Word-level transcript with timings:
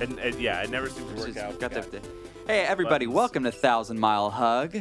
out 0.00 0.08
that 0.08 0.16
way, 0.16 0.22
and 0.22 0.34
And, 0.34 0.42
yeah, 0.42 0.62
it 0.62 0.70
never 0.70 0.88
seems 0.88 1.08
to 1.10 1.16
work 1.16 1.26
just 1.26 1.38
out. 1.38 1.60
got 1.60 1.72
the- 1.72 2.00
Hey, 2.46 2.60
everybody! 2.64 3.06
Buttons. 3.06 3.16
Welcome 3.16 3.44
to 3.44 3.52
Thousand 3.52 3.98
Mile 4.00 4.30
Hug. 4.30 4.72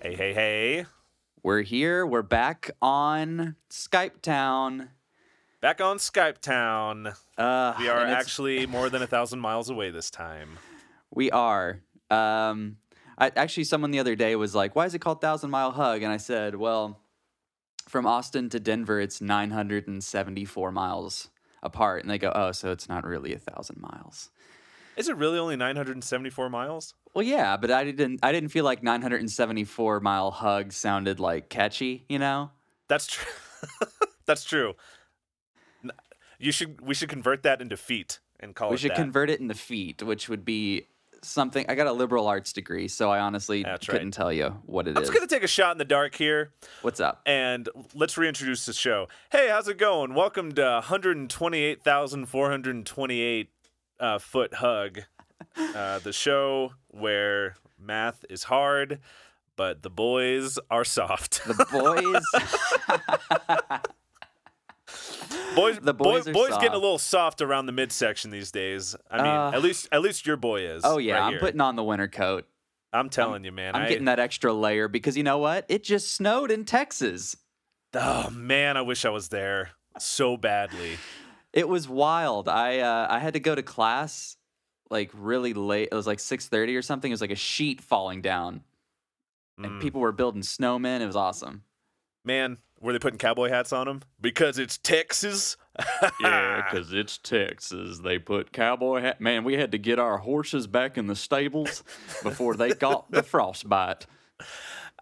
Hey, 0.00 0.14
hey, 0.14 0.32
hey. 0.34 0.86
We're 1.42 1.62
here. 1.62 2.06
We're 2.06 2.22
back 2.22 2.70
on 2.80 3.56
Skype 3.70 4.20
Town. 4.22 4.90
Back 5.60 5.80
on 5.80 5.98
Skype 5.98 6.38
Town. 6.38 7.08
Uh, 7.36 7.74
We 7.78 7.88
are 7.88 8.00
and 8.00 8.10
it's- 8.10 8.24
actually 8.24 8.66
more 8.76 8.88
than 8.90 9.02
a 9.02 9.06
thousand 9.06 9.40
miles 9.40 9.70
away 9.70 9.90
this 9.90 10.10
time. 10.10 10.58
We 11.10 11.30
are. 11.30 11.80
Um, 12.10 12.76
I, 13.18 13.30
actually, 13.36 13.64
someone 13.64 13.90
the 13.90 13.98
other 13.98 14.14
day 14.16 14.34
was 14.36 14.54
like, 14.54 14.74
"Why 14.76 14.86
is 14.86 14.94
it 14.94 15.00
called 15.00 15.20
Thousand 15.20 15.50
Mile 15.50 15.70
Hug?" 15.72 16.02
And 16.02 16.12
I 16.12 16.16
said, 16.16 16.54
"Well, 16.56 17.00
from 17.88 18.06
Austin 18.06 18.48
to 18.50 18.60
Denver, 18.60 19.00
it's 19.00 19.20
974 19.20 20.72
miles 20.72 21.28
apart." 21.62 22.02
And 22.02 22.10
they 22.10 22.18
go, 22.18 22.32
"Oh, 22.34 22.52
so 22.52 22.70
it's 22.72 22.88
not 22.88 23.04
really 23.04 23.34
a 23.34 23.38
thousand 23.38 23.80
miles." 23.80 24.30
Is 24.96 25.08
it 25.08 25.16
really 25.16 25.38
only 25.38 25.56
974 25.56 26.50
miles? 26.50 26.94
Well, 27.14 27.24
yeah, 27.24 27.56
but 27.56 27.70
I 27.70 27.84
didn't. 27.84 28.20
I 28.22 28.32
didn't 28.32 28.50
feel 28.50 28.64
like 28.64 28.82
974 28.82 30.00
mile 30.00 30.30
hug 30.30 30.72
sounded 30.72 31.18
like 31.18 31.48
catchy. 31.48 32.04
You 32.08 32.18
know? 32.18 32.50
That's 32.88 33.06
true. 33.06 33.32
That's 34.26 34.44
true. 34.44 34.74
You 36.38 36.52
should. 36.52 36.80
We 36.80 36.94
should 36.94 37.08
convert 37.08 37.42
that 37.44 37.62
into 37.62 37.76
feet 37.76 38.18
and 38.40 38.54
call 38.54 38.70
we 38.70 38.74
it 38.74 38.80
should 38.80 38.90
that. 38.90 38.96
convert 38.96 39.30
it 39.30 39.40
into 39.40 39.54
feet, 39.54 40.02
which 40.02 40.28
would 40.28 40.44
be 40.44 40.86
something. 41.22 41.64
I 41.68 41.74
got 41.74 41.86
a 41.86 41.92
liberal 41.92 42.26
arts 42.26 42.52
degree, 42.52 42.88
so 42.88 43.10
I 43.10 43.20
honestly 43.20 43.62
That's 43.62 43.88
right. 43.88 43.94
couldn't 43.94 44.10
tell 44.12 44.32
you 44.32 44.56
what 44.66 44.88
it 44.88 44.96
I'm 44.96 45.02
is. 45.02 45.08
just 45.08 45.18
gonna 45.18 45.28
take 45.28 45.42
a 45.42 45.46
shot 45.48 45.72
in 45.72 45.78
the 45.78 45.84
dark 45.84 46.14
here, 46.14 46.52
What's 46.82 47.00
up? 47.00 47.22
and 47.26 47.68
let's 47.94 48.16
reintroduce 48.18 48.66
the 48.66 48.72
show. 48.72 49.08
Hey, 49.30 49.48
how's 49.48 49.68
it 49.68 49.78
going? 49.78 50.14
Welcome 50.14 50.52
to 50.52 50.62
128,428 50.62 53.50
uh, 54.00 54.18
foot 54.18 54.54
hug, 54.54 55.00
uh, 55.56 55.98
the 56.00 56.12
show 56.12 56.72
where 56.88 57.54
math 57.78 58.24
is 58.28 58.42
hard, 58.44 58.98
but 59.56 59.82
the 59.82 59.90
boys 59.90 60.58
are 60.70 60.84
soft. 60.84 61.42
The 61.44 61.66
boys. 61.70 62.22
boys, 65.54 65.78
The 65.80 65.94
boys 65.94 66.26
are 66.28 66.32
boys 66.32 66.50
getting 66.50 66.72
a 66.72 66.78
little 66.78 66.98
soft 66.98 67.40
around 67.40 67.66
the 67.66 67.72
midsection 67.72 68.30
these 68.30 68.50
days. 68.50 68.94
I 69.10 69.16
mean, 69.18 69.26
Uh, 69.26 69.50
at 69.54 69.62
least 69.62 69.88
at 69.92 70.02
least 70.02 70.26
your 70.26 70.36
boy 70.36 70.62
is. 70.66 70.82
oh 70.84 70.98
yeah, 70.98 71.14
right 71.14 71.22
I'm 71.22 71.32
here. 71.32 71.40
putting 71.40 71.60
on 71.60 71.76
the 71.76 71.84
winter 71.84 72.08
coat. 72.08 72.46
I'm 72.92 73.08
telling 73.08 73.42
you, 73.44 73.52
man. 73.52 73.74
I'm 73.74 73.82
I, 73.82 73.88
getting 73.88 74.04
that 74.04 74.18
extra 74.18 74.52
layer 74.52 74.86
because 74.88 75.16
you 75.16 75.22
know 75.22 75.38
what? 75.38 75.64
It 75.68 75.82
just 75.82 76.12
snowed 76.14 76.50
in 76.50 76.64
Texas. 76.64 77.36
Oh 77.94 78.30
man, 78.30 78.76
I 78.76 78.82
wish 78.82 79.04
I 79.04 79.10
was 79.10 79.28
there 79.28 79.70
so 79.98 80.36
badly. 80.36 80.98
It 81.52 81.68
was 81.68 81.88
wild. 81.88 82.48
I 82.48 82.78
uh, 82.80 83.06
I 83.10 83.18
had 83.18 83.34
to 83.34 83.40
go 83.40 83.54
to 83.54 83.62
class 83.62 84.36
like 84.90 85.10
really 85.14 85.54
late. 85.54 85.88
It 85.92 85.94
was 85.94 86.06
like 86.06 86.18
6:30 86.18 86.76
or 86.76 86.82
something. 86.82 87.10
It 87.10 87.14
was 87.14 87.20
like 87.22 87.30
a 87.30 87.34
sheet 87.36 87.80
falling 87.80 88.20
down, 88.22 88.62
and 89.58 89.72
Mm. 89.72 89.80
people 89.80 90.00
were 90.00 90.12
building 90.12 90.42
snowmen. 90.42 91.00
It 91.00 91.06
was 91.06 91.16
awesome. 91.16 91.64
Man, 92.24 92.58
were 92.82 92.92
they 92.92 92.98
putting 92.98 93.18
cowboy 93.18 93.48
hats 93.48 93.72
on 93.72 93.86
them? 93.86 94.02
Because 94.20 94.58
it's 94.58 94.76
Texas. 94.76 95.56
Yeah, 96.20 96.62
because 96.70 96.92
it's 96.92 97.16
Texas. 97.16 98.00
They 98.00 98.18
put 98.18 98.52
cowboy 98.52 99.00
hat. 99.00 99.20
Man, 99.20 99.44
we 99.44 99.54
had 99.54 99.72
to 99.72 99.78
get 99.78 99.98
our 99.98 100.18
horses 100.18 100.66
back 100.66 100.98
in 100.98 101.06
the 101.06 101.16
stables 101.16 101.84
before 102.22 102.56
they 102.56 102.70
got 102.70 103.10
the 103.10 103.22
frostbite. 103.22 104.06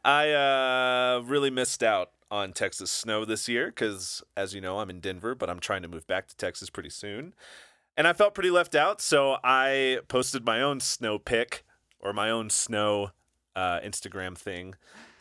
I 0.05 0.31
uh, 0.31 1.23
really 1.25 1.51
missed 1.51 1.83
out 1.83 2.11
on 2.31 2.53
Texas 2.53 2.91
snow 2.91 3.25
this 3.25 3.49
year 3.49 3.67
because, 3.67 4.23
as 4.37 4.55
you 4.55 4.61
know, 4.61 4.79
I'm 4.79 4.91
in 4.91 5.01
Denver, 5.01 5.35
but 5.35 5.51
I'm 5.51 5.59
trying 5.59 5.83
to 5.83 5.89
move 5.89 6.07
back 6.07 6.29
to 6.29 6.37
Texas 6.37 6.71
pretty 6.71 6.91
soon. 6.91 7.35
And 7.97 8.07
I 8.07 8.13
felt 8.13 8.35
pretty 8.35 8.51
left 8.51 8.75
out, 8.75 9.01
so 9.01 9.39
I 9.43 10.01
posted 10.09 10.47
my 10.47 10.63
own 10.63 10.81
snow 10.81 11.19
pic 11.19 11.65
or 11.99 12.13
my 12.13 12.31
own 12.31 12.49
snow 12.49 13.11
uh, 13.57 13.81
Instagram 13.81 14.39
thing 14.39 14.75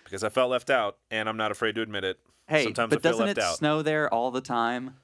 because 0.03 0.24
I 0.24 0.30
felt 0.30 0.52
left 0.52 0.70
out, 0.70 0.97
and 1.09 1.28
I'm 1.28 1.38
not 1.38 1.52
afraid 1.52 1.76
to 1.76 1.81
admit 1.81 2.03
it. 2.03 2.20
Hey, 2.50 2.64
Sometimes 2.64 2.90
but 2.90 3.06
I 3.06 3.10
doesn't 3.10 3.26
left 3.28 3.38
it 3.38 3.44
out. 3.44 3.58
snow 3.58 3.82
there 3.84 4.12
all 4.12 4.32
the 4.32 4.42
time? 4.42 4.96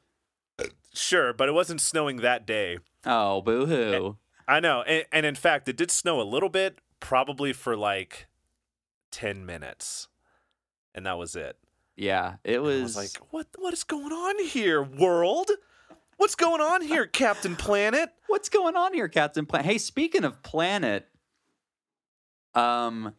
Sure, 0.94 1.32
but 1.32 1.48
it 1.48 1.52
wasn't 1.52 1.80
snowing 1.80 2.18
that 2.18 2.48
day. 2.48 2.80
Oh, 3.06 3.42
boo 3.42 3.68
hoo. 3.68 4.18
I 4.48 4.60
know, 4.60 4.82
and, 4.82 5.06
and 5.12 5.26
in 5.26 5.36
fact, 5.36 5.70
it 5.70 5.78
did 5.78 5.92
snow 5.92 6.20
a 6.20 6.24
little 6.24 6.50
bit, 6.50 6.80
probably 7.00 7.54
for 7.54 7.76
like 7.78 8.28
ten 9.12 9.46
minutes, 9.46 10.08
and 10.94 11.06
that 11.06 11.18
was 11.18 11.36
it. 11.36 11.58
Yeah, 11.96 12.36
it 12.44 12.62
was, 12.62 12.82
was 12.82 12.96
like, 12.98 13.12
"What? 13.32 13.48
What 13.58 13.74
is 13.74 13.84
going 13.84 14.12
on 14.12 14.44
here, 14.46 14.82
world? 14.82 15.52
What's 16.18 16.36
going 16.36 16.62
on 16.62 16.82
here, 16.82 17.06
Captain 17.06 17.56
Planet?" 17.56 18.10
What's 18.28 18.50
going 18.50 18.76
on 18.76 18.94
here, 18.94 19.08
Captain 19.08 19.46
Planet? 19.46 19.66
Hey, 19.66 19.78
speaking 19.78 20.24
of 20.24 20.42
planet, 20.42 21.08
um, 22.54 23.14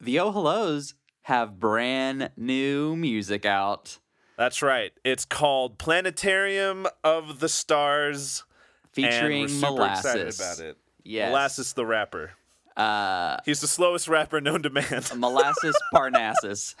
the 0.00 0.18
Oh 0.20 0.32
Hellos 0.32 0.94
have 1.24 1.58
brand 1.60 2.30
new 2.36 2.96
music 2.96 3.44
out 3.44 3.98
That's 4.36 4.62
right. 4.62 4.92
It's 5.04 5.24
called 5.24 5.78
Planetarium 5.78 6.86
of 7.04 7.40
the 7.40 7.48
Stars, 7.48 8.42
featuring 8.92 9.44
and 9.44 9.60
Molasses. 9.60 10.04
excited 10.14 10.34
about 10.58 10.70
it. 10.70 10.76
Yes. 11.04 11.28
Molasses, 11.30 11.72
the 11.74 11.84
rapper. 11.86 12.32
Uh, 12.76 13.36
He's 13.44 13.60
the 13.60 13.68
slowest 13.68 14.08
rapper 14.08 14.40
known 14.40 14.62
to 14.62 14.70
man. 14.70 15.02
Molasses 15.16 15.76
Parnassus. 15.94 16.74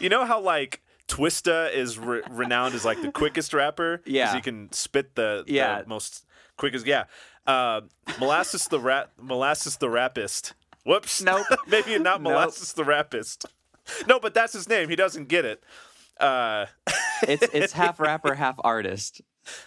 you 0.00 0.08
know 0.08 0.24
how 0.24 0.40
like 0.40 0.80
Twista 1.08 1.72
is 1.72 1.98
re- 1.98 2.22
renowned 2.30 2.74
as 2.74 2.84
like 2.84 3.02
the 3.02 3.10
quickest 3.10 3.52
rapper. 3.52 4.00
Yeah. 4.06 4.34
he 4.34 4.40
can 4.40 4.70
spit 4.72 5.14
the, 5.16 5.42
the 5.46 5.52
Yeah. 5.54 5.82
most 5.86 6.24
quickest. 6.56 6.86
Yeah, 6.86 7.04
uh, 7.46 7.80
Molasses 8.20 8.68
the 8.68 8.78
rap, 8.78 9.10
Molasses 9.20 9.76
the 9.78 9.90
rapist. 9.90 10.54
Whoops. 10.84 11.20
Nope. 11.22 11.46
Maybe 11.66 11.98
not 11.98 12.22
Nope. 12.22 12.32
Molasses 12.32 12.72
the 12.74 12.84
rapist. 12.84 13.46
No, 14.06 14.18
but 14.20 14.34
that's 14.34 14.52
his 14.52 14.68
name. 14.68 14.88
He 14.88 14.96
doesn't 14.96 15.28
get 15.28 15.44
it. 15.44 15.62
Uh, 16.18 16.66
It's 17.28 17.46
it's 17.54 17.72
half 17.72 18.00
rapper, 18.00 18.34
half 18.34 18.56
artist. 18.64 19.20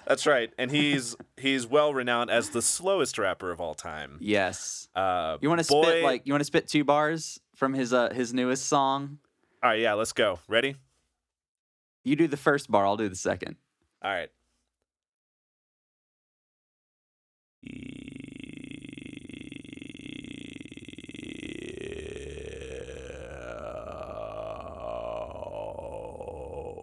that's 0.06 0.26
right, 0.28 0.52
and 0.58 0.70
he's 0.70 1.16
he's 1.38 1.66
well 1.66 1.94
renowned 1.94 2.30
as 2.30 2.50
the 2.50 2.62
slowest 2.62 3.18
rapper 3.18 3.50
of 3.50 3.62
all 3.62 3.74
time. 3.74 4.18
Yes. 4.20 4.90
Uh, 4.94 5.38
You 5.40 5.48
want 5.48 5.60
to 5.60 5.64
spit 5.64 6.04
like 6.04 6.24
you 6.26 6.34
want 6.34 6.42
to 6.42 6.46
spit 6.46 6.68
two 6.68 6.84
bars 6.84 7.40
from 7.56 7.74
his 7.74 7.94
uh 7.94 8.14
his 8.14 8.34
newest 8.34 8.66
song? 8.68 9.20
All 9.64 9.70
right, 9.70 9.80
yeah, 9.80 9.94
let's 9.94 10.12
go. 10.12 10.40
Ready? 10.50 10.76
You 12.04 12.18
do 12.18 12.28
the 12.28 12.36
first 12.38 12.70
bar, 12.70 12.86
I'll 12.86 12.98
do 12.98 13.08
the 13.08 13.16
second. 13.16 13.56
All 14.04 14.12
right. 14.12 14.30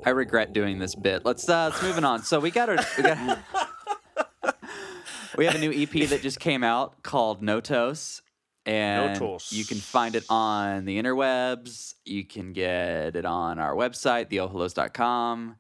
I 0.05 0.11
regret 0.11 0.53
doing 0.53 0.79
this 0.79 0.95
bit. 0.95 1.25
Let's 1.25 1.49
uh 1.49 1.71
let's 1.71 1.83
moving 1.83 2.05
on. 2.05 2.23
So 2.23 2.41
we 2.41 2.51
got 2.51 2.69
our 2.69 2.79
we 2.97 3.03
got 3.03 3.39
we 5.37 5.47
have 5.47 5.55
a 5.55 5.59
new 5.59 5.73
EP 5.73 6.09
that 6.09 6.23
just 6.23 6.41
came 6.41 6.65
out 6.65 7.03
called 7.03 7.43
Notos. 7.43 8.23
And 8.65 9.19
Notos. 9.19 9.53
you 9.53 9.65
can 9.65 9.79
find 9.79 10.15
it 10.15 10.25
on 10.29 10.85
the 10.85 11.01
interwebs. 11.01 11.95
You 12.05 12.25
can 12.25 12.53
get 12.53 13.17
it 13.17 13.25
on 13.25 13.59
our 13.59 13.75
website, 13.75 14.31
theohellos.com. 14.31 15.57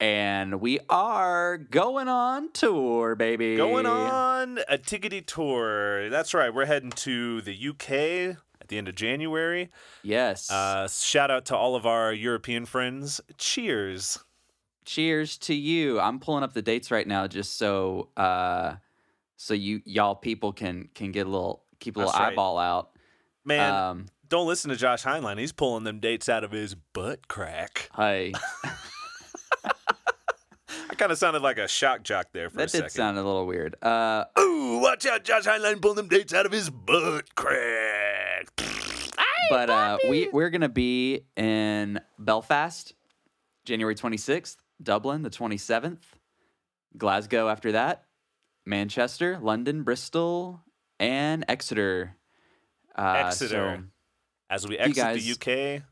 And 0.00 0.60
we 0.60 0.78
are 0.88 1.58
going 1.58 2.06
on 2.06 2.52
tour, 2.52 3.16
baby. 3.16 3.56
Going 3.56 3.86
on 3.86 4.58
a 4.68 4.78
tickety 4.78 5.24
tour. 5.26 6.08
That's 6.08 6.34
right. 6.34 6.54
We're 6.54 6.66
heading 6.66 6.90
to 6.90 7.40
the 7.40 7.68
UK 7.68 8.36
at 8.68 8.70
the 8.70 8.76
end 8.78 8.86
of 8.88 8.94
January. 8.94 9.70
Yes. 10.02 10.50
Uh, 10.50 10.86
shout 10.88 11.30
out 11.30 11.46
to 11.46 11.56
all 11.56 11.74
of 11.74 11.86
our 11.86 12.12
European 12.12 12.66
friends. 12.66 13.18
Cheers. 13.38 14.18
cheers 14.84 15.38
to 15.38 15.54
you. 15.54 15.98
I'm 15.98 16.18
pulling 16.20 16.42
up 16.42 16.52
the 16.52 16.60
dates 16.60 16.90
right 16.90 17.06
now 17.06 17.26
just 17.26 17.56
so 17.56 18.08
uh 18.16 18.74
so 19.36 19.54
you 19.54 19.80
y'all 19.86 20.14
people 20.14 20.52
can 20.52 20.88
can 20.94 21.12
get 21.12 21.26
a 21.26 21.30
little 21.30 21.62
keep 21.78 21.96
a 21.96 22.00
little 22.00 22.12
That's 22.12 22.20
right. 22.20 22.32
eyeball 22.32 22.58
out. 22.58 22.90
Man, 23.44 23.72
Um 23.72 24.06
don't 24.28 24.46
listen 24.46 24.68
to 24.70 24.76
Josh 24.76 25.02
Heinlein. 25.04 25.38
He's 25.38 25.52
pulling 25.52 25.84
them 25.84 26.00
dates 26.00 26.28
out 26.28 26.44
of 26.44 26.50
his 26.50 26.74
butt 26.74 27.26
crack. 27.28 27.88
hey, 27.96 28.32
I 30.90 30.94
kind 30.96 31.12
of 31.12 31.18
sounded 31.18 31.42
like 31.42 31.58
a 31.58 31.68
shock 31.68 32.02
jock 32.02 32.26
there 32.32 32.50
for 32.50 32.56
that 32.58 32.62
a 32.64 32.72
did 32.72 32.76
second. 32.78 32.90
sound 32.90 33.18
a 33.18 33.22
little 33.22 33.46
weird. 33.46 33.76
Uh 33.82 34.24
Ooh, 34.38 34.80
watch 34.82 35.06
out, 35.06 35.24
Josh 35.24 35.44
Heinlein 35.44 35.80
pulling 35.80 35.96
them 35.96 36.08
dates 36.08 36.32
out 36.34 36.46
of 36.46 36.52
his 36.52 36.70
butt 36.70 37.34
crack. 37.34 38.07
But 39.50 39.70
uh 39.70 39.98
we 40.08 40.28
we're 40.32 40.50
going 40.50 40.60
to 40.62 40.68
be 40.68 41.22
in 41.36 42.00
Belfast 42.18 42.92
January 43.64 43.94
26th, 43.94 44.56
Dublin 44.82 45.22
the 45.22 45.30
27th, 45.30 45.98
Glasgow 46.96 47.48
after 47.48 47.72
that, 47.72 48.04
Manchester, 48.66 49.38
London, 49.40 49.82
Bristol, 49.82 50.60
and 50.98 51.44
Exeter. 51.48 52.14
Uh, 52.96 53.24
Exeter. 53.26 53.76
so- 53.78 53.84
As 54.50 54.66
we 54.66 54.78
exit 54.78 54.96
guys- 54.96 55.24
the 55.24 55.32
UK 55.32 55.82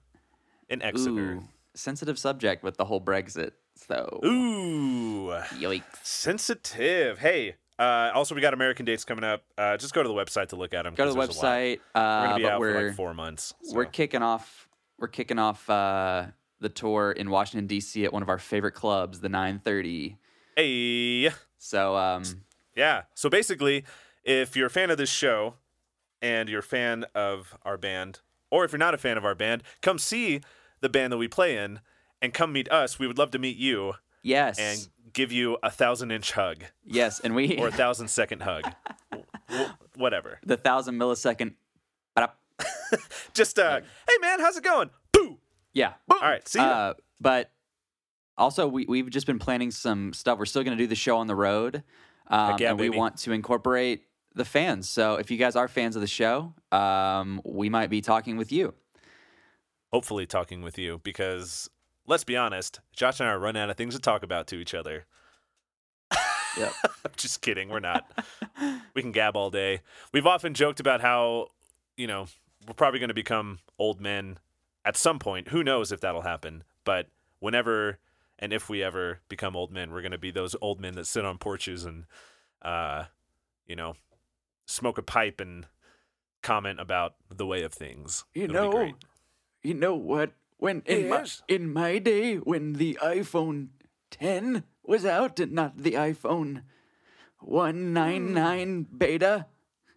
in 0.68 0.82
Exeter. 0.82 1.34
Ooh, 1.34 1.48
sensitive 1.74 2.18
subject 2.18 2.62
with 2.62 2.76
the 2.76 2.84
whole 2.86 3.00
Brexit. 3.00 3.52
So, 3.76 4.20
Ooh, 4.24 5.28
yikes. 5.58 5.84
sensitive. 6.02 7.18
Hey, 7.18 7.56
uh, 7.78 8.10
also 8.14 8.34
we 8.34 8.40
got 8.40 8.54
American 8.54 8.84
dates 8.86 9.04
coming 9.04 9.24
up. 9.24 9.42
Uh, 9.58 9.76
just 9.76 9.92
go 9.94 10.02
to 10.02 10.08
the 10.08 10.14
website 10.14 10.48
to 10.48 10.56
look 10.56 10.72
at 10.74 10.82
them. 10.84 10.94
Go 10.94 11.04
to 11.06 11.12
the 11.12 11.18
website. 11.18 11.78
We're 11.94 12.00
Uh, 12.00 12.22
gonna 12.24 12.36
be 12.36 12.42
but 12.44 12.52
out 12.52 12.60
we're 12.60 12.72
for 12.80 12.86
like 12.88 12.96
four 12.96 13.14
months. 13.14 13.54
we're 13.72 13.84
kicking 13.84 14.22
off. 14.22 14.68
We're 14.98 15.08
kicking 15.08 15.38
off 15.38 15.68
uh, 15.68 16.26
the 16.60 16.68
tour 16.70 17.12
in 17.12 17.28
Washington 17.30 17.66
D.C. 17.66 18.04
at 18.04 18.12
one 18.12 18.22
of 18.22 18.28
our 18.30 18.38
favorite 18.38 18.72
clubs, 18.72 19.20
the 19.20 19.28
930. 19.28 20.16
Hey, 20.56 21.30
So, 21.58 21.96
um, 21.96 22.22
yeah. 22.74 23.02
So 23.14 23.28
basically, 23.28 23.84
if 24.24 24.56
you're 24.56 24.68
a 24.68 24.70
fan 24.70 24.90
of 24.90 24.96
this 24.96 25.10
show 25.10 25.56
and 26.22 26.48
you're 26.48 26.60
a 26.60 26.62
fan 26.62 27.04
of 27.14 27.54
our 27.62 27.76
band, 27.76 28.20
or 28.50 28.64
if 28.64 28.72
you're 28.72 28.78
not 28.78 28.94
a 28.94 28.98
fan 28.98 29.18
of 29.18 29.24
our 29.26 29.34
band, 29.34 29.62
come 29.82 29.98
see 29.98 30.40
the 30.80 30.88
band 30.88 31.12
that 31.12 31.18
we 31.18 31.28
play 31.28 31.58
in 31.58 31.80
and 32.22 32.32
come 32.32 32.52
meet 32.54 32.70
us. 32.72 32.98
We 32.98 33.06
would 33.06 33.18
love 33.18 33.30
to 33.32 33.38
meet 33.38 33.58
you 33.58 33.94
yes, 34.22 34.58
and 34.58 34.88
give 35.16 35.32
you 35.32 35.56
a 35.64 35.70
thousand 35.70 36.12
inch 36.12 36.30
hug 36.32 36.62
yes, 36.84 37.18
and 37.18 37.34
we 37.34 37.58
or 37.58 37.68
a 37.68 37.72
thousand 37.72 38.08
second 38.08 38.42
hug. 38.42 38.62
W- 39.48 39.70
whatever. 39.96 40.38
the 40.44 40.56
thousand 40.56 40.96
millisecond. 40.96 41.54
Just 43.34 43.58
uh, 43.58 43.80
hey 43.80 44.16
man, 44.20 44.40
how's 44.40 44.56
it 44.56 44.62
going? 44.64 44.90
Boo. 45.12 45.38
Yeah. 45.72 45.94
All 46.10 46.18
right, 46.20 46.46
see 46.48 46.58
you. 46.58 46.64
Uh, 46.64 46.94
but 47.20 47.50
also, 48.38 48.66
we 48.66 48.86
we've 48.86 49.10
just 49.10 49.26
been 49.26 49.38
planning 49.38 49.70
some 49.70 50.12
stuff. 50.12 50.38
We're 50.38 50.46
still 50.46 50.62
going 50.62 50.76
to 50.76 50.82
do 50.82 50.86
the 50.86 50.94
show 50.94 51.18
on 51.18 51.26
the 51.26 51.34
road, 51.34 51.82
um, 52.28 52.56
yeah, 52.58 52.70
and 52.70 52.78
we 52.78 52.88
baby. 52.88 52.98
want 52.98 53.18
to 53.18 53.32
incorporate 53.32 54.04
the 54.34 54.44
fans. 54.44 54.88
So 54.88 55.14
if 55.16 55.30
you 55.30 55.36
guys 55.36 55.56
are 55.56 55.68
fans 55.68 55.96
of 55.96 56.00
the 56.00 56.06
show, 56.08 56.54
um, 56.72 57.40
we 57.44 57.68
might 57.68 57.90
be 57.90 58.00
talking 58.00 58.36
with 58.36 58.52
you. 58.52 58.74
Hopefully, 59.92 60.26
talking 60.26 60.62
with 60.62 60.78
you 60.78 61.00
because 61.02 61.68
let's 62.06 62.24
be 62.24 62.36
honest, 62.36 62.80
Josh 62.92 63.20
and 63.20 63.28
I 63.28 63.32
are 63.32 63.38
running 63.38 63.62
out 63.62 63.70
of 63.70 63.76
things 63.76 63.94
to 63.94 64.00
talk 64.00 64.22
about 64.22 64.46
to 64.48 64.56
each 64.56 64.74
other. 64.74 65.06
Yep. 66.58 66.72
I'm 67.04 67.12
just 67.18 67.42
kidding. 67.42 67.68
We're 67.68 67.80
not. 67.80 68.10
we 68.94 69.02
can 69.02 69.12
gab 69.12 69.36
all 69.36 69.50
day. 69.50 69.80
We've 70.14 70.26
often 70.26 70.54
joked 70.54 70.80
about 70.80 71.02
how, 71.02 71.48
you 71.98 72.06
know, 72.06 72.28
we're 72.66 72.72
probably 72.72 72.98
going 72.98 73.08
to 73.08 73.14
become 73.14 73.58
old 73.78 74.00
men 74.00 74.38
at 74.82 74.96
some 74.96 75.18
point. 75.18 75.48
Who 75.48 75.62
knows 75.62 75.92
if 75.92 76.00
that'll 76.00 76.22
happen? 76.22 76.64
But 76.84 77.08
whenever 77.40 77.98
and 78.38 78.54
if 78.54 78.70
we 78.70 78.82
ever 78.82 79.20
become 79.28 79.54
old 79.54 79.70
men, 79.70 79.92
we're 79.92 80.00
going 80.00 80.12
to 80.12 80.18
be 80.18 80.30
those 80.30 80.56
old 80.62 80.80
men 80.80 80.94
that 80.94 81.06
sit 81.06 81.26
on 81.26 81.36
porches 81.36 81.84
and, 81.84 82.04
uh, 82.62 83.04
you 83.66 83.76
know, 83.76 83.94
smoke 84.64 84.96
a 84.96 85.02
pipe 85.02 85.40
and 85.40 85.66
comment 86.42 86.80
about 86.80 87.16
the 87.28 87.46
way 87.46 87.64
of 87.64 87.74
things. 87.74 88.24
You 88.34 88.44
It'll 88.44 88.72
great. 88.72 88.94
you 89.62 89.74
know 89.74 89.94
what? 89.94 90.32
When 90.58 90.82
in 90.86 91.08
Yes. 91.08 91.42
my 91.48 91.54
in 91.54 91.72
my 91.72 91.98
day, 91.98 92.36
when 92.36 92.74
the 92.74 92.98
iPhone 93.02 93.68
10 94.10 94.64
was 94.82 95.04
out 95.04 95.40
and 95.40 95.52
not 95.52 95.78
the 95.78 95.92
iPhone 95.92 96.62
199 97.40 98.84
hmm. 98.84 98.96
beta, 98.96 99.46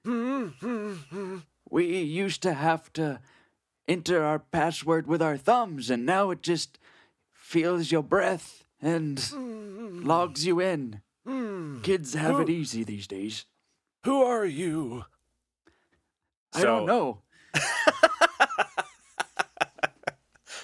hmm. 0.03 1.37
we 1.69 1.85
used 2.01 2.41
to 2.43 2.53
have 2.53 2.91
to 2.93 3.21
enter 3.87 4.23
our 4.23 4.39
password 4.39 5.07
with 5.07 5.21
our 5.21 5.37
thumbs, 5.37 5.89
and 5.89 6.05
now 6.05 6.31
it 6.31 6.41
just 6.41 6.77
feels 7.31 7.91
your 7.91 8.03
breath 8.03 8.65
and 8.81 9.19
hmm. 9.19 10.01
logs 10.03 10.45
you 10.45 10.59
in. 10.59 11.01
Kids 11.83 12.13
have 12.15 12.39
it 12.39 12.49
easy 12.49 12.83
these 12.83 13.07
days. 13.07 13.45
Who 14.03 14.23
are 14.23 14.45
you? 14.45 15.05
I 16.53 16.63
don't 16.63 16.85
know. 16.85 17.21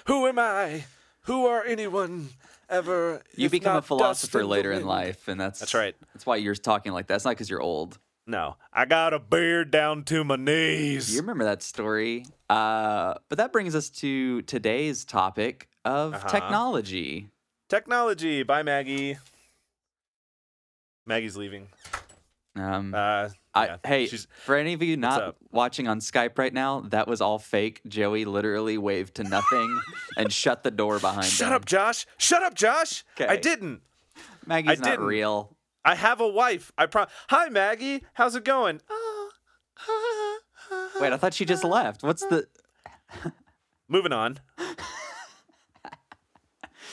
Who 0.05 0.27
am 0.27 0.39
I? 0.39 0.85
Who 1.21 1.47
are 1.47 1.63
anyone 1.63 2.29
ever? 2.69 3.21
You 3.35 3.49
become 3.49 3.77
a 3.77 3.81
philosopher 3.81 4.41
in 4.41 4.47
later 4.49 4.71
in 4.71 4.85
life, 4.85 5.27
and 5.27 5.39
that's 5.39 5.59
That's 5.59 5.73
right. 5.73 5.95
That's 6.13 6.25
why 6.25 6.35
you're 6.37 6.55
talking 6.55 6.91
like 6.93 7.07
that. 7.07 7.15
It's 7.15 7.25
not 7.25 7.31
because 7.31 7.49
you're 7.49 7.61
old. 7.61 7.97
No, 8.27 8.57
I 8.73 8.85
got 8.85 9.13
a 9.13 9.19
beard 9.19 9.69
down 9.69 10.03
to 10.05 10.23
my 10.23 10.35
knees. 10.35 11.13
You 11.13 11.21
remember 11.21 11.43
that 11.43 11.61
story. 11.61 12.25
Uh, 12.49 13.15
but 13.29 13.37
that 13.37 13.51
brings 13.53 13.75
us 13.75 13.89
to 13.91 14.41
today's 14.43 15.05
topic 15.05 15.69
of 15.83 16.15
Uh-huh. 16.15 16.27
technology. 16.29 17.29
Technology. 17.69 18.41
Bye, 18.43 18.63
Maggie. 18.63 19.17
Maggie's 21.05 21.37
leaving. 21.37 21.67
Um, 22.55 22.93
Uh, 22.95 23.29
I, 23.55 23.65
yeah, 23.67 23.77
hey, 23.85 24.07
for 24.07 24.55
any 24.55 24.73
of 24.73 24.83
you 24.83 24.97
not 24.97 25.37
watching 25.51 25.87
on 25.87 26.01
Skype 26.01 26.37
right 26.37 26.53
now, 26.53 26.81
that 26.89 27.07
was 27.07 27.21
all 27.21 27.39
fake. 27.39 27.81
Joey 27.87 28.25
literally 28.25 28.77
waved 28.77 29.15
to 29.15 29.23
nothing 29.23 29.79
and 30.17 30.31
shut 30.31 30.63
the 30.63 30.71
door 30.71 30.99
behind 30.99 31.25
him. 31.25 31.31
Shut 31.31 31.47
him. 31.47 31.53
up, 31.55 31.65
Josh. 31.65 32.05
Shut 32.17 32.43
up, 32.43 32.53
Josh. 32.53 33.05
I 33.17 33.37
didn't. 33.37 33.81
Maggie's 34.45 34.71
I 34.71 34.75
not 34.75 34.83
didn't. 34.91 35.05
real. 35.05 35.55
I 35.85 35.95
have 35.95 36.19
a 36.19 36.27
wife. 36.27 36.71
I 36.77 36.85
pro. 36.87 37.05
Hi, 37.29 37.47
Maggie. 37.49 38.03
How's 38.13 38.35
it 38.35 38.43
going? 38.43 38.81
Wait, 40.99 41.13
I 41.13 41.17
thought 41.17 41.33
she 41.33 41.45
just 41.45 41.63
left. 41.63 42.03
What's 42.03 42.25
the? 42.25 42.47
Moving 43.87 44.11
on. 44.11 44.39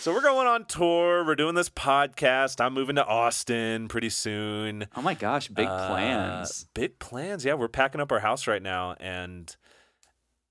so 0.03 0.13
we're 0.13 0.21
going 0.21 0.49
on 0.49 0.65
tour. 0.65 1.25
We're 1.25 1.37
doing 1.37 1.55
this 1.55 1.69
podcast. 1.69 2.61
I'm 2.61 2.75
moving 2.75 2.97
to 2.97 3.07
Austin 3.07 3.87
pretty 3.87 4.09
soon. 4.09 4.87
Oh 4.97 5.03
my 5.03 5.15
gosh, 5.15 5.47
big 5.47 5.69
Uh, 5.69 5.87
plans. 5.89 6.67
Big 6.75 6.99
plans. 6.99 7.45
Yeah, 7.45 7.55
we're 7.55 7.69
packing 7.69 8.01
up 8.01 8.11
our 8.11 8.19
house 8.19 8.49
right 8.49 8.63
now, 8.63 8.97
and 8.99 9.55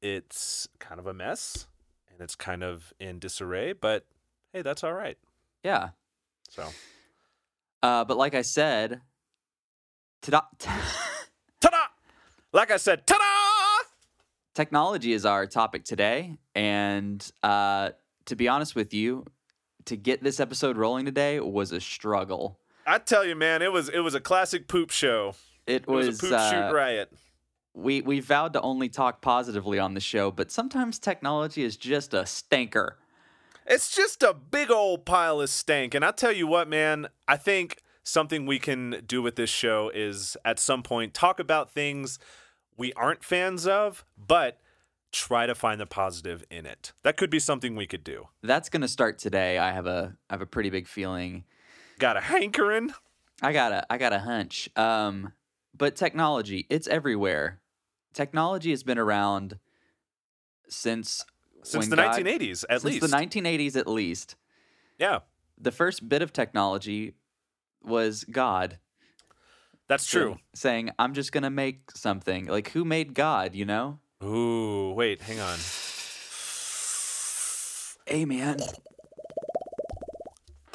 it's 0.02 0.70
kind 0.80 1.00
of 1.02 1.08
a 1.08 1.14
mess, 1.14 1.68
and 2.10 2.22
it's 2.22 2.34
kind 2.36 2.64
of 2.64 2.94
in 2.98 3.20
disarray. 3.20 3.74
But 3.74 4.06
hey, 4.54 4.62
that's 4.62 4.86
all 4.86 4.94
right. 4.94 5.18
Yeah. 5.64 5.90
So, 6.50 6.68
Uh, 7.84 8.06
but 8.06 8.16
like 8.16 8.34
I 8.34 8.44
said, 8.44 9.02
ta 10.22 10.32
da 10.32 10.42
ta-da! 11.60 11.88
Like 12.54 12.72
I 12.72 12.78
said, 12.78 13.06
ta-da! 13.06 13.26
technology 14.54 15.12
is 15.14 15.26
our 15.26 15.46
topic 15.46 15.84
today, 15.84 16.38
and 16.56 17.30
uh, 17.44 17.90
to 18.26 18.36
be 18.38 18.48
honest 18.48 18.76
with 18.76 18.94
you, 18.94 19.26
to 19.86 19.96
get 19.96 20.24
this 20.24 20.40
episode 20.40 20.78
rolling 20.78 21.06
today 21.06 21.40
was 21.40 21.72
a 21.72 21.82
struggle. 21.82 22.58
I 22.86 22.98
tell 22.98 23.26
you, 23.26 23.36
man, 23.36 23.62
it 23.62 23.72
was 23.72 23.90
it 23.90 24.00
was 24.00 24.16
a 24.16 24.20
classic 24.20 24.68
poop 24.68 24.92
show. 24.92 25.36
It 25.68 25.84
It 25.84 25.88
was, 25.88 26.08
was, 26.08 26.20
a 26.20 26.22
poop 26.22 26.34
uh, 26.34 26.52
shoot 26.52 26.74
riot. 26.76 27.14
we 27.74 28.02
we 28.02 28.20
vowed 28.20 28.54
to 28.54 28.62
only 28.62 28.90
talk 28.90 29.22
positively 29.22 29.80
on 29.80 29.94
the 29.94 30.00
show, 30.00 30.32
but 30.32 30.52
sometimes 30.52 31.00
technology 31.00 31.64
is 31.64 31.78
just 31.78 32.14
a 32.14 32.26
stinker. 32.26 32.98
It's 33.68 33.96
just 33.96 34.24
a 34.24 34.34
big 34.34 34.72
old 34.72 35.06
pile 35.06 35.40
of 35.40 35.50
stank. 35.50 35.94
And 35.94 36.04
I 36.04 36.12
tell 36.12 36.32
you 36.32 36.48
what, 36.48 36.68
man, 36.68 37.08
I 37.28 37.38
think 37.38 37.78
something 38.04 38.48
we 38.48 38.58
can 38.58 39.04
do 39.06 39.22
with 39.22 39.36
this 39.36 39.52
show 39.52 39.92
is 39.94 40.36
at 40.44 40.60
some 40.60 40.82
point 40.82 41.14
talk 41.14 41.40
about 41.40 41.72
things 41.72 42.18
we 42.76 42.92
aren't 42.94 43.24
fans 43.24 43.68
of, 43.68 44.04
but 44.18 44.60
try 45.12 45.46
to 45.46 45.54
find 45.56 45.80
the 45.82 45.86
positive 45.86 46.44
in 46.50 46.66
it. 46.66 46.94
That 47.04 47.18
could 47.18 47.30
be 47.30 47.40
something 47.40 47.76
we 47.76 47.88
could 47.88 48.04
do. 48.04 48.28
That's 48.42 48.70
gonna 48.70 48.88
start 48.88 49.18
today. 49.20 49.58
I 49.58 49.72
have 49.72 49.86
a 49.86 50.16
I 50.30 50.34
have 50.34 50.42
a 50.42 50.46
pretty 50.46 50.70
big 50.70 50.88
feeling. 50.88 51.44
Got 52.00 52.18
a 52.18 52.22
hankering? 52.22 52.94
I 53.42 53.54
got 53.54 53.72
a 53.72 53.86
I 53.92 53.98
got 53.98 54.14
a 54.14 54.20
hunch. 54.20 54.70
Um, 54.76 55.34
but 55.76 55.96
technology, 55.96 56.66
it's 56.70 56.88
everywhere. 56.88 57.60
Technology 58.14 58.72
has 58.72 58.84
been 58.84 58.98
around 58.98 59.58
since 60.68 61.24
Since 61.64 61.88
the 61.88 61.96
God- 61.96 62.16
1980s, 62.16 62.64
at 62.70 62.82
since 62.82 62.84
least. 62.96 63.02
the 63.02 63.16
1980s 63.18 63.76
at 63.76 63.88
least. 63.88 64.36
yeah, 64.98 65.20
The 65.58 65.72
first 65.72 66.08
bit 66.10 66.22
of 66.22 66.34
technology 66.34 67.14
was 67.84 68.24
God 68.26 68.80
that's 69.88 70.06
true. 70.06 70.22
saying, 70.54 70.86
saying, 70.88 70.92
"I'm 71.00 71.14
just 71.14 71.32
gonna 71.32 71.50
make 71.50 71.92
something." 71.92 72.46
Like 72.46 72.70
who 72.72 72.86
made 72.86 73.14
God? 73.14 73.54
You 73.56 73.66
know? 73.66 74.00
Ooh, 74.24 74.94
wait, 74.96 75.22
hang 75.22 75.40
on. 75.40 75.58
Hey 78.06 78.26
man, 78.26 78.58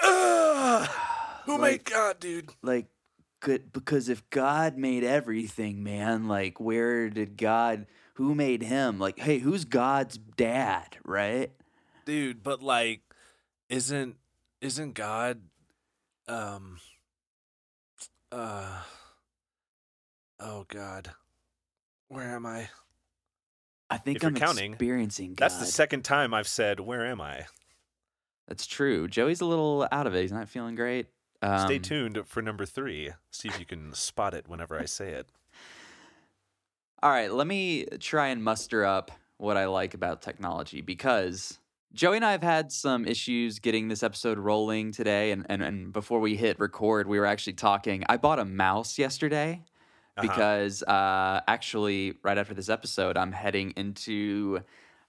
Ugh, 0.02 0.88
who 1.44 1.52
Like- 1.58 1.60
made 1.60 1.84
God, 1.84 2.18
dude? 2.20 2.50
like 2.62 2.86
good 3.40 3.72
because 3.72 4.08
if 4.08 4.28
God 4.30 4.76
made 4.78 5.04
everything, 5.04 5.82
man, 5.82 6.28
like 6.28 6.58
where 6.60 7.10
did 7.10 7.36
God? 7.36 7.86
Who 8.14 8.34
made 8.34 8.62
him? 8.62 8.98
Like, 8.98 9.18
hey, 9.18 9.38
who's 9.38 9.64
God's 9.64 10.16
dad? 10.18 10.96
Right? 11.04 11.52
dude 12.06 12.40
but 12.40 12.62
like 12.62 13.00
isn't 13.68 14.14
isn't 14.60 14.92
god 14.94 15.42
um 16.28 16.78
uh 18.30 18.80
oh 20.38 20.64
god 20.68 21.10
where 22.06 22.30
am 22.36 22.46
i 22.46 22.68
I 23.90 23.98
think 23.98 24.16
If 24.18 24.24
I'm 24.24 24.34
counting, 24.34 24.72
experiencing 24.72 25.34
God. 25.34 25.44
that's 25.44 25.58
the 25.58 25.66
second 25.66 26.02
time 26.02 26.34
i've 26.34 26.48
said 26.48 26.80
where 26.80 27.06
am 27.06 27.20
i 27.20 27.46
That's 28.48 28.66
true. 28.66 29.08
Joey's 29.08 29.40
a 29.40 29.44
little 29.46 29.86
out 29.90 30.06
of 30.06 30.14
it. 30.14 30.22
He's 30.22 30.32
not 30.32 30.48
feeling 30.48 30.74
great. 30.76 31.06
stay 31.42 31.76
Um, 31.76 31.82
tuned 31.82 32.22
for 32.26 32.42
number 32.42 32.64
three 32.66 33.10
see 33.30 33.48
if 33.48 33.58
you 33.58 33.66
can 33.66 33.92
spot 33.94 34.34
it 34.34 34.48
whenever 34.48 34.78
i 34.78 34.84
say 34.86 35.10
it 35.10 35.28
All 37.02 37.10
right, 37.10 37.30
let 37.30 37.46
me 37.46 37.84
try 38.00 38.28
and 38.28 38.42
muster 38.42 38.84
up 38.84 39.10
what 39.36 39.58
I 39.58 39.66
like 39.66 39.92
about 39.92 40.22
technology 40.22 40.80
because 40.80 41.58
Joey 41.92 42.16
and 42.16 42.24
I 42.24 42.32
have 42.32 42.42
had 42.42 42.72
some 42.72 43.04
issues 43.06 43.58
getting 43.58 43.88
this 43.88 44.02
episode 44.02 44.38
rolling 44.38 44.92
today, 44.92 45.30
and, 45.30 45.44
and 45.50 45.62
and 45.62 45.92
before 45.92 46.20
we 46.20 46.36
hit 46.36 46.58
record, 46.58 47.06
we 47.06 47.18
were 47.20 47.26
actually 47.26 47.52
talking. 47.52 48.02
I 48.08 48.16
bought 48.16 48.38
a 48.38 48.46
mouse 48.46 48.98
yesterday 48.98 49.62
Uh-huh. 50.16 50.26
because 50.26 50.82
uh, 50.84 51.40
actually, 51.46 52.14
right 52.22 52.38
after 52.38 52.54
this 52.54 52.68
episode, 52.68 53.18
I'm 53.18 53.32
heading 53.32 53.72
into 53.76 54.60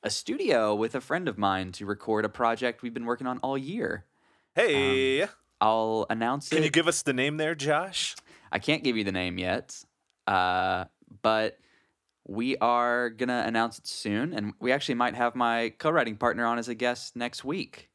a 0.03 0.09
studio 0.09 0.75
with 0.75 0.95
a 0.95 1.01
friend 1.01 1.29
of 1.29 1.37
mine 1.37 1.71
to 1.73 1.85
record 1.85 2.25
a 2.25 2.29
project 2.29 2.81
we've 2.81 2.93
been 2.93 3.05
working 3.05 3.25
on 3.25 3.37
all 3.39 3.57
year. 3.57 4.05
Hey, 4.53 5.27
I'll 5.61 6.05
announce 6.09 6.49
can 6.49 6.57
it. 6.57 6.59
Can 6.59 6.65
you 6.65 6.71
give 6.71 6.87
us 6.87 7.03
the 7.03 7.13
name 7.13 7.37
there, 7.37 7.55
Josh? 7.55 8.15
I 8.51 8.59
can't 8.59 8.83
give 8.83 8.97
you 8.97 9.03
the 9.03 9.11
name 9.11 9.37
yet, 9.37 9.81
uh, 10.25 10.85
but 11.21 11.57
we 12.27 12.57
are 12.57 13.09
gonna 13.09 13.45
announce 13.47 13.79
it 13.79 13.87
soon, 13.87 14.33
and 14.33 14.53
we 14.59 14.73
actually 14.73 14.95
might 14.95 15.15
have 15.15 15.35
my 15.35 15.73
co-writing 15.77 16.17
partner 16.17 16.45
on 16.45 16.59
as 16.59 16.67
a 16.67 16.75
guest 16.75 17.15
next 17.15 17.45
week. 17.45 17.89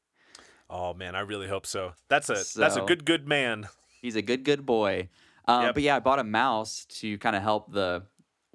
Oh 0.70 0.94
man, 0.94 1.14
I 1.14 1.20
really 1.20 1.48
hope 1.48 1.66
so. 1.66 1.92
That's 2.08 2.30
a 2.30 2.42
that's 2.58 2.76
a 2.76 2.86
good 2.86 3.04
good 3.04 3.28
man. 3.28 3.68
He's 4.00 4.16
a 4.16 4.22
good, 4.22 4.44
good 4.44 4.64
boy. 4.64 5.10
Um, 5.48 5.64
Yep. 5.64 5.74
But 5.74 5.82
yeah, 5.82 5.96
I 5.96 6.00
bought 6.00 6.18
a 6.18 6.24
mouse 6.24 6.84
to 7.00 7.18
kind 7.18 7.34
of 7.36 7.42
help 7.42 7.72
the 7.72 8.04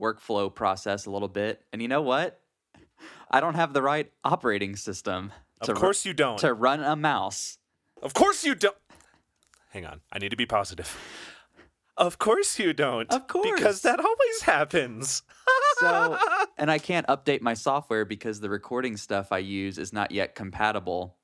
workflow 0.01 0.53
process 0.53 1.05
a 1.05 1.11
little 1.11 1.27
bit. 1.27 1.61
And 1.73 1.81
you 1.81 1.87
know 1.87 2.01
what? 2.01 2.39
I 3.29 3.39
don't 3.41 3.55
have 3.55 3.73
the 3.73 3.81
right 3.81 4.11
operating 4.23 4.75
system 4.75 5.31
to, 5.63 5.71
Of 5.71 5.77
ru- 5.77 5.81
course 5.81 6.05
you 6.05 6.13
don't. 6.13 6.37
to 6.39 6.53
run 6.53 6.81
a 6.83 6.95
mouse. 6.95 7.57
Of 8.01 8.13
course 8.13 8.43
you 8.45 8.55
don't. 8.55 8.75
Hang 9.71 9.85
on, 9.85 10.01
I 10.11 10.19
need 10.19 10.29
to 10.29 10.37
be 10.37 10.45
positive. 10.45 10.95
Of 11.97 12.19
course 12.19 12.57
you 12.59 12.73
don't. 12.73 13.11
Of 13.11 13.27
course. 13.27 13.49
Because 13.55 13.81
that 13.81 13.99
always 13.99 14.41
happens. 14.43 15.23
So, 15.79 16.17
and 16.57 16.69
I 16.71 16.77
can't 16.77 17.07
update 17.07 17.41
my 17.41 17.55
software 17.55 18.05
because 18.05 18.39
the 18.39 18.49
recording 18.49 18.97
stuff 18.97 19.31
I 19.31 19.39
use 19.39 19.77
is 19.79 19.91
not 19.91 20.11
yet 20.11 20.35
compatible 20.35 21.17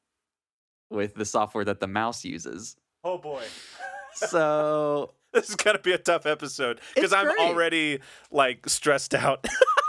with 0.89 1.13
the 1.13 1.25
software 1.25 1.63
that 1.65 1.79
the 1.79 1.88
mouse 1.88 2.25
uses. 2.25 2.75
oh 3.03 3.17
boy. 3.20 3.43
So, 4.15 5.13
This 5.44 5.50
is 5.50 5.56
gonna 5.56 5.80
be 5.80 5.92
a 5.94 5.98
tough 5.98 6.25
episode 6.25 6.80
because 6.96 7.12
I'm 7.13 7.25
great. 7.25 7.40
already 7.40 8.00
like 8.32 8.70
stressed 8.70 9.13
out. 9.16 9.46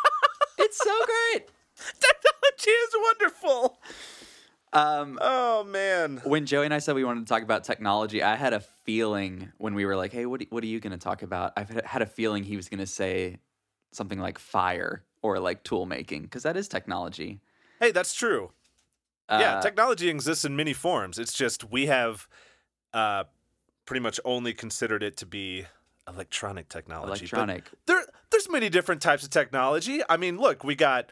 it's 0.59 0.79
so 0.79 0.95
great. 1.05 1.47
Technology 2.01 2.71
is 2.71 2.95
wonderful. 2.97 3.79
Um, 4.73 5.19
Oh 5.21 5.63
man. 5.65 6.21
when 6.25 6.47
Joey 6.47 6.65
and 6.65 6.75
I 6.75 6.79
said 6.79 6.95
we 6.95 7.05
wanted 7.05 7.27
to 7.27 7.33
talk 7.33 7.43
about 7.43 7.63
technology, 7.65 8.23
I 8.23 8.35
had 8.37 8.53
a 8.55 8.61
feeling 8.85 9.53
when 9.59 9.75
we 9.75 9.85
were 9.85 9.97
like, 9.97 10.13
"Hey, 10.13 10.27
what 10.27 10.43
what 10.51 10.65
are 10.65 10.67
you 10.67 10.81
going 10.81 10.93
to 10.93 10.99
talk 10.99 11.23
about?" 11.23 11.53
I 11.57 11.67
had 11.85 12.03
a 12.03 12.07
feeling 12.07 12.43
he 12.45 12.57
was 12.57 12.69
going 12.69 12.81
to 12.81 12.87
say 12.87 13.39
something 13.93 14.19
like 14.19 14.39
fire 14.39 15.05
or 15.23 15.39
like 15.39 15.63
tool 15.63 15.87
making 15.87 16.23
because 16.23 16.43
that 16.43 16.57
is 16.57 16.67
technology. 16.69 17.41
Hey, 17.81 17.93
that's 17.93 18.15
true. 18.15 18.51
yeah, 19.31 19.59
Uh, 19.59 19.63
technology 19.63 20.09
exists 20.09 20.45
in 20.45 20.57
many 20.57 20.73
forms. 20.73 21.19
It's 21.19 21.33
just 21.35 21.71
we 21.71 21.87
have 21.87 22.27
uh, 22.93 23.25
pretty 23.87 24.01
much 24.01 24.21
only 24.25 24.53
considered 24.53 25.03
it 25.03 25.17
to 25.19 25.27
be 25.27 25.67
electronic 26.09 26.69
technology. 26.69 27.27
but 27.31 27.39
electronic. 27.39 27.71
there, 27.87 28.03
there's 28.31 28.49
many 28.49 28.69
different 28.69 29.03
types 29.03 29.23
of 29.23 29.31
technology. 29.31 30.03
I 30.09 30.17
mean, 30.17 30.39
look, 30.39 30.65
we 30.65 30.75
got 30.75 31.11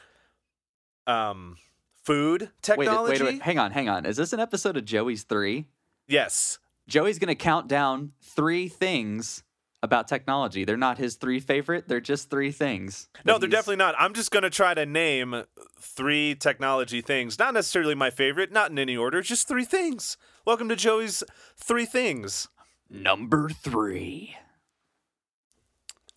um, 1.07 1.57
food 2.05 2.51
technology. 2.63 3.13
wait, 3.13 3.23
wait, 3.23 3.33
wait, 3.35 3.43
hang 3.43 3.59
on, 3.59 3.71
hang 3.71 3.89
on. 3.89 4.07
Is 4.07 4.17
this 4.17 4.33
an 4.33 4.41
episode 4.41 4.77
of 4.77 4.85
Joey's 4.85 5.23
three? 5.23 5.67
Yes. 6.07 6.59
Joey's 6.89 7.19
going 7.19 7.29
to 7.29 7.35
count 7.35 7.69
down 7.69 8.13
three 8.21 8.69
things 8.69 9.45
about 9.83 10.07
technology. 10.07 10.65
They're 10.65 10.77
not 10.77 10.99
his 10.99 11.17
three 11.17 11.41
favorite. 11.41 11.89
They're 11.89 12.01
just 12.01 12.31
three 12.31 12.53
things. 12.53 13.09
No, 13.25 13.39
they're 13.39 13.49
definitely 13.49 13.77
not. 13.77 13.95
I'm 13.99 14.15
just 14.15 14.31
going 14.31 14.45
to 14.45 14.51
try 14.51 14.75
to 14.75 14.87
name 14.87 15.43
three 15.81 16.37
technology 16.37 17.01
things. 17.01 17.39
Not 17.39 17.55
necessarily 17.55 17.95
my 17.95 18.11
favorite, 18.11 18.53
not 18.53 18.71
in 18.71 18.79
any 18.79 18.97
order, 18.97 19.23
just 19.23 19.49
three 19.49 19.65
things. 19.65 20.17
Welcome 20.47 20.69
to 20.69 20.77
Joey's 20.77 21.25
Three 21.57 21.87
Things. 21.87 22.49
Number 22.93 23.49
three. 23.49 24.37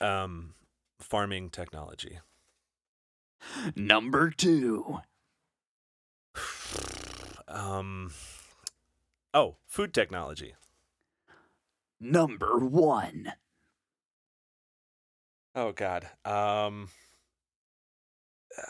Um, 0.01 0.53
farming 1.00 1.50
technology. 1.50 2.20
Number 3.75 4.29
two. 4.29 5.00
Um, 7.48 8.12
oh, 9.34 9.55
food 9.67 9.94
technology. 9.94 10.55
Number 12.00 12.58
one. 12.60 13.34
Oh 15.55 15.72
God. 15.72 16.10
Um, 16.25 16.89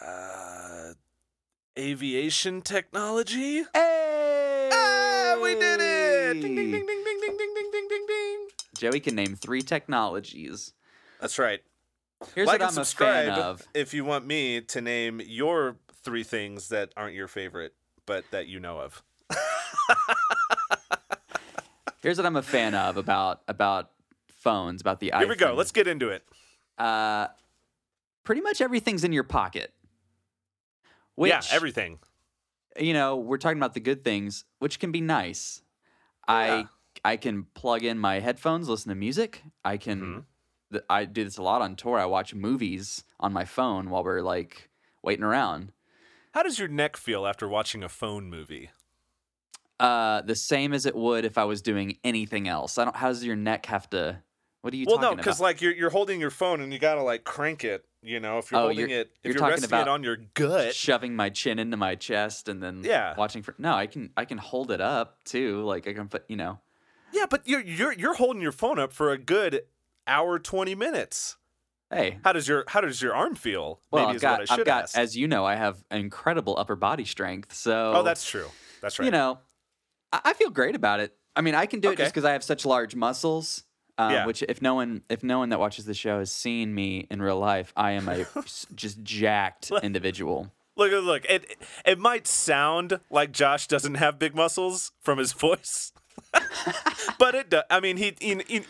uh, 0.02 0.94
aviation 1.78 2.62
technology. 2.62 3.64
Hey! 3.74 4.70
Ah, 4.72 5.40
we 5.42 5.56
did 5.56 5.80
it! 5.82 6.42
Ding 6.42 6.56
ding 6.56 6.56
ding 6.56 6.72
ding 6.72 6.86
ding 6.86 6.86
ding 6.86 7.04
ding 7.04 7.05
Joey 8.86 9.00
can 9.00 9.16
name 9.16 9.36
three 9.36 9.64
technologies. 9.64 10.74
That's 11.20 11.40
right. 11.40 11.62
Here's 12.36 12.46
like 12.46 12.60
what 12.60 12.68
I'm 12.68 12.70
a 12.70 12.72
subscribe 12.72 13.30
fan 13.30 13.40
of. 13.40 13.68
if 13.74 13.96
you 13.96 14.06
want 14.06 14.28
me 14.28 14.62
to 14.62 14.80
name 14.80 15.24
your 15.26 15.78
three 16.04 16.24
things 16.24 16.70
that 16.70 16.92
aren't 16.96 17.16
your 17.16 17.28
favorite, 17.28 17.74
but 18.06 18.26
that 18.30 18.46
you 18.46 18.60
know 18.60 18.80
of. 18.80 19.02
Here's 22.04 22.18
what 22.18 22.28
I'm 22.28 22.36
a 22.36 22.44
fan 22.44 22.76
of 22.76 22.98
about 22.98 23.42
about 23.48 23.90
phones, 24.28 24.82
about 24.82 25.00
the 25.00 25.14
iPhone. 25.16 25.20
Here 25.22 25.30
we 25.30 25.36
go. 25.36 25.56
Let's 25.56 25.72
get 25.72 25.88
into 25.88 26.10
it. 26.10 26.24
Uh, 26.78 27.30
pretty 28.24 28.42
much 28.42 28.62
everything's 28.62 29.04
in 29.04 29.14
your 29.14 29.24
pocket. 29.24 29.74
Which, 31.16 31.32
yeah, 31.32 31.42
everything. 31.52 31.98
you 32.80 32.94
know, 32.94 33.16
we're 33.16 33.40
talking 33.40 33.58
about 33.58 33.74
the 33.74 33.80
good 33.80 34.04
things, 34.04 34.44
which 34.60 34.78
can 34.78 34.92
be 34.92 35.02
nice. 35.02 35.64
Yeah. 36.28 36.36
I 36.36 36.66
I 37.06 37.18
can 37.18 37.44
plug 37.54 37.84
in 37.84 38.00
my 38.00 38.20
headphones, 38.20 38.68
listen 38.68 38.90
to 38.90 38.96
music. 38.96 39.44
I 39.64 39.78
can. 39.78 40.02
Mhm. 40.02 40.24
th- 40.72 40.84
I 40.90 41.06
do 41.06 41.24
this 41.24 41.38
a 41.38 41.44
lot 41.44 41.62
on 41.62 41.76
tour. 41.76 42.00
I 42.00 42.06
watch 42.06 42.34
movies 42.34 43.04
on 43.20 43.32
my 43.32 43.46
phone 43.46 43.90
while 43.92 44.04
we're 44.04 44.22
like 44.22 44.70
waiting 45.04 45.24
around. 45.24 45.72
How 46.34 46.42
does 46.44 46.58
your 46.60 46.68
neck 46.68 46.98
feel 46.98 47.26
after 47.28 47.48
watching 47.48 47.84
a 47.84 47.88
phone 47.90 48.30
movie? 48.30 48.72
Uh, 49.80 50.22
the 50.22 50.36
same 50.36 50.74
as 50.74 50.86
it 50.86 50.96
would 50.96 51.26
if 51.26 51.38
I 51.38 51.44
was 51.44 51.62
doing 51.62 51.98
anything 52.04 52.48
else. 52.48 52.78
I 52.78 52.86
don't. 52.86 52.96
How 52.96 53.10
does 53.10 53.24
your 53.24 53.36
neck 53.36 53.66
have 53.68 53.90
to? 53.92 54.22
What 54.62 54.74
are 54.74 54.78
you 54.78 54.86
well, 54.88 55.00
no, 55.00 55.16
because 55.16 55.40
like 55.40 55.62
you're 55.62 55.74
you're 55.74 55.90
holding 55.92 56.20
your 56.20 56.32
phone 56.32 56.60
and 56.62 56.74
you 56.74 56.80
gotta 56.80 57.04
like 57.04 57.24
crank 57.24 57.64
it. 57.64 57.86
You 58.02 58.20
know, 58.20 58.38
if 58.40 58.52
you're 58.52 58.60
Oh, 58.60 58.64
holding 58.64 58.80
you're- 58.90 58.94
it, 58.94 59.12
you're 59.24 59.32
if 59.32 59.36
you're 59.36 59.40
talking 59.40 59.52
resting 59.52 59.70
about 59.70 59.88
it 59.88 59.90
on 59.92 60.04
your 60.04 60.18
gut. 60.34 60.74
Shoving 60.74 61.16
my 61.16 61.30
chin 61.30 61.60
into 61.60 61.76
my 61.78 61.96
chest 61.96 62.48
and 62.50 62.64
then 62.64 62.84
Yeah. 62.84 63.16
watching 63.18 63.44
for. 63.44 63.54
No, 63.58 63.74
I 63.76 63.86
can. 63.88 64.12
I 64.18 64.26
can 64.26 64.38
hold 64.40 64.72
it 64.72 64.82
up 64.82 65.24
too. 65.26 65.62
Like 65.64 65.88
I 65.88 65.94
can 65.94 66.08
put. 66.08 66.24
You 66.30 66.38
know. 66.38 66.60
Yeah, 67.16 67.26
but 67.30 67.42
you're 67.48 67.62
you're 67.62 67.94
you're 67.94 68.14
holding 68.16 68.42
your 68.42 68.52
phone 68.52 68.78
up 68.78 68.92
for 68.92 69.12
a 69.12 69.18
good 69.18 69.62
hour 70.06 70.38
twenty 70.38 70.76
minutes. 70.76 71.38
Hey. 71.90 72.18
How 72.24 72.34
does 72.34 72.48
your 72.48 72.66
how 72.68 72.82
does 72.82 73.02
your 73.02 73.16
arm 73.16 73.36
feel? 73.36 73.80
Well, 73.92 74.04
Maybe 74.04 74.10
I've 74.10 74.16
is 74.18 74.22
got. 74.22 74.32
what 74.40 74.42
I 74.42 74.46
should 74.56 74.60
I've 74.62 74.66
got. 74.66 74.84
ask. 74.84 74.98
As 74.98 75.16
you 75.16 75.28
know, 75.28 75.46
I 75.46 75.56
have 75.56 75.84
incredible 75.92 76.56
upper 76.58 76.76
body 76.76 77.06
strength. 77.06 77.54
So. 77.54 77.94
oh, 77.96 78.04
that's 78.04 78.28
true. 78.30 78.48
That's 78.82 79.00
right. 79.00 79.06
You 79.06 79.12
know, 79.12 79.40
I, 80.12 80.22
I 80.26 80.34
feel 80.34 80.50
great 80.50 80.76
about 80.76 81.00
it. 81.00 81.16
I 81.36 81.42
mean, 81.42 81.56
I 81.56 81.66
can 81.68 81.80
do 81.80 81.92
it 81.92 81.98
just 81.98 82.12
because 82.14 82.26
I 82.26 82.32
have 82.34 82.44
such 82.44 82.66
large 82.66 82.96
muscles. 82.96 83.64
Um, 83.98 84.12
Yeah. 84.12 84.26
Which, 84.26 84.44
if 84.50 84.62
no 84.62 84.74
one, 84.76 85.04
if 85.10 85.24
no 85.24 85.40
one 85.40 85.50
that 85.50 85.60
watches 85.60 85.86
the 85.86 85.94
show 85.94 86.20
has 86.20 86.32
seen 86.32 86.74
me 86.76 87.08
in 87.10 87.22
real 87.22 87.40
life, 87.40 87.72
I 87.78 87.92
am 87.92 88.10
a 88.10 88.26
just 88.76 89.04
jacked 89.04 89.72
individual. 89.84 90.52
Look, 90.76 90.92
look, 90.92 91.06
look. 91.06 91.26
It 91.30 91.56
it 91.86 92.00
might 92.00 92.28
sound 92.28 93.00
like 93.10 93.32
Josh 93.32 93.68
doesn't 93.68 93.96
have 93.96 94.20
big 94.20 94.36
muscles 94.36 94.92
from 95.02 95.18
his 95.20 95.32
voice, 95.46 95.94
but 97.20 97.36
it 97.36 97.50
does. 97.50 97.64
I 97.70 97.80
mean, 97.80 97.98
he, 97.98 98.16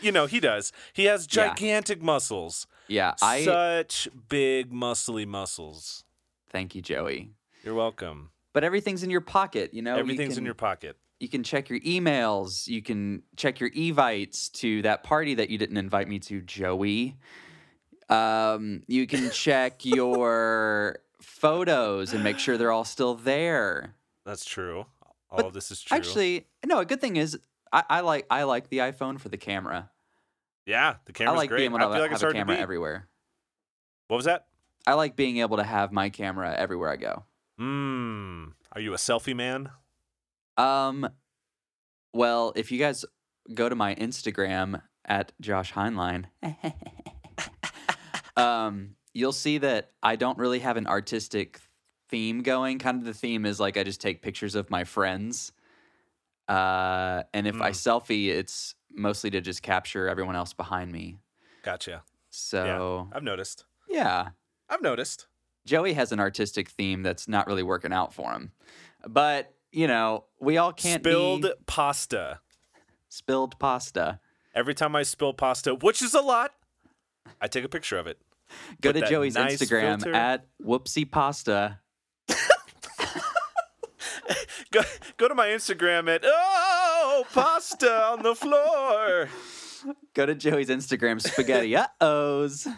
you 0.00 0.12
know, 0.12 0.26
he 0.26 0.40
does. 0.40 0.72
He 0.92 1.04
has 1.04 1.26
Yeah. 1.30 1.48
gigantic 1.48 2.02
muscles. 2.02 2.66
Yeah, 2.88 3.14
I 3.20 3.44
Such 3.44 4.08
big, 4.28 4.72
muscly 4.72 5.26
muscles. 5.26 6.04
thank 6.50 6.74
you, 6.74 6.82
Joey. 6.82 7.30
You're 7.64 7.74
welcome. 7.74 8.30
But 8.52 8.62
everything's 8.64 9.02
in 9.02 9.10
your 9.10 9.20
pocket, 9.20 9.74
you 9.74 9.82
know. 9.82 9.94
You 9.94 10.00
Everything's 10.00 10.38
in 10.38 10.44
your 10.44 10.54
pocket. 10.54 10.96
You 11.18 11.28
can 11.28 11.42
check 11.42 11.68
your 11.68 11.80
emails. 11.80 12.68
You 12.68 12.82
can 12.82 13.22
check 13.36 13.58
your 13.58 13.70
evites 13.74 14.48
to 14.60 14.82
that 14.82 15.02
party 15.02 15.34
that 15.34 15.50
you 15.50 15.58
didn't 15.58 15.78
invite 15.78 16.08
me 16.08 16.18
to, 16.20 16.40
Joey. 16.42 17.16
Um, 18.08 18.82
you 18.86 19.06
can 19.06 19.30
check 19.32 19.84
your 19.84 20.98
photos 21.20 22.12
and 22.12 22.22
make 22.22 22.38
sure 22.38 22.56
they're 22.56 22.72
all 22.72 22.84
still 22.84 23.14
there. 23.14 23.94
That's 24.24 24.44
true. 24.44 24.86
All 25.30 25.38
But 25.38 25.46
of 25.46 25.52
this 25.54 25.70
is 25.70 25.82
true. 25.82 25.96
Actually, 25.96 26.46
no. 26.64 26.78
A 26.78 26.84
good 26.84 27.00
thing 27.00 27.16
is, 27.16 27.38
I, 27.72 27.84
I 27.88 28.00
like 28.00 28.26
I 28.30 28.44
like 28.44 28.68
the 28.68 28.78
iPhone 28.78 29.20
for 29.20 29.28
the 29.28 29.36
camera. 29.36 29.90
yeah, 30.66 30.96
the 31.04 31.12
camera's 31.12 31.34
I 31.34 31.36
like 31.38 31.48
great. 31.50 31.58
being 31.58 31.70
able 31.70 31.78
I 31.78 31.80
to 31.80 31.92
feel 31.92 32.02
like 32.02 32.10
have 32.12 32.22
a 32.22 32.32
camera 32.32 32.56
everywhere. 32.56 33.08
What 34.08 34.16
was 34.16 34.26
that? 34.26 34.46
I 34.86 34.94
like 34.94 35.16
being 35.16 35.38
able 35.38 35.56
to 35.56 35.64
have 35.64 35.90
my 35.92 36.10
camera 36.10 36.54
everywhere 36.56 36.90
I 36.90 36.96
go. 36.96 37.24
Mmm. 37.60 38.52
Are 38.72 38.80
you 38.80 38.92
a 38.92 38.96
selfie 38.96 39.34
man? 39.34 39.70
Um, 40.56 41.08
well, 42.12 42.52
if 42.56 42.70
you 42.70 42.78
guys 42.78 43.04
go 43.52 43.68
to 43.68 43.74
my 43.74 43.94
Instagram 43.96 44.82
at 45.04 45.32
Josh 45.40 45.72
Heinlein, 45.72 46.26
um, 48.36 48.96
you'll 49.12 49.32
see 49.32 49.58
that 49.58 49.90
I 50.02 50.16
don't 50.16 50.38
really 50.38 50.60
have 50.60 50.76
an 50.76 50.86
artistic 50.86 51.60
theme 52.08 52.42
going. 52.42 52.78
Kind 52.78 52.98
of 52.98 53.04
the 53.04 53.14
theme 53.14 53.44
is 53.46 53.58
like 53.58 53.76
I 53.76 53.82
just 53.82 54.00
take 54.00 54.22
pictures 54.22 54.54
of 54.54 54.70
my 54.70 54.84
friends. 54.84 55.52
Uh, 56.48 57.22
and 57.34 57.46
if 57.46 57.60
I 57.60 57.70
Mm. 57.70 57.74
selfie, 57.74 58.28
it's 58.28 58.74
mostly 58.90 59.30
to 59.30 59.40
just 59.40 59.62
capture 59.62 60.08
everyone 60.08 60.36
else 60.36 60.52
behind 60.52 60.92
me. 60.92 61.18
Gotcha. 61.62 62.02
So 62.30 63.08
I've 63.12 63.22
noticed. 63.22 63.64
yeah. 63.88 64.28
I've 64.68 64.82
noticed. 64.82 65.26
Joey 65.64 65.92
has 65.94 66.12
an 66.12 66.20
artistic 66.20 66.68
theme 66.68 67.02
that's 67.02 67.26
not 67.28 67.46
really 67.46 67.62
working 67.62 67.92
out 67.92 68.12
for 68.14 68.32
him. 68.32 68.52
But, 69.06 69.54
you 69.72 69.86
know, 69.88 70.24
we 70.40 70.56
all 70.58 70.72
can't 70.72 71.02
Spilled 71.02 71.42
be 71.42 71.52
pasta. 71.66 72.40
spilled 73.08 73.58
pasta. 73.58 74.20
Every 74.54 74.74
time 74.74 74.94
I 74.96 75.02
spill 75.02 75.34
pasta, 75.34 75.74
which 75.74 76.02
is 76.02 76.14
a 76.14 76.20
lot, 76.20 76.52
I 77.40 77.48
take 77.48 77.64
a 77.64 77.68
picture 77.68 77.98
of 77.98 78.06
it. 78.06 78.20
Go 78.80 78.92
Put 78.92 79.00
to 79.00 79.06
Joey's 79.08 79.34
nice 79.34 79.56
Instagram 79.60 80.02
filter. 80.02 80.14
at 80.14 80.46
whoopsie 80.64 81.10
pasta. 81.10 81.80
Go, 84.76 84.82
go 85.16 85.26
to 85.28 85.34
my 85.34 85.46
Instagram 85.46 86.14
at 86.14 86.20
oh 86.22 87.24
pasta 87.32 87.90
on 88.08 88.22
the 88.22 88.34
floor. 88.34 89.30
Go 90.12 90.26
to 90.26 90.34
Joey's 90.34 90.68
Instagram 90.68 91.18
spaghetti 91.18 91.74
uh 91.74 91.86
ohs. 92.02 92.68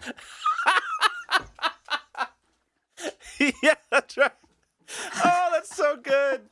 yeah, 3.40 3.74
that's 3.90 4.16
right. 4.16 4.30
Oh, 5.24 5.48
that's 5.50 5.74
so 5.74 5.96
good. 5.96 6.42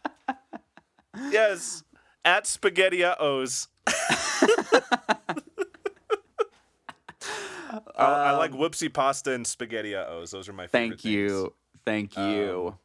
Yes, 1.30 1.84
at 2.24 2.46
spaghettios. 2.46 3.68
oh, 7.72 7.80
I 7.96 8.32
like 8.32 8.50
whoopsie 8.50 8.92
pasta 8.92 9.32
and 9.32 9.46
spaghettios. 9.46 10.32
Those 10.32 10.48
are 10.48 10.52
my 10.52 10.66
favorite. 10.66 10.86
Um, 10.86 10.90
Thank 10.90 11.00
things. 11.02 11.14
you. 11.14 11.54
Thank 11.84 12.16
you. 12.16 12.66
Um, 12.72 12.78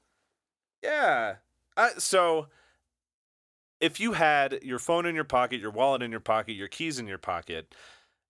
Yeah. 0.83 1.35
Uh, 1.77 1.89
so 1.97 2.47
if 3.79 3.99
you 3.99 4.13
had 4.13 4.59
your 4.63 4.79
phone 4.79 5.05
in 5.05 5.15
your 5.15 5.23
pocket, 5.23 5.59
your 5.59 5.71
wallet 5.71 6.01
in 6.03 6.11
your 6.11 6.19
pocket, 6.19 6.53
your 6.53 6.67
keys 6.67 6.99
in 6.99 7.07
your 7.07 7.17
pocket, 7.17 7.73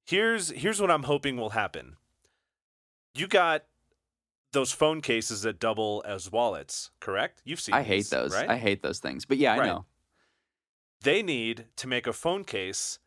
here's 0.06 0.50
here's 0.50 0.80
what 0.80 0.92
I'm 0.92 1.04
hoping 1.04 1.38
will 1.38 1.52
happen. 1.52 1.98
You 3.14 3.28
got 3.28 3.66
those 4.54 4.72
phone 4.72 5.02
cases 5.02 5.42
that 5.44 5.60
double 5.60 6.04
as 6.06 6.32
wallets, 6.32 6.92
correct? 7.00 7.42
You've 7.46 7.60
seen 7.60 7.76
I 7.76 7.84
hate 7.84 7.98
these, 7.98 8.10
those. 8.10 8.34
right? 8.34 8.50
I 8.50 8.58
hate 8.58 8.82
those 8.84 9.00
things. 9.00 9.26
But 9.26 9.38
yeah, 9.38 9.54
I 9.54 9.60
Right. 9.60 9.68
know. 9.68 9.86
they 11.04 11.24
need 11.24 11.66
to 11.78 11.88
make 11.88 12.06
a 12.06 12.14
phone 12.14 12.44
case 12.44 13.00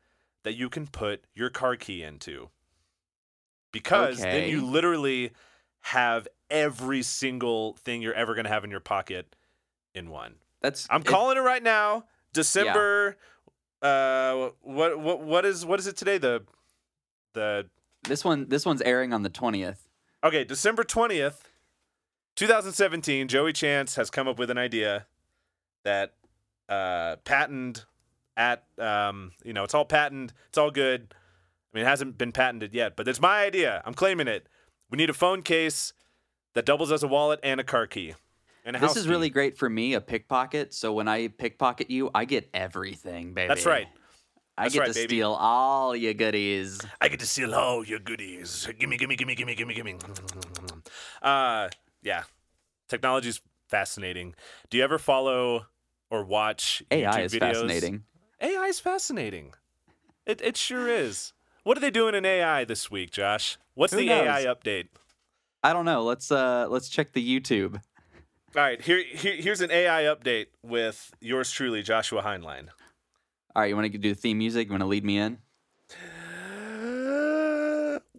that 0.43 0.55
you 0.55 0.69
can 0.69 0.87
put 0.87 1.25
your 1.35 1.49
car 1.50 1.76
key 1.76 2.03
into. 2.03 2.50
Because 3.73 4.19
then 4.19 4.49
you 4.49 4.64
literally 4.64 5.33
have 5.81 6.29
every 6.50 7.03
single 7.03 7.75
thing 7.75 8.03
you're 8.03 8.14
ever 8.14 8.35
going 8.35 8.45
to 8.45 8.50
have 8.50 8.64
in 8.64 8.71
your 8.71 8.81
pocket 8.81 9.35
in 9.94 10.10
one. 10.10 10.34
That's 10.60 10.86
I'm 10.90 11.00
it- 11.02 11.06
calling 11.06 11.36
it 11.36 11.40
right 11.40 11.62
now. 11.62 12.04
December 12.32 13.16
uh 13.82 14.48
what 14.62 14.98
what 14.98 15.20
what 15.20 15.44
is 15.44 15.64
what 15.64 15.78
is 15.78 15.86
it 15.86 15.96
today? 15.96 16.18
The 16.18 16.42
the 17.35 17.66
this 18.04 18.24
one 18.24 18.48
this 18.48 18.66
one's 18.66 18.83
airing 18.83 19.12
on 19.12 19.22
the 19.22 19.30
20th. 19.30 19.78
Okay, 20.22 20.42
December 20.42 20.85
20th, 20.85 21.40
2017, 22.37 23.28
Joey 23.28 23.52
Chance 23.52 23.96
has 23.96 24.11
come 24.11 24.26
up 24.26 24.38
with 24.38 24.50
an 24.50 24.59
idea 24.59 25.07
that 25.85 26.14
uh 26.68 27.16
patent 27.24 27.85
at 28.37 28.64
um 28.78 29.33
you 29.44 29.52
know, 29.52 29.64
it's 29.64 29.74
all 29.74 29.85
patent, 29.85 30.33
it's 30.48 30.59
all 30.59 30.70
good. 30.70 31.14
I 31.72 31.78
mean, 31.78 31.85
it 31.87 31.88
hasn't 31.88 32.16
been 32.18 32.33
patented 32.33 32.72
yet, 32.72 32.96
but 32.96 33.07
it's 33.07 33.20
my 33.20 33.44
idea. 33.44 33.83
I'm 33.85 33.94
claiming 33.94 34.28
it. 34.28 34.48
We 34.90 34.96
need 34.96 35.11
a 35.11 35.14
phone 35.14 35.42
case 35.42 35.92
that 36.54 36.64
doubles 36.64 36.90
as 36.92 37.02
a 37.02 37.09
wallet 37.09 37.40
and 37.42 37.61
a 37.61 37.64
car 37.64 37.87
key. 37.87 38.14
And 38.64 38.77
This 38.77 38.96
is 38.96 39.07
really 39.07 39.29
great 39.29 39.59
for 39.59 39.68
me, 39.68 39.94
a 39.94 40.00
pickpocket. 40.00 40.72
So 40.72 40.92
when 40.94 41.07
I 41.07 41.29
pickpocket 41.29 41.90
you, 41.90 42.11
I 42.14 42.24
get 42.24 42.48
everything, 42.55 43.35
baby. 43.35 43.48
That's 43.48 43.66
right. 43.66 43.87
I 44.57 44.64
That's 44.64 44.74
get 44.74 44.81
right, 44.81 44.88
to 44.88 44.94
baby. 44.94 45.09
steal 45.16 45.33
all 45.33 45.94
your 45.96 46.14
goodies. 46.14 46.81
I 47.00 47.09
get 47.09 47.20
to 47.20 47.27
steal 47.27 47.55
all 47.55 47.85
your 47.85 47.98
goodies. 47.98 48.66
Gimme, 48.79 48.96
gimme, 48.96 49.16
gimme, 49.16 49.35
gimme, 49.35 49.55
gimme, 49.55 49.74
gimme. 49.74 49.96
Uh, 51.20 51.68
yeah. 52.03 52.22
Technology's 52.88 53.40
fascinating. 53.68 54.35
Do 54.70 54.79
you 54.79 54.85
ever 54.85 54.98
follow 54.98 55.66
or 56.11 56.24
watch 56.24 56.83
AI 56.90 57.11
YouTube 57.20 57.24
is 57.24 57.33
videos? 57.35 57.40
fascinating. 57.40 58.05
AI 58.40 58.64
is 58.66 58.81
fascinating. 58.81 59.55
It 60.27 60.40
it 60.40 60.57
sure 60.57 60.88
is. 60.88 61.33
What 61.64 61.77
are 61.77 61.81
they 61.81 61.90
doing 61.90 62.14
in 62.14 62.24
AI 62.24 62.64
this 62.64 62.90
week, 62.90 63.11
Josh? 63.11 63.59
What's 63.74 63.92
Who 63.92 64.00
the 64.00 64.07
knows? 64.07 64.27
AI 64.27 64.44
update? 64.44 64.88
I 65.62 65.72
don't 65.72 65.85
know. 65.85 66.05
Let's 66.05 66.31
uh 66.31 66.66
let's 66.70 66.88
check 66.88 67.12
the 67.12 67.40
YouTube. 67.40 67.81
All 68.57 68.62
right, 68.62 68.81
here, 68.81 69.03
here 69.03 69.35
here's 69.35 69.61
an 69.61 69.73
AI 69.73 70.03
update 70.03 70.47
with 70.62 71.12
yours 71.21 71.51
truly, 71.51 71.83
Joshua 71.83 72.23
Heinlein. 72.23 72.69
All 73.57 73.62
right, 73.62 73.67
you 73.67 73.75
want 73.75 73.90
to 73.90 73.99
do 73.99 74.11
the 74.11 74.14
theme 74.14 74.38
music? 74.38 74.69
You 74.69 74.73
want 74.73 74.83
to 74.83 74.87
lead 74.87 75.05
me 75.05 75.19
in? 75.19 75.38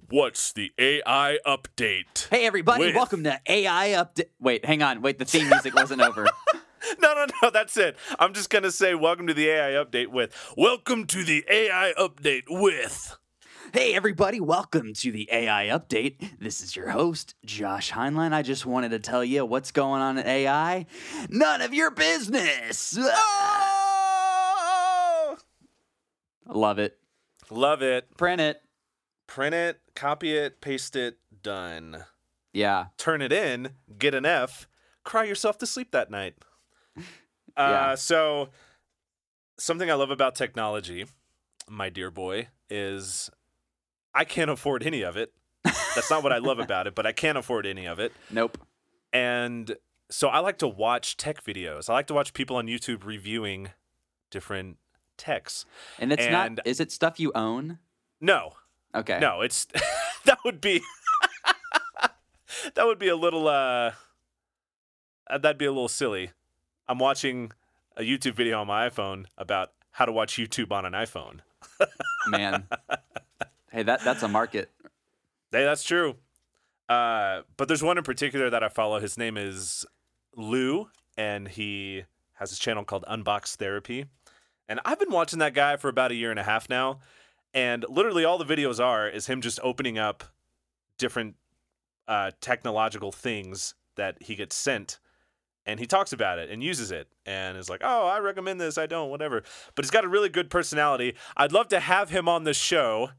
What's 0.10 0.52
the 0.52 0.74
AI 0.78 1.38
update? 1.48 2.28
Hey 2.30 2.46
everybody, 2.46 2.88
With- 2.88 2.96
welcome 2.96 3.24
to 3.24 3.40
AI 3.48 3.90
update. 3.92 4.28
Wait, 4.38 4.66
hang 4.66 4.84
on. 4.84 5.02
Wait, 5.02 5.20
the 5.20 5.26
theme 5.26 5.48
music 5.48 5.74
wasn't 5.74 6.02
over. 6.02 6.28
No, 7.02 7.14
no, 7.14 7.26
no, 7.42 7.50
that's 7.50 7.78
it. 7.78 7.98
I'm 8.20 8.34
just 8.34 8.50
going 8.50 8.64
to 8.64 8.72
say 8.72 8.96
welcome 8.96 9.28
to 9.28 9.34
the 9.34 9.50
AI 9.50 9.84
update 9.84 10.08
with 10.08 10.34
Welcome 10.56 11.08
to 11.08 11.24
the 11.24 11.44
AI 11.50 11.94
update 11.98 12.44
with 12.48 13.18
Hey 13.74 13.94
everybody, 13.94 14.40
welcome 14.40 14.94
to 14.96 15.12
the 15.12 15.28
AI 15.32 15.68
update. 15.68 16.40
This 16.40 16.62
is 16.62 16.76
your 16.76 16.90
host, 16.90 17.36
Josh 17.46 17.92
Heinlein. 17.92 18.32
I 18.34 18.42
just 18.42 18.66
wanted 18.66 18.90
to 18.92 19.00
tell 19.00 19.24
you 19.24 19.46
what's 19.46 19.72
going 19.72 20.02
on 20.02 20.18
in 20.18 20.26
AI. 20.26 20.86
None 21.30 21.62
of 21.62 21.74
your 21.74 21.92
business. 21.92 22.98
Oh! 23.00 23.38
Love 26.48 26.80
it. 26.80 26.98
Love 27.50 27.82
it. 27.82 28.16
Print 28.18 28.40
it. 28.42 28.62
Print 29.28 29.56
it, 29.56 29.82
copy 29.96 30.36
it, 30.36 30.62
paste 30.62 30.96
it, 30.96 31.18
done. 31.42 32.06
Yeah. 32.54 32.86
Turn 32.98 33.22
it 33.24 33.32
in, 33.34 33.72
get 33.98 34.14
an 34.14 34.24
F, 34.26 34.68
cry 35.04 35.24
yourself 35.24 35.58
to 35.60 35.66
sleep 35.66 35.92
that 35.92 36.12
night. 36.12 36.36
Uh, 37.58 37.70
Yeah. 37.72 37.96
So, 37.96 38.50
something 39.58 39.90
I 39.90 39.94
love 39.94 40.12
about 40.12 40.36
technology, 40.36 41.06
my 41.70 41.88
dear 41.88 42.12
boy, 42.12 42.50
is 42.70 43.30
I 44.16 44.24
can't 44.26 44.50
afford 44.50 44.82
any 44.84 45.02
of 45.04 45.18
it. 45.18 45.34
That's 45.64 46.10
not 46.10 46.24
what 46.24 46.32
I 46.32 46.38
love 46.38 46.60
about 46.60 46.88
it, 46.88 46.96
but 46.96 47.06
I 47.06 47.12
can't 47.12 47.38
afford 47.38 47.66
any 47.66 47.86
of 47.86 48.00
it. 48.00 48.14
Nope. 48.32 48.58
And 49.12 49.76
so 50.10 50.30
I 50.30 50.40
like 50.40 50.58
to 50.60 50.68
watch 50.68 51.18
tech 51.18 51.44
videos. 51.44 51.90
I 51.90 51.94
like 51.94 52.08
to 52.08 52.14
watch 52.14 52.34
people 52.34 52.56
on 52.56 52.68
YouTube 52.68 53.04
reviewing 53.06 53.70
different 54.32 54.78
techs. 55.18 55.66
And 56.00 56.12
it's 56.14 56.24
And- 56.24 56.56
not. 56.56 56.68
Is 56.68 56.80
it 56.80 56.92
stuff 56.92 57.20
you 57.20 57.32
own? 57.36 57.80
No, 58.22 58.54
Okay. 58.94 59.20
no, 59.20 59.42
it's 59.42 59.68
that 60.26 60.40
would 60.46 60.62
be 60.62 60.82
that 62.76 62.86
would 62.86 63.00
be 63.00 63.08
a 63.10 63.16
little 63.16 63.48
uh 63.48 63.92
uh, 65.30 65.38
that'd 65.40 65.58
be 65.58 65.66
a 65.66 65.72
little 65.72 65.88
silly. 65.90 66.32
I'm 66.88 67.00
watching 67.00 67.52
a 67.98 68.02
YouTube 68.04 68.36
video 68.36 68.62
on 68.62 68.68
my 68.68 68.88
iPhone 68.90 69.26
about 69.38 69.72
how 69.92 70.06
to 70.06 70.12
watch 70.12 70.36
YouTube 70.36 70.72
on 70.72 70.86
an 70.86 70.94
iPhone. 70.94 71.40
man. 72.28 72.68
Hey, 73.76 73.84
that 73.84 74.04
that's 74.04 74.24
a 74.24 74.28
market. 74.28 74.72
Hey, 75.52 75.64
that's 75.66 75.84
true. 75.84 76.16
Uh, 76.88 77.42
but 77.58 77.68
there's 77.68 77.84
one 77.84 77.98
in 77.98 78.04
particular 78.04 78.50
that 78.50 78.64
I 78.64 78.70
follow. 78.70 79.00
His 79.00 79.18
name 79.18 79.38
is 79.38 79.86
Lou, 80.36 80.88
and 81.18 81.48
he 81.48 82.04
has 82.34 82.50
his 82.50 82.60
channel 82.60 82.84
called 82.84 83.04
Unbox 83.10 83.56
Therapy. 83.56 84.06
And 84.68 84.80
I've 84.86 85.00
been 85.00 85.12
watching 85.12 85.40
that 85.40 85.54
guy 85.54 85.76
for 85.76 85.90
about 85.90 86.12
a 86.12 86.16
year 86.16 86.32
and 86.32 86.40
a 86.40 86.44
half 86.44 86.70
now. 86.70 87.00
And 87.54 87.86
literally, 87.90 88.26
all 88.26 88.38
the 88.38 88.46
videos 88.46 88.84
are 88.84 89.08
is 89.08 89.28
him 89.28 89.42
just 89.42 89.60
opening 89.62 89.98
up 89.98 90.24
different 90.98 91.36
uh, 92.08 92.32
technological 92.42 93.12
things 93.12 93.76
that 93.96 94.18
he 94.22 94.36
gets 94.36 94.56
sent. 94.56 95.00
And 95.66 95.80
he 95.80 95.88
talks 95.88 96.14
about 96.14 96.38
it 96.38 96.50
and 96.50 96.64
uses 96.64 96.92
it 96.92 97.08
and 97.26 97.58
is 97.58 97.70
like, 97.70 97.82
oh, 97.84 98.08
I 98.08 98.20
recommend 98.20 98.62
this. 98.62 98.78
I 98.78 98.86
don't, 98.86 99.10
whatever. 99.10 99.44
But 99.74 99.84
he's 99.84 99.92
got 99.92 100.06
a 100.06 100.08
really 100.08 100.30
good 100.30 100.50
personality. 100.50 101.16
I'd 101.36 101.52
love 101.52 101.70
to 101.70 101.80
have 101.80 102.10
him 102.12 102.30
on 102.30 102.44
the 102.44 102.54
show. 102.54 103.10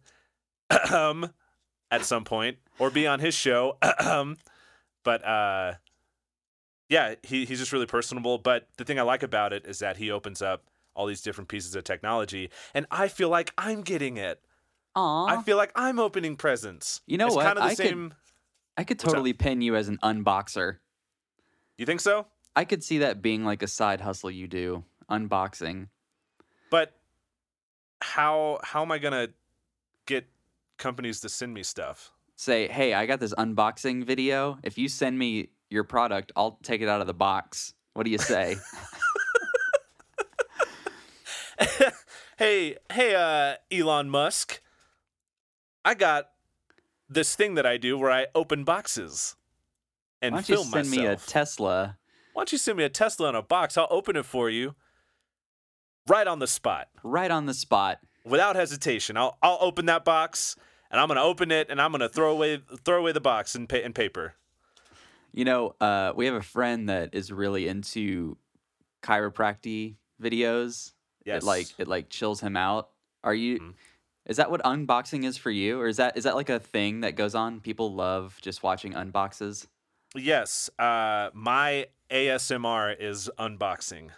Um, 0.92 1.30
at 1.90 2.04
some 2.04 2.24
point 2.24 2.58
or 2.78 2.90
be 2.90 3.06
on 3.06 3.20
his 3.20 3.34
show. 3.34 3.78
but 5.04 5.24
uh 5.24 5.74
yeah, 6.88 7.16
he, 7.24 7.44
he's 7.44 7.58
just 7.58 7.72
really 7.72 7.86
personable. 7.86 8.38
But 8.38 8.68
the 8.76 8.84
thing 8.84 8.98
I 8.98 9.02
like 9.02 9.22
about 9.24 9.52
it 9.52 9.66
is 9.66 9.80
that 9.80 9.96
he 9.96 10.10
opens 10.10 10.40
up 10.40 10.64
all 10.94 11.06
these 11.06 11.20
different 11.20 11.48
pieces 11.48 11.74
of 11.74 11.84
technology, 11.84 12.50
and 12.74 12.86
I 12.90 13.08
feel 13.08 13.28
like 13.28 13.52
I'm 13.58 13.82
getting 13.82 14.16
it. 14.16 14.40
Aw. 14.94 15.26
I 15.26 15.42
feel 15.42 15.56
like 15.56 15.72
I'm 15.74 15.98
opening 15.98 16.36
presents. 16.36 17.02
You 17.06 17.18
know 17.18 17.26
it's 17.26 17.36
what? 17.36 17.44
kind 17.44 17.58
of 17.58 17.64
the 17.64 17.70
I 17.70 17.74
could- 17.74 18.12
I 18.78 18.84
could 18.84 18.98
totally 18.98 19.32
pin 19.32 19.62
you 19.62 19.74
as 19.74 19.88
an 19.88 19.98
unboxer. 20.02 20.76
You 21.78 21.86
think 21.86 22.00
so? 22.00 22.26
I 22.54 22.64
could 22.64 22.84
see 22.84 22.98
that 22.98 23.20
being 23.22 23.44
like 23.44 23.62
a 23.62 23.66
side 23.66 24.00
hustle 24.00 24.30
you 24.30 24.46
do, 24.46 24.84
unboxing. 25.10 25.88
But 26.70 26.94
how 28.00 28.60
how 28.62 28.82
am 28.82 28.92
I 28.92 28.98
gonna 28.98 29.28
get 30.06 30.26
companies 30.78 31.20
to 31.20 31.28
send 31.28 31.54
me 31.54 31.62
stuff? 31.62 32.12
Say, 32.36 32.68
hey, 32.68 32.94
I 32.94 33.06
got 33.06 33.20
this 33.20 33.34
unboxing 33.34 34.04
video. 34.04 34.58
If 34.62 34.76
you 34.76 34.88
send 34.88 35.18
me 35.18 35.48
your 35.70 35.84
product, 35.84 36.32
I'll 36.36 36.58
take 36.62 36.82
it 36.82 36.88
out 36.88 37.00
of 37.00 37.06
the 37.06 37.14
box. 37.14 37.74
What 37.94 38.04
do 38.04 38.10
you 38.10 38.18
say? 38.18 38.56
hey, 42.38 42.76
hey, 42.92 43.14
uh, 43.14 43.56
Elon 43.74 44.10
Musk. 44.10 44.60
I 45.84 45.94
got 45.94 46.30
this 47.08 47.34
thing 47.36 47.54
that 47.54 47.64
I 47.64 47.76
do 47.76 47.96
where 47.96 48.10
I 48.10 48.26
open 48.34 48.64
boxes 48.64 49.36
and 50.20 50.34
Why 50.34 50.38
don't 50.40 50.48
you 50.48 50.54
film 50.56 50.68
send 50.68 50.90
myself. 50.90 51.06
me 51.06 51.12
a 51.12 51.16
Tesla 51.16 51.98
Why 52.32 52.40
don't 52.40 52.52
you 52.52 52.58
send 52.58 52.78
me 52.78 52.84
a 52.84 52.88
Tesla 52.88 53.28
in 53.28 53.34
a 53.34 53.42
box? 53.42 53.78
I'll 53.78 53.86
open 53.90 54.16
it 54.16 54.24
for 54.24 54.50
you 54.50 54.74
right 56.08 56.26
on 56.26 56.38
the 56.38 56.46
spot 56.46 56.88
right 57.02 57.30
on 57.30 57.46
the 57.46 57.54
spot? 57.54 58.00
Without 58.26 58.56
hesitation. 58.56 59.16
I'll 59.16 59.38
I'll 59.42 59.58
open 59.60 59.86
that 59.86 60.04
box 60.04 60.56
and 60.90 61.00
I'm 61.00 61.08
gonna 61.08 61.22
open 61.22 61.50
it 61.50 61.68
and 61.70 61.80
I'm 61.80 61.92
gonna 61.92 62.08
throw 62.08 62.30
away 62.32 62.60
throw 62.84 62.98
away 62.98 63.12
the 63.12 63.20
box 63.20 63.54
and 63.54 63.68
pa- 63.68 63.76
and 63.76 63.94
paper. 63.94 64.34
You 65.32 65.44
know, 65.44 65.74
uh, 65.80 66.12
we 66.16 66.26
have 66.26 66.34
a 66.34 66.42
friend 66.42 66.88
that 66.88 67.14
is 67.14 67.30
really 67.30 67.68
into 67.68 68.36
chiropractic 69.02 69.94
videos. 70.22 70.92
Yes. 71.24 71.42
It 71.42 71.46
like 71.46 71.66
it 71.78 71.88
like 71.88 72.08
chills 72.08 72.40
him 72.40 72.56
out. 72.56 72.90
Are 73.24 73.34
you? 73.34 73.58
Mhm. 73.58 73.74
Is 74.26 74.38
that 74.38 74.50
what 74.50 74.62
unboxing 74.64 75.24
is 75.24 75.36
for 75.36 75.50
you, 75.50 75.80
or 75.80 75.86
is 75.86 75.98
that 75.98 76.16
is 76.16 76.24
that 76.24 76.34
like 76.34 76.48
a 76.48 76.58
thing 76.58 77.00
that 77.02 77.16
goes 77.16 77.34
on? 77.34 77.60
People 77.60 77.94
love 77.94 78.38
just 78.42 78.62
watching 78.62 78.92
unboxes. 78.92 79.66
Yes. 80.14 80.70
Uh, 80.78 81.30
my 81.34 81.86
ASMR 82.10 82.94
is 82.98 83.30
unboxing. 83.38 84.10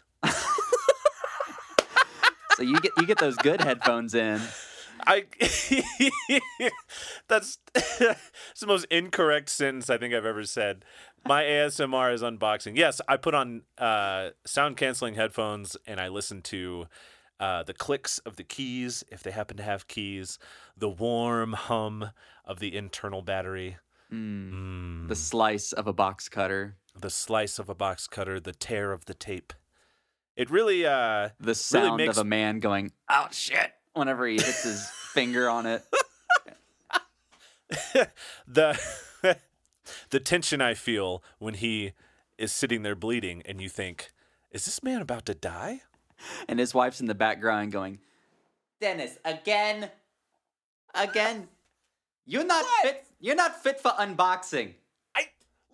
So 2.59 2.65
you 2.65 2.81
get 2.81 2.91
you 2.99 3.07
get 3.07 3.19
those 3.19 3.37
good 3.37 3.61
headphones 3.61 4.17
in. 4.17 4.41
I 5.07 5.27
that's 7.29 7.59
it's 7.77 8.61
the 8.61 8.67
most 8.67 8.85
incorrect 8.91 9.49
sentence 9.49 9.89
I 9.89 9.97
think 9.97 10.13
I've 10.13 10.27
ever 10.27 10.43
said. 10.43 10.85
My 11.25 11.45
ASMR 11.45 12.13
is 12.13 12.21
unboxing. 12.21 12.77
Yes, 12.77 13.01
I 13.07 13.17
put 13.17 13.37
on 13.37 13.63
uh, 13.79 14.31
sound 14.45 14.77
canceling 14.77 15.15
headphones 15.15 15.77
and 15.87 16.01
I 16.01 16.09
listen 16.09 16.43
to 16.43 16.89
uh, 17.39 17.63
the 17.63 17.75
clicks 17.75 18.19
of 18.19 18.35
the 18.35 18.43
keys 18.43 19.05
if 19.09 19.23
they 19.23 19.31
happen 19.31 19.57
to 19.59 19.63
have 19.63 19.87
keys, 19.87 20.41
the 20.77 20.89
warm 20.89 21.53
hum 21.53 22.11
of 22.45 22.59
the 22.59 22.77
internal 22.77 23.23
battery, 23.23 23.77
Mm, 24.13 24.53
mm, 24.53 25.09
the 25.09 25.15
slice 25.15 25.73
of 25.73 25.87
a 25.87 25.93
box 25.93 26.29
cutter, 26.29 26.75
the 26.99 27.11
slice 27.11 27.61
of 27.61 27.69
a 27.69 27.75
box 27.75 28.09
cutter, 28.09 28.41
the 28.41 28.53
tear 28.53 28.91
of 28.91 29.05
the 29.05 29.15
tape. 29.15 29.53
It 30.39 30.51
really 30.51 30.87
uh, 30.87 31.31
the 31.41 31.57
sound 31.57 31.97
makes- 31.97 32.17
of 32.17 32.23
a 32.23 32.25
man 32.25 32.61
going, 32.61 32.93
"Oh 33.11 33.27
shit!" 33.33 33.73
whenever 33.93 34.25
he 34.25 34.35
hits 34.37 34.63
his 34.63 34.89
finger 35.13 35.51
on 35.51 35.67
it. 35.67 35.83
the 38.47 38.81
the 40.11 40.21
tension 40.21 40.61
I 40.63 40.75
feel 40.75 41.25
when 41.41 41.55
he 41.55 41.93
is 42.39 42.53
sitting 42.53 42.85
there 42.85 42.95
bleeding, 42.95 43.43
and 43.47 43.61
you 43.61 43.69
think, 43.69 44.13
"Is 44.53 44.65
this 44.65 44.81
man 44.81 45.03
about 45.03 45.27
to 45.27 45.35
die?" 45.35 45.83
and 46.49 46.61
his 46.61 46.73
wife's 46.73 47.01
in 47.01 47.07
the 47.07 47.17
background 47.17 47.73
going, 47.73 47.99
"Dennis, 48.81 49.19
again, 49.25 49.91
again, 50.95 51.49
you're 52.27 52.47
not 52.47 52.65
fit. 52.83 53.05
You're 53.19 53.35
not 53.35 53.61
fit 53.61 53.81
for 53.81 53.91
unboxing. 53.91 54.75
I 55.17 55.25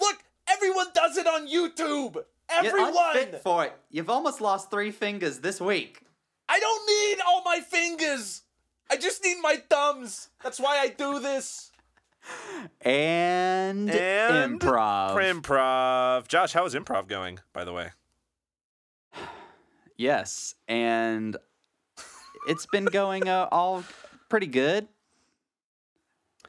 look. 0.00 0.24
Everyone 0.48 0.86
does 0.94 1.18
it 1.18 1.26
on 1.26 1.48
YouTube. 1.48 2.24
You're 2.62 2.78
Everyone. 2.78 3.16
unfit 3.16 3.42
for 3.42 3.64
it. 3.64 3.72
You've 3.90 4.10
almost 4.10 4.40
lost 4.40 4.70
three 4.70 4.90
fingers 4.90 5.38
this 5.38 5.60
week." 5.60 6.00
I 6.48 6.60
don't 6.60 6.86
need 6.86 7.22
all 7.26 7.42
my 7.42 7.60
fingers. 7.60 8.42
I 8.90 8.96
just 8.96 9.24
need 9.24 9.38
my 9.40 9.56
thumbs. 9.70 10.28
That's 10.42 10.60
why 10.60 10.78
I 10.78 10.88
do 10.88 11.18
this. 11.18 11.70
And, 12.82 13.90
And 13.90 14.60
improv. 14.60 15.14
Improv. 15.16 16.28
Josh, 16.28 16.52
how 16.52 16.64
is 16.66 16.74
improv 16.74 17.08
going? 17.08 17.38
By 17.52 17.64
the 17.64 17.72
way. 17.72 17.90
Yes, 19.96 20.56
and 20.66 21.36
it's 22.48 22.66
been 22.66 22.86
going 22.86 23.28
uh, 23.28 23.46
all 23.52 23.84
pretty 24.28 24.48
good. 24.48 24.88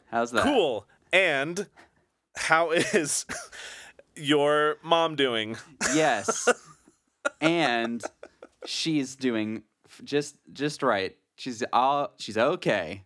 How's 0.10 0.32
that? 0.32 0.42
Cool. 0.44 0.88
And 1.14 1.68
how 2.36 2.72
is 2.72 3.28
your 4.16 4.78
mom 4.84 5.16
doing? 5.16 5.58
Yes, 5.94 6.48
and 7.42 8.04
she's 8.66 9.16
doing 9.16 9.64
just 10.04 10.38
just 10.54 10.84
right. 10.84 11.16
She's 11.36 11.64
all 11.74 12.14
she's 12.18 12.38
okay. 12.38 13.04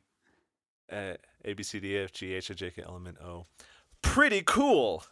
Uh, 0.92 1.14
A 1.46 1.54
B 1.54 1.64
C 1.64 1.80
D 1.80 1.96
E 1.96 2.00
F 2.04 2.12
G 2.12 2.34
H 2.34 2.52
I 2.52 2.54
J 2.54 2.72
K 2.72 2.84
L 2.86 2.96
M 2.96 3.08
N 3.08 3.18
O. 3.24 3.46
Pretty 4.02 4.42
cool. 4.46 5.04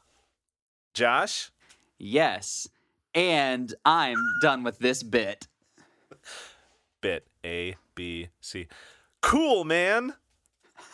Josh, 0.94 1.52
Yes, 2.00 2.68
and 3.14 3.74
I'm 3.86 4.18
done 4.42 4.64
with 4.64 4.80
this 4.80 5.04
bit. 5.04 5.48
bit 7.02 7.28
A 7.46 7.76
B 7.96 8.30
C. 8.42 8.68
Cool, 9.22 9.64
man. 9.64 10.14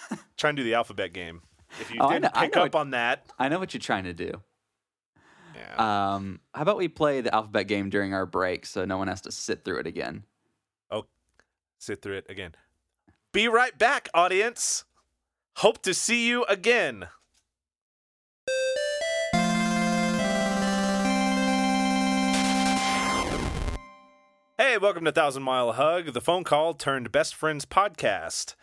Try 0.37 0.49
and 0.49 0.57
do 0.57 0.63
the 0.63 0.73
alphabet 0.73 1.13
game. 1.13 1.41
If 1.79 1.91
you 1.91 1.97
Oh, 2.01 2.09
didn't 2.09 2.23
know- 2.23 2.41
pick 2.41 2.55
know 2.55 2.63
up 2.63 2.75
on 2.75 2.91
that, 2.91 3.25
I 3.39 3.47
know 3.49 3.59
what 3.59 3.73
you're 3.73 3.81
trying 3.81 4.03
to 4.05 4.13
do. 4.13 4.41
Yeah. 5.55 6.13
Um, 6.15 6.39
how 6.53 6.61
about 6.63 6.77
we 6.77 6.87
play 6.87 7.21
the 7.21 7.33
alphabet 7.33 7.67
game 7.67 7.89
during 7.89 8.13
our 8.13 8.25
break 8.25 8.65
so 8.65 8.85
no 8.85 8.97
one 8.97 9.07
has 9.07 9.21
to 9.21 9.31
sit 9.31 9.63
through 9.63 9.79
it 9.79 9.87
again? 9.87 10.23
Oh, 10.91 11.05
sit 11.79 12.01
through 12.01 12.17
it 12.17 12.25
again. 12.29 12.55
Be 13.31 13.47
right 13.47 13.77
back, 13.77 14.09
audience. 14.13 14.83
Hope 15.57 15.81
to 15.83 15.93
see 15.93 16.27
you 16.27 16.43
again. 16.45 17.07
Hey, 24.57 24.77
welcome 24.77 25.03
to 25.05 25.11
Thousand 25.11 25.43
Mile 25.43 25.73
Hug, 25.73 26.13
the 26.13 26.21
phone 26.21 26.43
call 26.43 26.73
turned 26.73 27.11
best 27.11 27.35
friends 27.35 27.65
podcast. 27.65 28.55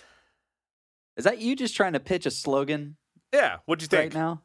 Is 1.16 1.24
that 1.24 1.40
you 1.40 1.54
just 1.56 1.76
trying 1.76 1.92
to 1.92 2.00
pitch 2.00 2.24
a 2.26 2.30
slogan 2.30 2.96
Yeah, 3.32 3.58
what'd 3.66 3.82
you 3.82 3.88
think? 3.88 4.14
right 4.14 4.20
now? 4.20 4.42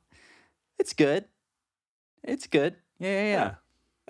It's 0.80 0.94
good. 0.94 1.26
It's 2.28 2.48
good. 2.48 2.76
Yeah, 3.00 3.10
yeah, 3.10 3.24
yeah. 3.24 3.32
Yeah. 3.34 3.56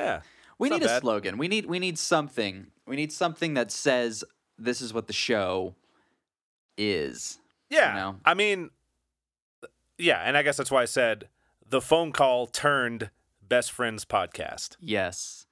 Yeah. 0.06 0.22
We 0.58 0.70
It's 0.70 0.78
need 0.80 0.84
a 0.84 0.88
bad. 0.88 1.02
slogan. 1.02 1.38
We 1.38 1.48
need 1.48 1.66
we 1.66 1.80
need 1.80 1.98
something. 2.00 2.68
We 2.88 2.96
need 2.96 3.12
something 3.12 3.54
that 3.56 3.72
says 3.72 4.24
this 4.58 4.80
is 4.82 4.94
what 4.94 5.08
the 5.08 5.14
show 5.14 5.76
is. 6.78 7.40
Yeah. 7.70 7.94
know? 7.94 8.16
I 8.26 8.34
mean, 8.34 8.70
yeah, 9.98 10.22
and 10.24 10.38
I 10.38 10.44
guess 10.44 10.58
that's 10.58 10.72
why 10.72 10.82
I 10.82 10.86
said 10.86 11.28
the 11.68 11.82
phone 11.82 12.12
call 12.12 12.48
turned 12.48 13.10
best 13.48 13.72
friends 13.72 14.06
podcast. 14.06 14.78
Yes. 14.80 15.46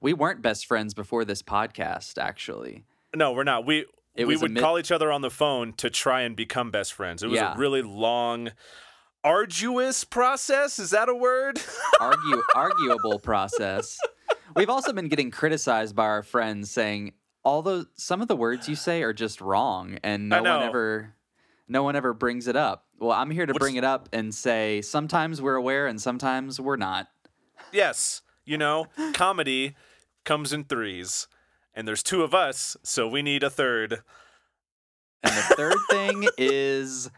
We 0.00 0.12
weren't 0.12 0.40
best 0.42 0.66
friends 0.66 0.94
before 0.94 1.24
this 1.24 1.42
podcast, 1.42 2.18
actually. 2.18 2.84
No, 3.14 3.32
we're 3.32 3.44
not. 3.44 3.66
We 3.66 3.86
It 4.14 4.26
we 4.26 4.36
would 4.36 4.52
mi- 4.52 4.60
call 4.60 4.78
each 4.78 4.92
other 4.92 5.10
on 5.10 5.22
the 5.22 5.30
phone 5.30 5.72
to 5.74 5.90
try 5.90 6.22
and 6.22 6.36
become 6.36 6.70
best 6.70 6.92
friends. 6.92 7.22
It 7.22 7.26
was 7.28 7.36
Yeah. 7.36 7.54
a 7.54 7.58
really 7.58 7.82
long, 7.82 8.50
arduous 9.24 10.04
process. 10.04 10.78
Is 10.78 10.90
that 10.90 11.08
a 11.08 11.14
word? 11.14 11.60
Argue 12.00 12.42
arguable 12.54 13.18
process. 13.18 13.98
We've 14.56 14.70
also 14.70 14.92
been 14.92 15.08
getting 15.08 15.30
criticized 15.30 15.94
by 15.94 16.04
our 16.04 16.22
friends 16.22 16.70
saying 16.70 17.12
although 17.44 17.84
some 17.94 18.20
of 18.20 18.28
the 18.28 18.36
words 18.36 18.68
you 18.68 18.74
say 18.76 19.02
are 19.02 19.12
just 19.12 19.40
wrong 19.40 19.98
and 20.02 20.28
no 20.28 20.42
one 20.42 20.62
ever 20.62 21.14
no 21.68 21.82
one 21.82 21.96
ever 21.96 22.12
brings 22.14 22.46
it 22.48 22.56
up. 22.56 22.86
Well, 22.98 23.12
I'm 23.12 23.30
here 23.30 23.46
to 23.46 23.52
What's- 23.52 23.60
bring 23.62 23.76
it 23.76 23.84
up 23.84 24.08
and 24.12 24.34
say 24.34 24.80
sometimes 24.82 25.40
we're 25.42 25.54
aware 25.56 25.86
and 25.86 26.00
sometimes 26.00 26.58
we're 26.60 26.76
not. 26.76 27.08
yes. 27.72 28.22
You 28.44 28.56
know, 28.56 28.86
comedy 29.12 29.76
comes 30.24 30.54
in 30.54 30.64
threes, 30.64 31.28
and 31.74 31.86
there's 31.86 32.02
two 32.02 32.22
of 32.22 32.32
us, 32.32 32.78
so 32.82 33.06
we 33.06 33.20
need 33.20 33.42
a 33.42 33.50
third. 33.50 34.00
And 35.22 35.34
the 35.36 35.42
third 35.54 35.76
thing 35.90 36.26
is 36.38 37.10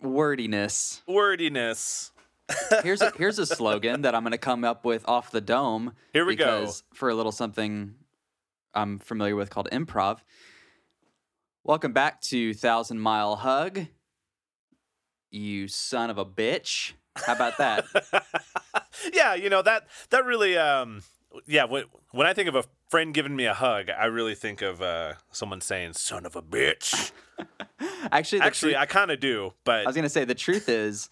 wordiness. 0.00 1.02
Wordiness. 1.06 2.12
Here's 2.84 3.02
a, 3.02 3.10
here's 3.16 3.40
a 3.40 3.46
slogan 3.46 4.02
that 4.02 4.14
I'm 4.14 4.22
going 4.22 4.30
to 4.30 4.38
come 4.38 4.62
up 4.62 4.84
with 4.84 5.04
off 5.08 5.32
the 5.32 5.40
dome. 5.40 5.94
Here 6.12 6.24
we 6.24 6.36
go. 6.36 6.70
For 6.94 7.08
a 7.08 7.14
little 7.14 7.32
something 7.32 7.96
I'm 8.72 9.00
familiar 9.00 9.34
with 9.34 9.50
called 9.50 9.68
improv. 9.72 10.20
Welcome 11.64 11.92
back 11.92 12.20
to 12.22 12.54
Thousand 12.54 13.00
Mile 13.00 13.34
Hug. 13.34 13.86
You 15.32 15.66
son 15.66 16.08
of 16.08 16.18
a 16.18 16.24
bitch. 16.24 16.92
How 17.16 17.34
about 17.34 17.58
that? 17.58 17.84
yeah, 19.12 19.34
you 19.34 19.50
know 19.50 19.62
that 19.62 19.88
that 20.10 20.24
really 20.24 20.56
um 20.56 21.02
yeah, 21.46 21.64
when 21.64 21.84
when 22.12 22.26
I 22.26 22.32
think 22.32 22.48
of 22.48 22.54
a 22.54 22.64
friend 22.88 23.12
giving 23.12 23.36
me 23.36 23.46
a 23.46 23.54
hug, 23.54 23.90
I 23.90 24.06
really 24.06 24.34
think 24.34 24.62
of 24.62 24.80
uh 24.82 25.14
someone 25.32 25.60
saying 25.60 25.94
son 25.94 26.26
of 26.26 26.36
a 26.36 26.42
bitch. 26.42 27.12
Actually, 28.10 28.40
Actually, 28.40 28.72
truth- 28.72 28.82
I 28.82 28.86
kind 28.86 29.10
of 29.10 29.20
do, 29.20 29.52
but 29.64 29.84
I 29.84 29.86
was 29.86 29.96
gonna 29.96 30.08
say 30.08 30.24
the 30.24 30.34
truth 30.34 30.68
is, 30.68 31.10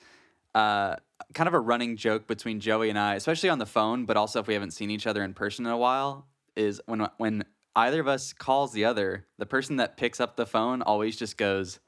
uh, 0.55 0.97
kind 1.35 1.49
of 1.49 1.55
a 1.55 1.61
running 1.61 1.97
joke 1.97 2.27
between 2.27 2.61
Joey 2.61 2.91
and 2.91 2.99
I, 2.99 3.15
especially 3.15 3.49
on 3.49 3.59
the 3.59 3.67
phone, 3.67 4.05
but 4.07 4.17
also 4.17 4.41
if 4.41 4.47
we 4.47 4.55
haven't 4.55 4.71
seen 4.73 4.91
each 4.91 5.07
other 5.07 5.23
in 5.23 5.35
person 5.35 5.67
in 5.67 5.73
a 5.73 5.79
while, 5.79 6.27
is 6.57 6.81
when 6.87 7.09
when 7.19 7.45
either 7.77 8.01
of 8.01 8.09
us 8.09 8.33
calls 8.33 8.73
the 8.73 8.85
other, 8.85 9.27
the 9.39 9.47
person 9.47 9.77
that 9.77 9.97
picks 9.97 10.21
up 10.21 10.37
the 10.37 10.47
phone 10.47 10.83
always 10.83 11.17
just 11.17 11.37
goes, 11.37 11.81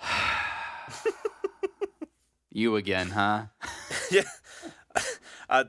You 2.54 2.76
again, 2.76 3.10
huh? 3.10 3.46
yeah. 4.12 4.22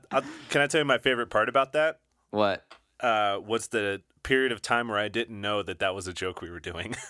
Can 0.50 0.62
I 0.62 0.68
tell 0.68 0.82
you 0.82 0.86
my 0.86 1.00
favorite 1.00 1.32
part 1.32 1.50
about 1.50 1.74
that? 1.74 2.00
What? 2.32 2.64
Uh, 3.00 3.40
was 3.46 3.68
the 3.68 4.02
period 4.24 4.52
of 4.52 4.62
time 4.62 4.88
where 4.88 4.98
I 4.98 5.08
didn't 5.10 5.40
know 5.40 5.62
that 5.64 5.80
that 5.80 5.94
was 5.94 6.08
a 6.08 6.14
joke 6.14 6.42
we 6.42 6.50
were 6.50 6.60
doing. 6.60 6.96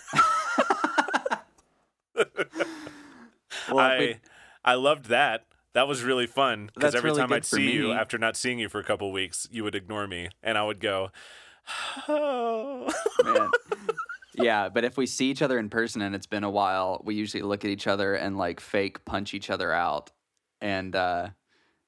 Well, 3.68 3.78
I 3.78 3.98
we- 3.98 4.16
I 4.64 4.74
loved 4.74 5.06
that. 5.06 5.44
That 5.74 5.88
was 5.88 6.02
really 6.02 6.26
fun 6.26 6.70
because 6.74 6.94
every 6.94 7.10
really 7.10 7.20
time 7.20 7.32
I'd 7.32 7.44
see 7.44 7.70
you 7.72 7.92
after 7.92 8.16
not 8.16 8.36
seeing 8.36 8.58
you 8.58 8.68
for 8.68 8.78
a 8.78 8.84
couple 8.84 9.10
weeks, 9.12 9.48
you 9.50 9.64
would 9.64 9.74
ignore 9.74 10.06
me, 10.06 10.28
and 10.42 10.56
I 10.56 10.62
would 10.64 10.80
go, 10.80 11.10
"Oh." 12.08 12.88
man. 13.24 13.50
Yeah, 14.38 14.68
but 14.68 14.84
if 14.84 14.98
we 14.98 15.06
see 15.06 15.30
each 15.30 15.40
other 15.40 15.58
in 15.58 15.70
person 15.70 16.02
and 16.02 16.14
it's 16.14 16.26
been 16.26 16.44
a 16.44 16.50
while, 16.50 17.00
we 17.02 17.14
usually 17.14 17.42
look 17.42 17.64
at 17.64 17.70
each 17.70 17.86
other 17.86 18.14
and 18.14 18.36
like 18.36 18.60
fake 18.60 19.02
punch 19.06 19.32
each 19.32 19.48
other 19.48 19.72
out, 19.72 20.10
and 20.60 20.94
uh, 20.94 21.30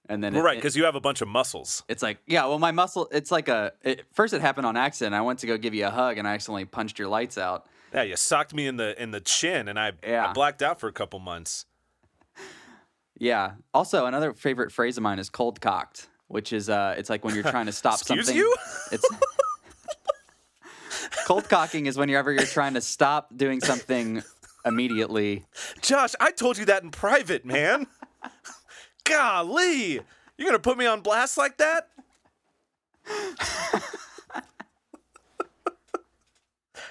and 0.09 0.23
then 0.25 0.33
well, 0.35 0.43
it- 0.43 0.47
right, 0.47 0.57
because 0.57 0.77
you 0.77 0.85
have 0.85 0.95
a 0.95 1.01
bunch 1.01 1.21
of 1.21 1.29
muscles. 1.29 1.83
it's 1.89 2.03
like 2.03 2.19
yeah, 2.27 2.47
well, 2.47 2.59
my 2.59 2.73
muscle. 2.73 3.09
It's 3.13 3.31
like 3.31 3.49
a. 3.49 3.73
It, 3.83 4.05
first, 4.13 4.33
it 4.35 4.41
happened 4.41 4.67
on 4.67 4.77
accident. 4.77 5.15
I 5.15 5.21
went 5.21 5.39
to 5.41 5.47
go 5.47 5.57
give 5.59 5.75
you 5.75 5.87
a 5.87 5.91
hug, 5.91 6.19
and 6.19 6.27
I 6.27 6.35
accidentally 6.35 6.65
punched 6.65 6.99
your 6.99 7.09
lights 7.09 7.39
out. 7.39 7.67
Yeah, 7.95 8.03
you 8.03 8.17
socked 8.17 8.55
me 8.55 8.67
in 8.67 8.77
the 8.77 9.01
in 9.03 9.11
the 9.13 9.21
chin, 9.21 9.69
and 9.69 9.79
I, 9.79 9.93
Yeah. 10.07 10.29
I 10.29 10.33
blacked 10.33 10.63
out 10.63 10.81
for 10.81 10.89
a 10.89 10.93
couple 10.93 11.19
months. 11.21 11.67
Yeah. 13.19 13.53
Also, 13.75 14.07
another 14.07 14.33
favorite 14.33 14.73
phrase 14.73 14.97
of 14.97 15.03
mine 15.03 15.19
is 15.19 15.29
cold 15.31 15.61
cocked, 15.61 16.09
which 16.29 16.53
is 16.53 16.69
uh, 16.71 16.95
it's 16.99 17.11
like 17.11 17.25
when 17.25 17.35
you're 17.35 17.45
trying 17.51 17.67
to 17.67 17.73
stop 17.73 17.95
Excuse 18.01 18.27
something. 18.27 18.37
you? 18.37 18.55
It's 18.93 19.09
cold 21.27 21.49
cocking 21.49 21.87
is 21.87 21.97
whenever 21.99 22.33
you're 22.33 22.45
trying 22.45 22.75
to 22.75 22.81
stop 22.81 23.37
doing 23.37 23.61
something 23.61 24.23
immediately. 24.65 25.45
Josh, 25.83 26.15
I 26.21 26.31
told 26.31 26.59
you 26.59 26.65
that 26.67 26.83
in 26.83 26.91
private, 26.91 27.45
man. 27.45 27.87
Golly, 29.09 30.01
you're 30.37 30.47
gonna 30.47 30.59
put 30.59 30.77
me 30.77 30.87
on 30.87 31.01
blast 31.01 31.39
like 31.39 31.57
that? 31.59 31.89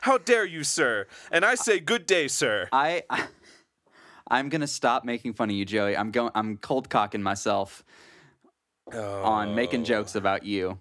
How 0.02 0.18
dare 0.18 0.46
you, 0.46 0.64
sir? 0.64 1.06
And 1.32 1.46
I 1.46 1.56
say, 1.56 1.80
good 1.80 2.06
day, 2.06 2.28
sir. 2.28 2.70
I, 2.72 3.04
I 3.10 3.28
I'm 4.30 4.50
gonna 4.50 4.68
stop 4.68 5.06
making 5.06 5.34
fun 5.34 5.50
of 5.50 5.56
you, 5.56 5.66
Joey. 5.66 5.96
I'm 5.96 6.12
going. 6.12 6.32
I'm 6.34 6.58
cold 6.58 6.90
cocking 6.90 7.22
myself 7.22 7.84
on 8.94 9.54
making 9.56 9.82
oh. 9.82 9.86
jokes 9.86 10.16
about 10.16 10.44
you. 10.44 10.80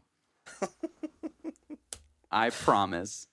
I 2.31 2.51
promise. 2.51 3.27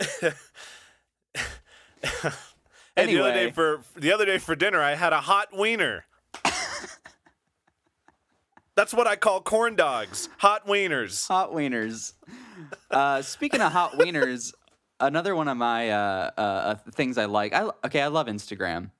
And 2.95 3.09
the 3.09 3.19
other 3.19 3.31
day 3.31 3.39
Anyway. 3.39 3.51
for 3.51 3.81
the 3.95 4.11
other 4.11 4.25
day 4.25 4.37
for 4.37 4.55
dinner, 4.55 4.79
I 4.81 4.95
had 4.95 5.13
a 5.13 5.21
hot 5.21 5.47
wiener. 5.57 6.05
That's 8.75 8.93
what 8.93 9.05
I 9.07 9.15
call 9.15 9.41
corn 9.41 9.75
dogs. 9.75 10.29
Hot 10.39 10.65
wieners. 10.65 11.27
Hot 11.27 11.51
wieners. 11.53 12.13
Uh, 12.89 13.21
speaking 13.21 13.61
of 13.61 13.71
hot 13.71 13.93
wieners, 13.93 14.53
another 14.99 15.35
one 15.35 15.47
of 15.47 15.57
my 15.57 15.89
uh, 15.91 16.31
uh, 16.37 16.41
uh, 16.41 16.75
things 16.91 17.17
I 17.17 17.25
like. 17.25 17.53
I 17.53 17.69
okay. 17.85 18.01
I 18.01 18.07
love 18.07 18.27
Instagram. 18.27 18.91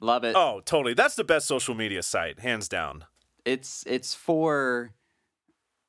Love 0.00 0.24
it. 0.24 0.34
Oh, 0.34 0.62
totally. 0.64 0.94
That's 0.94 1.14
the 1.16 1.24
best 1.24 1.46
social 1.46 1.74
media 1.74 2.02
site, 2.02 2.40
hands 2.40 2.68
down. 2.68 3.04
It's 3.44 3.84
it's 3.86 4.14
for 4.14 4.92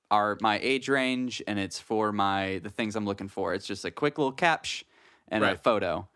our 0.10 0.38
my 0.42 0.60
age 0.62 0.90
range, 0.90 1.42
and 1.48 1.58
it's 1.58 1.80
for 1.80 2.12
my 2.12 2.60
the 2.64 2.70
things 2.70 2.98
I'm 2.98 3.06
looking 3.06 3.30
for. 3.30 3.54
It's 3.54 3.66
just 3.66 3.86
a 3.86 3.92
quick 3.92 4.18
little 4.18 4.34
caption 4.34 4.86
and 5.30 5.42
a 5.54 5.58
photo. 5.58 6.10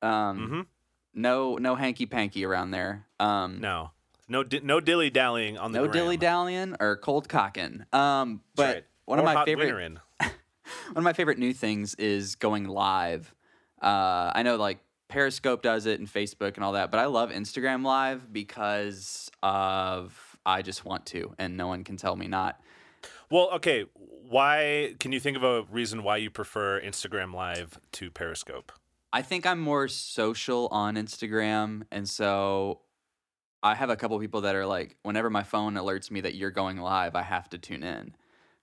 Um, 0.00 0.38
Mhm. 0.48 0.66
No 1.12 1.56
no 1.56 1.74
hanky 1.74 2.06
panky 2.06 2.44
around 2.46 2.70
there. 2.70 3.06
Um, 3.20 3.60
No, 3.60 3.90
no, 4.28 4.42
di- 4.42 4.60
no 4.60 4.80
dilly 4.80 5.10
dallying 5.10 5.58
on 5.58 5.72
the 5.72 5.78
no 5.78 5.86
dilly 5.86 6.16
dallying 6.16 6.76
or 6.80 6.96
cold 6.96 7.28
cocking. 7.28 7.84
Um, 7.92 8.40
but 8.54 8.74
right. 8.74 8.84
one 9.04 9.18
Or 9.18 9.22
of 9.22 9.34
my 9.34 9.44
favorite 9.44 9.98
one 10.20 10.30
of 10.96 11.02
my 11.02 11.12
favorite 11.12 11.38
new 11.38 11.52
things 11.52 11.94
is 11.94 12.34
going 12.36 12.64
live. 12.64 13.34
Uh, 13.80 14.32
I 14.34 14.42
know 14.42 14.56
like 14.56 14.78
Periscope 15.08 15.62
does 15.62 15.86
it 15.86 16.00
and 16.00 16.08
Facebook 16.12 16.56
and 16.56 16.64
all 16.64 16.72
that, 16.72 16.90
but 16.90 16.98
I 16.98 17.06
love 17.06 17.30
Instagram 17.30 17.84
Live 17.84 18.32
because 18.32 19.30
of 19.42 20.36
I 20.44 20.62
just 20.62 20.84
want 20.84 21.06
to, 21.06 21.34
and 21.38 21.56
no 21.56 21.68
one 21.68 21.84
can 21.84 21.96
tell 21.96 22.16
me 22.16 22.26
not. 22.26 22.60
Well, 23.30 23.50
okay. 23.54 23.84
Why 24.28 24.94
can 24.98 25.12
you 25.12 25.20
think 25.20 25.36
of 25.36 25.44
a 25.44 25.62
reason 25.70 26.02
why 26.02 26.16
you 26.16 26.30
prefer 26.30 26.80
Instagram 26.80 27.34
Live 27.34 27.78
to 27.92 28.10
Periscope? 28.10 28.72
I 29.12 29.22
think 29.22 29.46
I'm 29.46 29.60
more 29.60 29.88
social 29.88 30.68
on 30.70 30.96
Instagram, 30.96 31.82
and 31.90 32.08
so 32.08 32.80
I 33.66 33.74
have 33.74 33.90
a 33.90 33.96
couple 33.96 34.18
people 34.18 34.42
that 34.42 34.54
are 34.54 34.66
like, 34.66 34.96
whenever 35.02 35.30
my 35.30 35.42
phone 35.42 35.74
alerts 35.74 36.10
me 36.10 36.20
that 36.22 36.34
you're 36.34 36.50
going 36.50 36.78
live, 36.78 37.14
I 37.14 37.22
have 37.22 37.48
to 37.50 37.58
tune 37.58 37.82
in 37.82 38.14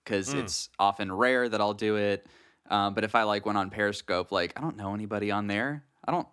because 0.03 0.33
Mm. 0.33 0.39
it's 0.39 0.69
often 0.79 1.11
rare 1.11 1.47
that 1.47 1.61
I'll 1.61 1.73
do 1.73 1.95
it. 1.97 2.25
Um, 2.69 2.93
but 2.93 3.03
if 3.03 3.15
I 3.15 3.23
like 3.23 3.45
went 3.45 3.57
on 3.57 3.69
Periscope, 3.69 4.31
like 4.31 4.53
I 4.57 4.61
don't 4.61 4.77
know 4.77 4.93
anybody 4.93 5.31
on 5.31 5.47
there. 5.47 5.83
I 6.05 6.11
don't, 6.11 6.27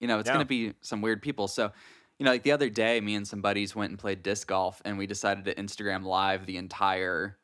you 0.00 0.08
know, 0.08 0.18
it's 0.18 0.28
Yeah. 0.28 0.34
gonna 0.34 0.44
be 0.44 0.74
some 0.80 1.00
weird 1.00 1.22
people. 1.22 1.48
So, 1.48 1.72
you 2.18 2.24
know, 2.24 2.30
like 2.30 2.42
the 2.42 2.52
other 2.52 2.68
day, 2.68 3.00
me 3.00 3.14
and 3.14 3.26
some 3.26 3.40
buddies 3.40 3.74
went 3.74 3.90
and 3.90 3.98
played 3.98 4.22
disc 4.22 4.46
golf, 4.46 4.80
and 4.84 4.98
we 4.98 5.06
decided 5.06 5.44
to 5.46 5.54
Instagram 5.54 6.04
live 6.04 6.46
the 6.46 6.56
entire 6.56 7.38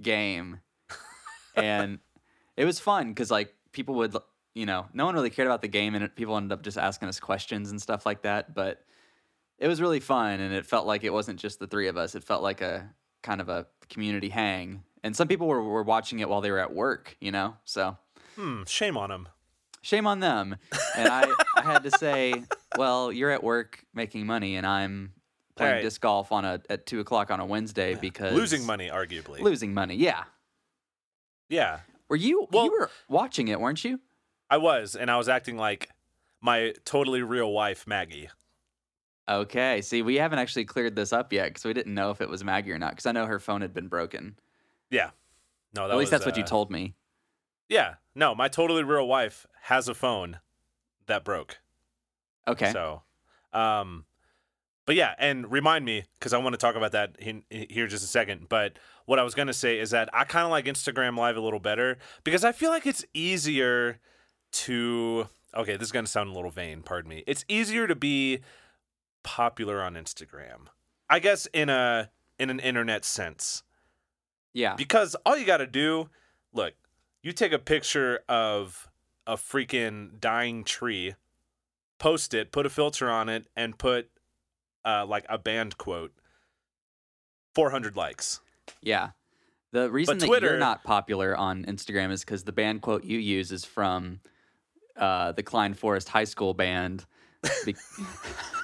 game, 0.00 0.60
and 1.54 1.98
it 2.56 2.64
was 2.64 2.78
fun 2.78 3.08
because 3.08 3.30
like 3.30 3.54
people 3.72 3.94
would 3.96 4.14
you 4.54 4.66
know 4.66 4.86
no 4.92 5.06
one 5.06 5.14
really 5.14 5.30
cared 5.30 5.46
about 5.48 5.62
the 5.62 5.68
game 5.68 5.94
and 5.94 6.14
people 6.14 6.36
ended 6.36 6.52
up 6.52 6.62
just 6.62 6.76
asking 6.78 7.08
us 7.08 7.18
questions 7.18 7.70
and 7.70 7.80
stuff 7.80 8.04
like 8.04 8.22
that 8.22 8.54
but 8.54 8.84
it 9.62 9.68
was 9.68 9.80
really 9.80 10.00
fun 10.00 10.40
and 10.40 10.52
it 10.52 10.66
felt 10.66 10.86
like 10.86 11.04
it 11.04 11.12
wasn't 11.12 11.38
just 11.38 11.58
the 11.60 11.66
three 11.66 11.86
of 11.88 11.96
us 11.96 12.14
it 12.14 12.24
felt 12.24 12.42
like 12.42 12.60
a 12.60 12.90
kind 13.22 13.40
of 13.40 13.48
a 13.48 13.64
community 13.88 14.28
hang 14.28 14.82
and 15.04 15.14
some 15.16 15.28
people 15.28 15.46
were, 15.46 15.62
were 15.62 15.84
watching 15.84 16.18
it 16.18 16.28
while 16.28 16.40
they 16.40 16.50
were 16.50 16.58
at 16.58 16.74
work 16.74 17.16
you 17.20 17.30
know 17.32 17.56
so 17.64 17.96
Hmm. 18.36 18.62
Shame 18.66 18.96
on 18.96 19.10
them. 19.10 19.28
shame 19.82 20.06
on 20.06 20.20
them 20.20 20.56
and 20.96 21.08
i 21.08 21.30
i 21.56 21.62
had 21.62 21.82
to 21.84 21.90
say 21.90 22.42
well 22.78 23.12
you're 23.12 23.30
at 23.30 23.42
work 23.44 23.84
making 23.94 24.26
money 24.26 24.56
and 24.56 24.66
i'm 24.66 25.12
playing 25.54 25.70
Alright. 25.72 25.84
disc 25.84 26.00
golf 26.00 26.32
on 26.32 26.44
a 26.44 26.60
at 26.70 26.86
two 26.86 27.00
o'clock 27.00 27.30
on 27.30 27.40
a 27.40 27.46
wednesday 27.46 27.94
because 27.94 28.32
Losing 28.34 28.64
money, 28.66 28.88
arguably. 28.88 29.40
losing 29.40 29.72
money 29.74 29.94
yeah 29.96 30.24
yeah, 31.48 31.80
were 32.08 32.16
you 32.16 32.48
Well- 32.50 32.64
you 32.64 32.72
were 32.72 32.90
watching 33.08 33.48
it 33.48 33.60
weren't 33.60 33.84
you 33.84 34.00
I 34.50 34.56
was, 34.58 34.94
and 34.96 35.10
I 35.10 35.16
was 35.16 35.28
acting 35.30 35.56
like 35.56 35.88
my 36.42 36.74
totally 36.84 37.22
real 37.22 37.50
wife, 37.50 37.86
Maggie. 37.86 38.28
Okay. 39.28 39.80
See, 39.82 40.02
we 40.02 40.16
haven't 40.16 40.38
actually 40.38 40.64
cleared 40.64 40.96
this 40.96 41.12
up 41.12 41.32
yet 41.32 41.48
because 41.48 41.64
we 41.64 41.72
didn't 41.72 41.94
know 41.94 42.10
if 42.10 42.20
it 42.20 42.28
was 42.28 42.42
Maggie 42.44 42.72
or 42.72 42.78
not. 42.78 42.90
Because 42.92 43.06
I 43.06 43.12
know 43.12 43.26
her 43.26 43.38
phone 43.38 43.60
had 43.60 43.72
been 43.72 43.88
broken. 43.88 44.36
Yeah. 44.90 45.10
No, 45.74 45.86
that 45.86 45.94
At 45.94 45.98
least 45.98 46.10
was, 46.12 46.20
that's 46.20 46.26
what 46.26 46.36
you 46.36 46.42
uh, 46.42 46.46
told 46.46 46.70
me. 46.70 46.94
Yeah. 47.68 47.94
No, 48.14 48.34
my 48.34 48.48
totally 48.48 48.82
real 48.82 49.06
wife 49.06 49.46
has 49.62 49.88
a 49.88 49.94
phone 49.94 50.38
that 51.06 51.24
broke. 51.24 51.58
Okay. 52.46 52.72
So, 52.72 53.02
um, 53.52 54.04
but 54.84 54.96
yeah, 54.96 55.14
and 55.18 55.50
remind 55.50 55.84
me 55.84 56.04
because 56.18 56.32
I 56.32 56.38
want 56.38 56.54
to 56.54 56.58
talk 56.58 56.74
about 56.74 56.92
that 56.92 57.16
in, 57.18 57.44
in- 57.50 57.66
here 57.70 57.86
just 57.86 58.04
a 58.04 58.08
second. 58.08 58.48
But 58.48 58.78
what 59.06 59.18
I 59.18 59.22
was 59.22 59.34
gonna 59.34 59.52
say 59.52 59.78
is 59.78 59.90
that 59.90 60.10
I 60.12 60.24
kind 60.24 60.44
of 60.44 60.50
like 60.50 60.64
Instagram 60.64 61.16
Live 61.16 61.36
a 61.36 61.40
little 61.40 61.60
better 61.60 61.98
because 62.24 62.44
I 62.44 62.52
feel 62.52 62.70
like 62.70 62.86
it's 62.86 63.04
easier 63.14 64.00
to. 64.52 65.28
Okay, 65.54 65.76
this 65.76 65.86
is 65.86 65.92
gonna 65.92 66.06
sound 66.06 66.30
a 66.30 66.32
little 66.32 66.50
vain. 66.50 66.82
Pardon 66.82 67.08
me. 67.08 67.22
It's 67.26 67.44
easier 67.48 67.86
to 67.86 67.94
be 67.94 68.40
popular 69.22 69.82
on 69.82 69.94
Instagram. 69.94 70.66
I 71.08 71.18
guess 71.18 71.46
in 71.52 71.68
a 71.68 72.10
in 72.38 72.50
an 72.50 72.60
internet 72.60 73.04
sense 73.04 73.62
yeah. 74.52 74.74
because 74.74 75.14
all 75.26 75.36
you 75.36 75.46
got 75.46 75.58
to 75.58 75.66
do, 75.66 76.08
look, 76.52 76.74
you 77.22 77.32
take 77.32 77.52
a 77.52 77.58
picture 77.58 78.20
of 78.28 78.88
a 79.26 79.36
freaking 79.36 80.20
dying 80.20 80.64
tree, 80.64 81.14
post 81.98 82.34
it, 82.34 82.52
put 82.52 82.66
a 82.66 82.70
filter 82.70 83.10
on 83.10 83.28
it, 83.28 83.46
and 83.56 83.78
put 83.78 84.10
uh, 84.84 85.06
like 85.06 85.24
a 85.28 85.38
band 85.38 85.78
quote. 85.78 86.12
400 87.54 87.96
likes. 87.96 88.40
Yeah. 88.80 89.10
The 89.72 89.90
reason 89.90 90.18
that 90.18 90.26
Twitter- 90.26 90.50
you're 90.50 90.58
not 90.58 90.84
popular 90.84 91.36
on 91.36 91.64
Instagram 91.64 92.10
is 92.10 92.24
because 92.24 92.44
the 92.44 92.52
band 92.52 92.82
quote 92.82 93.04
you 93.04 93.18
use 93.18 93.52
is 93.52 93.64
from 93.64 94.20
uh, 94.96 95.32
the 95.32 95.42
Klein 95.42 95.74
Forest 95.74 96.08
High 96.08 96.24
School 96.24 96.54
band. 96.54 97.04
Be- 97.64 97.76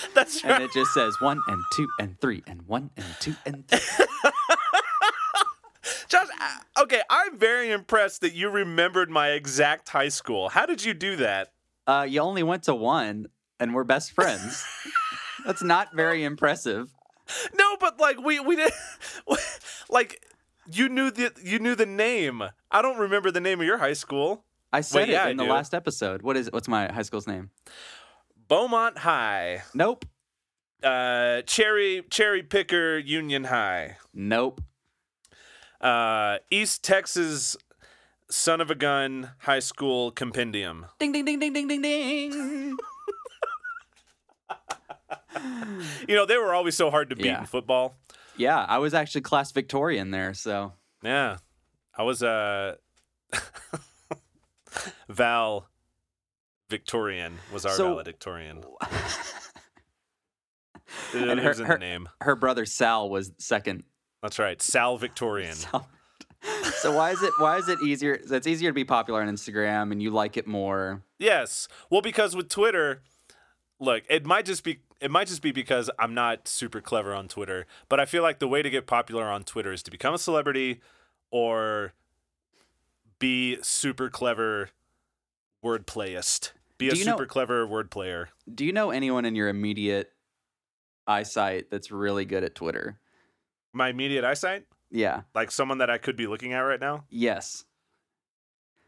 That's 0.14 0.44
right. 0.44 0.54
and 0.54 0.64
it 0.64 0.72
just 0.72 0.92
says 0.92 1.20
one 1.20 1.40
and 1.46 1.62
two 1.74 1.88
and 1.98 2.20
three 2.20 2.42
and 2.46 2.62
one 2.62 2.90
and 2.96 3.06
two 3.20 3.34
and 3.46 3.66
three. 3.66 3.80
Josh, 6.08 6.28
okay, 6.80 7.02
I'm 7.10 7.38
very 7.38 7.70
impressed 7.70 8.22
that 8.22 8.34
you 8.34 8.48
remembered 8.48 9.10
my 9.10 9.30
exact 9.30 9.88
high 9.88 10.08
school. 10.08 10.48
How 10.48 10.66
did 10.66 10.84
you 10.84 10.94
do 10.94 11.16
that? 11.16 11.52
Uh, 11.86 12.06
you 12.08 12.20
only 12.20 12.42
went 12.42 12.64
to 12.64 12.74
one 12.74 13.26
and 13.60 13.74
we're 13.74 13.84
best 13.84 14.12
friends. 14.12 14.64
That's 15.46 15.62
not 15.62 15.94
very 15.94 16.24
impressive. 16.24 16.92
No, 17.54 17.76
but 17.78 18.00
like 18.00 18.18
we 18.20 18.40
we 18.40 18.56
did 18.56 18.72
like 19.90 20.24
you 20.70 20.88
knew 20.88 21.10
the 21.10 21.32
you 21.42 21.58
knew 21.58 21.74
the 21.74 21.86
name. 21.86 22.42
I 22.70 22.82
don't 22.82 22.98
remember 22.98 23.30
the 23.30 23.40
name 23.40 23.60
of 23.60 23.66
your 23.66 23.78
high 23.78 23.92
school. 23.92 24.44
I 24.72 24.82
said 24.82 25.08
yeah, 25.08 25.24
it 25.24 25.26
I 25.26 25.30
in 25.30 25.36
the 25.36 25.44
do. 25.44 25.50
last 25.50 25.74
episode. 25.74 26.22
What 26.22 26.36
is 26.36 26.48
it? 26.48 26.52
What's 26.52 26.68
my 26.68 26.92
high 26.92 27.02
school's 27.02 27.26
name? 27.26 27.50
Beaumont 28.48 28.98
High. 28.98 29.62
Nope. 29.74 30.04
Uh, 30.82 31.42
cherry 31.42 32.02
cherry 32.10 32.42
picker 32.42 32.98
Union 32.98 33.44
High. 33.44 33.96
Nope. 34.14 34.60
Uh, 35.80 36.38
East 36.50 36.82
Texas 36.84 37.56
son 38.30 38.60
of 38.60 38.70
a 38.70 38.74
gun 38.74 39.30
high 39.40 39.58
school 39.58 40.10
compendium. 40.10 40.86
Ding 40.98 41.12
ding 41.12 41.24
ding 41.24 41.38
ding 41.38 41.52
ding 41.52 41.68
ding 41.68 41.82
ding. 41.82 42.76
You 46.08 46.16
know, 46.16 46.26
they 46.26 46.36
were 46.36 46.52
always 46.54 46.74
so 46.76 46.90
hard 46.90 47.10
to 47.10 47.16
beat 47.16 47.26
Yeah. 47.26 47.40
in 47.40 47.46
football. 47.46 47.94
yeah, 48.36 48.64
I 48.68 48.78
was 48.78 48.92
actually 48.94 49.20
class 49.22 49.52
Victorian 49.52 50.10
there, 50.10 50.34
so 50.34 50.72
Yeah. 51.02 51.38
I 51.96 52.02
was 52.02 52.22
uh 52.22 52.76
Val 55.08 55.68
Victorian 56.70 57.38
was 57.52 57.64
our 57.66 57.72
So- 57.72 57.90
valedictorian. 57.90 58.64
It, 61.14 61.28
And 61.28 61.40
her- 61.40 61.50
in 61.52 61.58
her- 61.66 61.74
the 61.74 61.78
name. 61.78 62.08
her 62.22 62.34
brother 62.34 62.64
Sal 62.64 63.10
was 63.10 63.32
second. 63.38 63.84
That's 64.22 64.38
right. 64.38 64.60
Sal 64.60 64.96
Victorian. 64.96 65.54
So, 65.54 65.84
so 66.80 66.96
why 66.96 67.10
is 67.10 67.22
it 67.22 67.32
why 67.38 67.56
is 67.58 67.68
it 67.68 67.78
easier? 67.82 68.18
It's 68.30 68.46
easier 68.46 68.70
to 68.70 68.74
be 68.74 68.84
popular 68.84 69.20
on 69.22 69.28
Instagram, 69.28 69.92
and 69.92 70.02
you 70.02 70.10
like 70.10 70.36
it 70.38 70.46
more. 70.46 71.02
Yes. 71.18 71.68
Well, 71.90 72.00
because 72.00 72.34
with 72.34 72.48
Twitter, 72.48 73.02
look, 73.78 74.02
it 74.08 74.24
might 74.24 74.44
just 74.46 74.64
be 74.64 74.80
it 75.00 75.10
might 75.10 75.28
just 75.28 75.42
be 75.42 75.52
because 75.52 75.90
I'm 75.98 76.14
not 76.14 76.48
super 76.48 76.80
clever 76.80 77.14
on 77.14 77.28
Twitter, 77.28 77.66
but 77.90 78.00
I 78.00 78.06
feel 78.06 78.22
like 78.22 78.38
the 78.38 78.48
way 78.48 78.62
to 78.62 78.70
get 78.70 78.86
popular 78.86 79.24
on 79.24 79.44
Twitter 79.44 79.72
is 79.72 79.82
to 79.84 79.90
become 79.90 80.14
a 80.14 80.18
celebrity 80.18 80.80
or 81.30 81.92
be 83.18 83.58
super 83.62 84.08
clever 84.08 84.70
wordplayist. 85.64 86.52
Be 86.78 86.90
a 86.90 86.94
you 86.94 87.04
know- 87.04 87.12
super 87.12 87.26
clever 87.26 87.66
word 87.66 87.90
player. 87.90 88.28
Do 88.52 88.64
you 88.64 88.72
know 88.72 88.90
anyone 88.90 89.24
in 89.24 89.34
your 89.34 89.48
immediate 89.48 90.12
eyesight 91.06 91.70
that's 91.70 91.90
really 91.90 92.24
good 92.24 92.44
at 92.44 92.54
Twitter? 92.54 93.00
My 93.72 93.88
immediate 93.88 94.24
eyesight, 94.24 94.66
Yeah. 94.90 95.22
like 95.34 95.50
someone 95.50 95.78
that 95.78 95.90
I 95.90 95.98
could 95.98 96.16
be 96.16 96.26
looking 96.26 96.52
at 96.52 96.60
right 96.60 96.80
now. 96.80 97.04
Yes. 97.10 97.64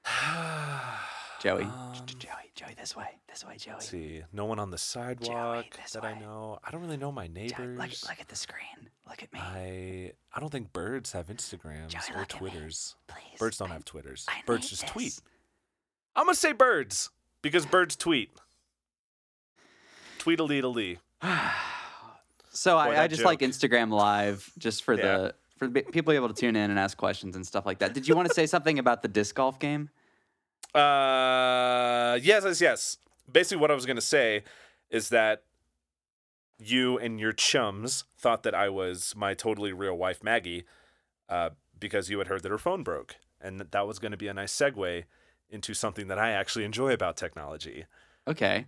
Joey. 1.40 1.64
Um, 1.64 1.92
Joey. 2.18 2.30
Joey. 2.54 2.74
This 2.78 2.94
way. 2.94 3.08
This 3.28 3.44
way, 3.46 3.56
Joey. 3.56 3.74
Let's 3.74 3.88
see. 3.88 4.22
No 4.32 4.44
one 4.44 4.58
on 4.58 4.70
the 4.70 4.78
sidewalk 4.78 5.66
this 5.76 5.92
that 5.92 6.04
I 6.04 6.18
know. 6.18 6.58
I 6.64 6.70
don't 6.70 6.82
really 6.82 6.96
know 6.98 7.10
my 7.12 7.26
Joey, 7.26 7.34
neighbors. 7.48 7.78
look, 7.78 8.10
look 8.10 8.20
at 8.20 8.28
the 8.28 8.36
screen. 8.36 8.90
Look 9.08 9.22
at 9.22 9.32
me. 9.32 9.40
I 9.40 10.12
I 10.34 10.40
don't 10.40 10.50
think 10.50 10.72
birds 10.72 11.12
have 11.12 11.28
Instagrams 11.28 11.88
Joey, 11.88 12.00
or 12.14 12.20
look 12.20 12.34
at 12.34 12.40
me. 12.42 12.50
Twitters. 12.50 12.96
Please. 13.06 13.38
Birds 13.38 13.56
don't 13.58 13.70
I- 13.70 13.74
have 13.74 13.84
Twitters. 13.84 14.26
I 14.28 14.42
birds 14.46 14.68
just 14.68 14.82
this. 14.82 14.90
tweet. 14.90 15.20
I'm 16.14 16.24
gonna 16.26 16.34
say 16.34 16.52
birds 16.52 17.10
because 17.42 17.66
birds 17.66 17.96
tweet. 17.96 18.30
Tweedledee. 20.18 20.98
so 22.50 22.74
Boy, 22.74 22.78
I, 22.78 23.04
I 23.04 23.06
just 23.08 23.24
like. 23.24 23.40
Instagram 23.40 23.90
Live 23.90 24.50
just 24.58 24.82
for 24.84 24.94
Yeah. 24.94 25.02
the 25.02 25.34
for 25.58 25.68
the 25.68 25.82
people 25.82 26.12
able 26.14 26.28
to 26.28 26.34
tune 26.34 26.56
in 26.56 26.70
and 26.70 26.78
ask 26.78 26.96
questions 26.96 27.36
and 27.36 27.46
stuff 27.46 27.66
like 27.66 27.78
that. 27.80 27.92
Did 27.92 28.08
you 28.08 28.14
want 28.16 28.28
to 28.28 28.34
say 28.34 28.46
something 28.46 28.78
about 28.78 29.02
the 29.02 29.08
disc 29.08 29.34
golf 29.34 29.58
game? 29.58 29.90
Uh, 30.74 32.18
yes, 32.22 32.44
yes, 32.44 32.60
yes. 32.60 32.96
Basically, 33.30 33.60
what 33.60 33.70
I 33.70 33.74
was 33.74 33.84
gonna 33.86 34.00
say 34.00 34.44
is 34.88 35.08
that 35.10 35.42
you 36.58 36.98
and 36.98 37.18
your 37.20 37.32
chums 37.32 38.04
thought 38.18 38.42
that 38.42 38.54
I 38.54 38.68
was 38.68 39.14
my 39.16 39.34
totally 39.34 39.72
real 39.72 39.96
wife 39.96 40.22
Maggie, 40.22 40.64
uh, 41.28 41.50
because 41.78 42.10
you 42.10 42.18
had 42.18 42.26
heard 42.28 42.42
that 42.42 42.50
her 42.50 42.58
phone 42.58 42.82
broke, 42.82 43.16
and 43.40 43.58
that 43.60 43.72
that 43.72 43.86
was 43.86 43.98
going 43.98 44.10
to 44.12 44.18
be 44.18 44.28
a 44.28 44.34
nice 44.34 44.54
segue 44.54 45.04
into 45.50 45.74
something 45.74 46.08
that 46.08 46.18
I 46.18 46.30
actually 46.30 46.64
enjoy 46.64 46.92
about 46.92 47.16
technology. 47.16 47.84
Okay. 48.26 48.66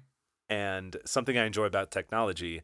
And 0.48 0.96
something 1.04 1.38
I 1.38 1.46
enjoy 1.46 1.64
about 1.64 1.90
technology 1.90 2.62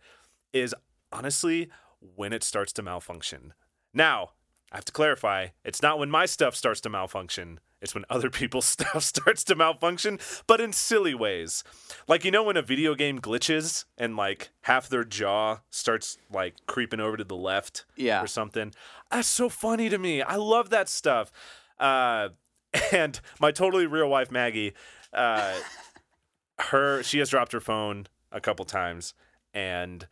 is 0.53 0.75
honestly 1.13 1.69
when 2.01 2.33
it 2.33 2.43
starts 2.43 2.73
to 2.75 2.83
malfunction. 2.83 3.55
Now, 3.95 4.31
I 4.71 4.77
have 4.77 4.85
to 4.87 4.93
clarify, 4.93 5.49
it's 5.65 5.83
not 5.83 5.99
when 5.99 6.11
my 6.11 6.27
stuff 6.27 6.55
starts 6.55 6.81
to 6.83 6.91
malfunction. 6.91 7.61
It's 7.81 7.95
when 7.95 8.05
other 8.11 8.29
people's 8.41 8.67
stuff 8.67 9.03
starts 9.05 9.45
to 9.45 9.55
malfunction, 9.55 10.19
but 10.47 10.61
in 10.61 10.73
silly 10.73 11.15
ways. 11.15 11.65
Like 12.07 12.25
you 12.25 12.31
know 12.31 12.43
when 12.43 12.57
a 12.57 12.63
video 12.63 12.95
game 12.95 13.21
glitches 13.21 13.85
and 13.97 14.17
like 14.17 14.51
half 14.63 14.89
their 14.89 15.05
jaw 15.05 15.61
starts 15.71 16.19
like 16.31 16.55
creeping 16.67 17.01
over 17.01 17.17
to 17.17 17.25
the 17.25 17.37
left 17.37 17.87
Yeah. 17.97 18.23
or 18.23 18.27
something. 18.27 18.75
That's 19.11 19.29
so 19.29 19.49
funny 19.49 19.89
to 19.89 19.97
me. 19.99 20.21
I 20.23 20.37
love 20.37 20.71
that 20.71 20.89
stuff. 20.89 21.33
Uh, 21.79 22.31
and 22.93 23.21
my 23.41 23.51
totally 23.51 23.87
real 23.87 24.09
wife 24.09 24.31
Maggie, 24.31 24.73
uh, 25.13 25.55
her 26.59 27.03
she 27.03 27.19
has 27.19 27.31
dropped 27.31 27.53
her 27.53 27.61
phone 27.61 28.07
a 28.33 28.41
couple 28.41 28.65
times, 28.65 29.15
and 29.55 30.07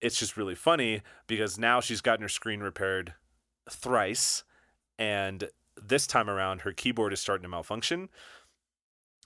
it's 0.00 0.18
just 0.18 0.36
really 0.36 0.54
funny 0.54 1.02
because 1.26 1.58
now 1.58 1.80
she's 1.80 2.00
gotten 2.00 2.22
her 2.22 2.28
screen 2.28 2.60
repaired 2.60 3.14
thrice, 3.70 4.44
and 4.98 5.48
this 5.80 6.06
time 6.06 6.28
around 6.30 6.62
her 6.62 6.72
keyboard 6.72 7.12
is 7.12 7.20
starting 7.20 7.42
to 7.42 7.48
malfunction. 7.48 8.08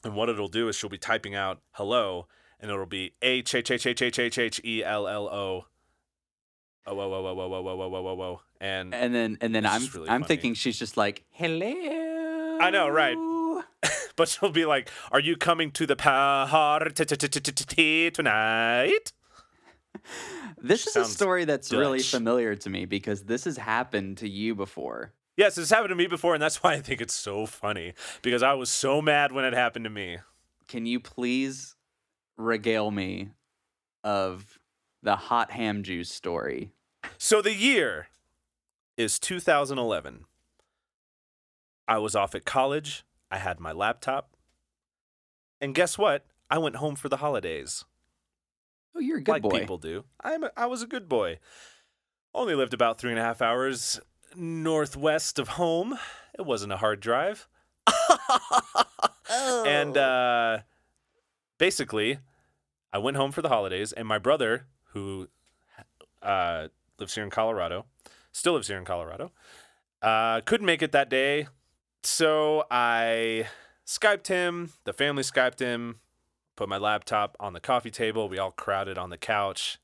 And 0.05 0.15
what 0.15 0.29
it'll 0.29 0.49
do 0.49 0.69
is 0.69 0.77
she'll 0.77 0.91
be 0.91 0.99
typing 0.99 1.35
out 1.35 1.61
hello, 1.73 2.27
and 2.61 2.71
it'll 2.71 2.87
be 2.87 3.12
H 3.23 3.55
H 3.55 3.71
H 3.71 3.87
H 3.87 4.03
H 4.03 4.19
H 4.19 4.39
H 4.39 4.61
E 4.65 4.85
L 4.85 5.09
L 5.09 5.27
O. 5.29 5.67
Oh, 6.89 6.95
whoa, 6.95 7.09
whoa, 7.09 7.23
whoa, 7.23 7.35
whoa, 7.35 7.49
whoa, 7.49 7.62
whoa, 7.62 7.77
whoa, 7.77 7.89
whoa, 7.89 8.03
whoa, 8.03 8.15
whoa. 8.15 8.41
And 8.61 8.95
And 8.95 9.15
then 9.15 9.39
and 9.41 9.55
then 9.55 9.67
I'm 9.67 9.83
really 9.95 10.09
I'm 10.09 10.21
funny. 10.23 10.29
thinking 10.29 10.55
she's 10.55 10.79
just 10.79 10.97
like 10.97 11.25
hello. 11.31 11.73
I 12.61 12.71
know, 12.71 12.88
right. 12.88 13.16
but 14.16 14.29
she'll 14.29 14.51
be 14.51 14.64
like, 14.64 14.90
"Are 15.12 15.21
you 15.21 15.37
coming 15.37 15.71
to 15.73 15.87
the 15.87 15.97
party 15.97 16.95
tonight?" 18.11 19.12
This 20.59 20.87
is 20.87 20.97
a 20.97 21.01
Sounds 21.01 21.12
story 21.12 21.45
that's 21.45 21.73
really 21.73 21.99
Dutch. 21.99 22.11
familiar 22.11 22.55
to 22.57 22.71
me 22.71 22.85
because 22.87 23.25
this 23.25 23.45
has 23.45 23.57
happened 23.57 24.19
to 24.19 24.29
you 24.29 24.55
before. 24.55 25.12
Yes, 25.37 25.59
it's 25.59 25.71
happened 25.71 25.90
to 25.90 25.95
me 25.97 26.07
before, 26.07 26.35
and 26.35 26.42
that's 26.42 26.62
why 26.62 26.73
I 26.73 26.81
think 26.81 27.01
it's 27.01 27.14
so 27.14 27.45
funny 27.47 27.92
because 28.23 28.42
I 28.42 28.55
was 28.55 28.71
so 28.71 29.03
mad 29.03 29.33
when 29.33 29.45
it 29.45 29.53
happened 29.53 29.85
to 29.85 29.90
me. 29.90 30.19
Can 30.66 30.87
you 30.87 30.99
please 30.99 31.77
regale 32.37 32.90
me 32.90 33.31
of 34.03 34.59
the 35.03 35.16
hot 35.16 35.51
ham 35.51 35.83
juice 35.83 36.11
story? 36.11 36.73
So 37.19 37.42
the 37.42 37.55
year 37.55 38.09
is 38.97 39.19
2011. 39.19 40.25
I 41.88 41.99
was 41.99 42.14
off 42.14 42.35
at 42.35 42.44
college. 42.44 43.05
I 43.31 43.38
had 43.38 43.61
my 43.61 43.72
laptop. 43.72 44.31
And 45.61 45.75
guess 45.75 45.96
what? 45.96 46.27
I 46.51 46.59
went 46.59 46.77
home 46.77 46.96
for 46.96 47.09
the 47.09 47.18
holidays. 47.18 47.85
Oh, 48.94 49.01
you're 49.01 49.18
a 49.18 49.22
good 49.22 49.33
like 49.33 49.42
boy. 49.42 49.61
people 49.61 49.79
do. 49.79 50.05
I'm 50.22 50.44
a, 50.44 50.51
I 50.57 50.66
was 50.66 50.83
a 50.83 50.87
good 50.87 51.09
boy. 51.09 51.38
Only 52.35 52.55
lived 52.55 52.75
about 52.75 52.99
three 52.99 53.11
and 53.11 53.18
a 53.18 53.22
half 53.22 53.42
hours 53.42 54.01
northwest 54.35 55.38
of 55.38 55.49
home. 55.49 55.99
It 56.38 56.46
wasn't 56.46 56.72
a 56.72 56.77
hard 56.77 57.01
drive. 57.01 57.49
oh. 57.87 59.64
And 59.66 59.96
uh, 59.96 60.59
basically, 61.59 62.18
I 62.92 62.99
went 62.99 63.16
home 63.16 63.33
for 63.33 63.42
the 63.42 63.49
holidays, 63.49 63.92
and 63.92 64.07
my 64.07 64.18
brother, 64.18 64.66
who 64.92 65.29
uh, 66.23 66.69
lives 66.98 67.15
here 67.15 67.25
in 67.25 67.31
Colorado, 67.31 67.87
still 68.33 68.54
lives 68.54 68.69
here 68.69 68.79
in 68.79 68.85
Colorado, 68.85 69.33
uh, 70.02 70.40
couldn't 70.42 70.67
make 70.67 70.83
it 70.83 70.92
that 70.92 71.08
day. 71.08 71.48
So 72.07 72.65
I 72.71 73.48
Skyped 73.85 74.29
him. 74.29 74.71
The 74.85 74.92
family 74.92 75.25
Skyped 75.25 75.59
him. 75.59 75.96
Put 76.54 76.69
my 76.69 76.79
laptop 76.79 77.37
on 77.40 77.52
the 77.52 77.61
coffee 77.61 77.90
table. 77.90 78.29
We 78.29 78.38
all 78.38 78.52
crowded 78.52 78.96
on 78.96 79.11
the 79.11 79.19
couch. 79.19 79.79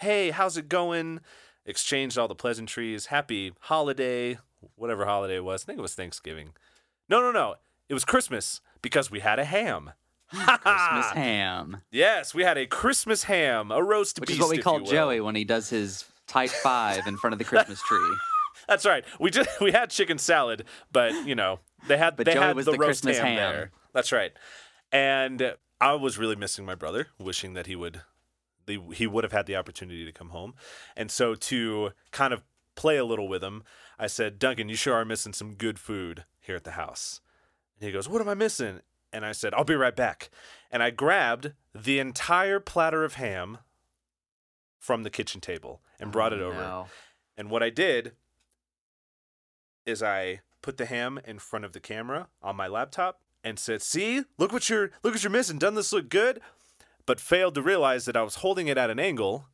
Hey, 0.00 0.30
how's 0.30 0.56
it 0.56 0.68
going? 0.68 1.20
Exchanged 1.66 2.16
all 2.16 2.28
the 2.28 2.34
pleasantries. 2.36 3.06
Happy 3.06 3.52
holiday, 3.60 4.38
whatever 4.76 5.04
holiday 5.04 5.36
it 5.36 5.44
was. 5.44 5.64
I 5.64 5.66
think 5.66 5.80
it 5.80 5.82
was 5.82 5.94
Thanksgiving. 5.94 6.52
No, 7.08 7.20
no, 7.20 7.32
no. 7.32 7.56
It 7.88 7.94
was 7.94 8.04
Christmas 8.04 8.60
because 8.80 9.10
we 9.10 9.18
had 9.20 9.40
a 9.40 9.44
ham. 9.44 9.90
Christmas 10.30 11.10
ham, 11.12 11.78
Yes, 11.90 12.34
we 12.34 12.42
had 12.44 12.56
a 12.58 12.66
Christmas 12.66 13.24
ham, 13.24 13.72
a 13.72 13.82
roast 13.82 14.20
which 14.20 14.28
beast. 14.28 14.40
is 14.40 14.46
what 14.46 14.56
we 14.56 14.62
call. 14.62 14.80
Joey 14.80 15.20
when 15.20 15.34
he 15.34 15.44
does 15.44 15.70
his 15.70 16.04
type 16.26 16.50
five 16.50 17.06
in 17.06 17.16
front 17.16 17.32
of 17.32 17.38
the 17.38 17.44
Christmas 17.46 17.80
tree. 17.82 18.16
That's 18.66 18.84
right. 18.86 19.04
We 19.20 19.30
just 19.30 19.48
we 19.60 19.72
had 19.72 19.90
chicken 19.90 20.18
salad, 20.18 20.64
but 20.90 21.12
you 21.26 21.34
know 21.34 21.60
they 21.86 21.96
had 21.98 22.16
But 22.16 22.26
they 22.26 22.34
Joey 22.34 22.42
had 22.42 22.56
the, 22.56 22.62
the 22.64 22.70
roast 22.72 23.02
Christmas 23.04 23.18
ham, 23.18 23.26
ham. 23.26 23.36
there. 23.52 23.70
That's 23.92 24.12
right. 24.12 24.32
And 24.92 25.54
I 25.80 25.92
was 25.94 26.18
really 26.18 26.36
missing 26.36 26.64
my 26.64 26.74
brother, 26.74 27.08
wishing 27.18 27.54
that 27.54 27.66
he 27.66 27.76
would 27.76 28.02
the, 28.66 28.80
he 28.92 29.06
would 29.06 29.24
have 29.24 29.32
had 29.32 29.46
the 29.46 29.56
opportunity 29.56 30.04
to 30.04 30.12
come 30.12 30.28
home. 30.30 30.54
And 30.96 31.10
so 31.10 31.34
to 31.34 31.90
kind 32.10 32.32
of 32.34 32.42
play 32.74 32.96
a 32.98 33.04
little 33.04 33.28
with 33.28 33.42
him, 33.42 33.62
I 33.98 34.06
said, 34.08 34.38
"Duncan, 34.38 34.68
you 34.68 34.76
sure 34.76 34.94
are 34.94 35.04
missing 35.04 35.32
some 35.32 35.54
good 35.54 35.78
food 35.78 36.24
here 36.40 36.56
at 36.56 36.64
the 36.64 36.72
house." 36.72 37.20
And 37.80 37.86
he 37.86 37.92
goes, 37.92 38.08
"What 38.08 38.20
am 38.20 38.28
I 38.28 38.34
missing?" 38.34 38.80
And 39.12 39.24
I 39.24 39.32
said, 39.32 39.54
"I'll 39.54 39.64
be 39.64 39.74
right 39.74 39.96
back." 39.96 40.30
And 40.70 40.82
I 40.82 40.90
grabbed 40.90 41.52
the 41.74 41.98
entire 41.98 42.60
platter 42.60 43.04
of 43.04 43.14
ham 43.14 43.58
from 44.78 45.02
the 45.02 45.10
kitchen 45.10 45.40
table 45.40 45.80
and 45.98 46.12
brought 46.12 46.32
it 46.32 46.40
Oh, 46.40 46.46
over. 46.48 46.56
no. 46.60 46.86
And 47.36 47.50
what 47.50 47.62
I 47.62 47.70
did 47.70 48.12
is 49.88 50.02
I 50.02 50.40
put 50.62 50.76
the 50.76 50.86
ham 50.86 51.18
in 51.24 51.38
front 51.38 51.64
of 51.64 51.72
the 51.72 51.80
camera 51.80 52.28
on 52.42 52.56
my 52.56 52.66
laptop 52.66 53.20
and 53.42 53.58
said, 53.58 53.82
"See, 53.82 54.24
look 54.36 54.52
what 54.52 54.68
you're 54.68 54.90
look 55.02 55.14
what 55.14 55.22
you're 55.22 55.30
missing. 55.30 55.58
Doesn't 55.58 55.76
this 55.76 55.92
look 55.92 56.08
good?" 56.08 56.40
But 57.06 57.20
failed 57.20 57.54
to 57.54 57.62
realize 57.62 58.04
that 58.04 58.16
I 58.16 58.22
was 58.22 58.36
holding 58.36 58.68
it 58.68 58.76
at 58.76 58.90
an 58.90 59.00
angle 59.00 59.46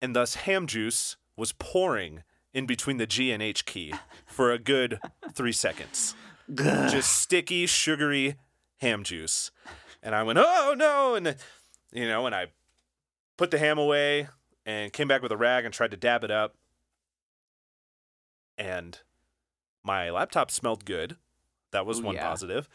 and 0.00 0.14
thus 0.14 0.34
ham 0.34 0.66
juice 0.66 1.16
was 1.36 1.52
pouring 1.52 2.22
in 2.52 2.66
between 2.66 2.96
the 2.96 3.06
G 3.06 3.32
and 3.32 3.42
H 3.42 3.64
key 3.66 3.92
for 4.24 4.52
a 4.52 4.58
good 4.58 5.00
three 5.32 5.52
seconds. 5.52 6.14
Just 6.54 7.12
sticky, 7.12 7.66
sugary 7.66 8.36
ham 8.78 9.02
juice. 9.02 9.50
And 10.02 10.14
I 10.14 10.22
went, 10.22 10.38
oh 10.40 10.74
no. 10.76 11.14
And, 11.14 11.36
you 11.92 12.06
know, 12.06 12.26
and 12.26 12.34
I 12.34 12.46
put 13.36 13.50
the 13.50 13.58
ham 13.58 13.78
away 13.78 14.28
and 14.64 14.92
came 14.92 15.08
back 15.08 15.22
with 15.22 15.32
a 15.32 15.36
rag 15.36 15.64
and 15.64 15.74
tried 15.74 15.90
to 15.90 15.96
dab 15.96 16.24
it 16.24 16.30
up. 16.30 16.54
And 18.56 18.98
my 19.86 20.10
laptop 20.10 20.50
smelled 20.50 20.84
good. 20.84 21.16
That 21.70 21.86
was 21.86 22.00
Ooh, 22.00 22.04
one 22.04 22.14
yeah. 22.16 22.28
positive. 22.28 22.68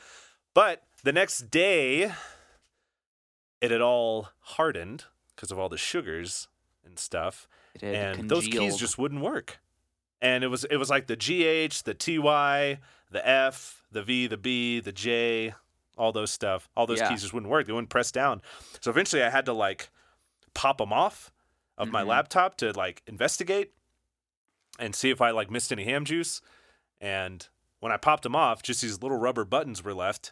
But 0.53 0.83
the 1.03 1.11
next 1.13 1.49
day, 1.51 2.11
it 3.61 3.71
had 3.71 3.81
all 3.81 4.29
hardened 4.39 5.05
because 5.35 5.51
of 5.51 5.59
all 5.59 5.69
the 5.69 5.77
sugars 5.77 6.47
and 6.85 6.97
stuff 6.97 7.47
and 7.81 8.29
those 8.29 8.47
keys 8.47 8.75
just 8.77 8.97
wouldn't 8.97 9.21
work. 9.21 9.59
And 10.21 10.43
it 10.43 10.47
was 10.47 10.65
it 10.65 10.77
was 10.77 10.89
like 10.89 11.07
the 11.07 11.15
GH, 11.15 11.83
the 11.83 11.93
TY, 11.93 12.79
the 13.09 13.27
F, 13.27 13.83
the 13.91 14.03
V, 14.03 14.27
the 14.27 14.37
B, 14.37 14.79
the 14.79 14.91
J, 14.91 15.53
all 15.97 16.11
those 16.11 16.31
stuff. 16.31 16.69
All 16.75 16.85
those 16.85 16.99
Yeah. 16.99 17.09
keys 17.09 17.21
just 17.21 17.33
wouldn't 17.33 17.49
work. 17.51 17.65
They 17.65 17.73
wouldn't 17.73 17.89
press 17.89 18.11
down. 18.11 18.41
So 18.81 18.91
eventually, 18.91 19.23
I 19.23 19.29
had 19.29 19.45
to 19.45 19.53
like 19.53 19.89
pop 20.53 20.77
them 20.79 20.91
off 20.93 21.31
of 21.77 21.89
my 21.91 22.03
Mhm. 22.03 22.07
laptop 22.07 22.55
to 22.57 22.71
like 22.73 23.01
investigate 23.07 23.73
and 24.77 24.93
see 24.95 25.09
if 25.09 25.21
I 25.21 25.31
like 25.31 25.49
missed 25.49 25.71
any 25.71 25.85
ham 25.85 26.05
juice. 26.05 26.41
And 27.01 27.45
when 27.81 27.91
I 27.91 27.97
popped 27.97 28.23
them 28.23 28.35
off, 28.35 28.63
just 28.63 28.81
these 28.81 29.01
little 29.01 29.17
rubber 29.17 29.43
buttons 29.43 29.83
were 29.83 29.93
left, 29.93 30.31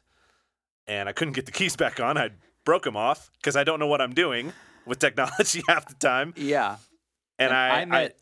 and 0.88 1.10
I 1.10 1.12
couldn't 1.12 1.34
get 1.34 1.46
the 1.46 1.52
keys 1.52 1.76
back 1.76 2.00
on. 2.00 2.18
I 2.18 2.30
broke 2.64 2.84
them 2.84 2.96
off 2.96 3.32
because 3.42 3.56
I 3.56 3.64
don't 3.64 3.80
know 3.80 3.88
what 3.88 4.00
I'm 4.00 4.14
doing 4.14 4.54
with 4.86 5.00
technology 5.00 5.64
half 5.68 5.88
the 5.88 5.96
time. 5.96 6.34
Yeah. 6.38 6.78
And, 7.38 7.54
I, 7.54 7.82
I 7.82 7.86
met 7.86 8.18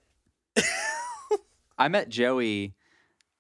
I 1.78 1.88
met 1.88 2.10
Joey 2.10 2.76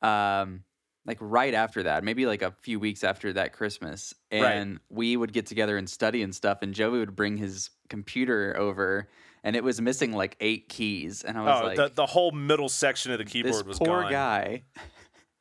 um 0.01 0.64
like 1.05 1.18
right 1.22 1.53
after 1.53 1.84
that, 1.84 2.03
maybe 2.03 2.26
like 2.26 2.41
a 2.41 2.51
few 2.51 2.80
weeks 2.80 3.03
after 3.03 3.32
that 3.34 3.53
Christmas. 3.53 4.14
Right. 4.32 4.43
And 4.43 4.80
we 4.89 5.16
would 5.16 5.32
get 5.32 5.45
together 5.45 5.78
and 5.78 5.89
study 5.89 6.22
and 6.24 6.36
stuff 6.36 6.60
and 6.62 6.74
Joey 6.74 6.99
would 6.99 7.16
bring 7.16 7.38
his 7.38 7.70
computer 7.89 8.55
over 8.58 9.08
and 9.43 9.55
it 9.55 9.64
was 9.64 9.80
missing 9.80 10.12
like 10.12 10.36
eight 10.41 10.68
keys 10.68 11.24
and 11.24 11.38
I 11.38 11.41
was 11.41 11.62
oh, 11.62 11.66
like 11.68 11.78
the, 11.78 11.91
the 11.93 12.05
whole 12.05 12.32
middle 12.32 12.70
section 12.70 13.12
of 13.12 13.20
the 13.20 13.26
keyboard 13.26 13.66
was 13.66 13.78
poor 13.78 14.01
gone. 14.01 14.12
guy. 14.12 14.64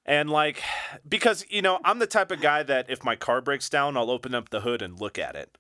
And 0.09 0.31
like, 0.31 0.63
because 1.07 1.45
you 1.51 1.61
know, 1.63 1.79
I'm 1.85 1.99
the 1.99 2.07
type 2.07 2.31
of 2.31 2.41
guy 2.41 2.63
that 2.63 2.89
if 2.89 3.03
my 3.05 3.17
car 3.17 3.41
breaks 3.41 3.69
down, 3.69 3.97
I'll 3.97 4.11
open 4.11 4.35
up 4.35 4.49
the 4.51 4.61
hood 4.61 4.81
and 4.81 4.99
look 5.01 5.19
at 5.19 5.35
it. 5.37 5.59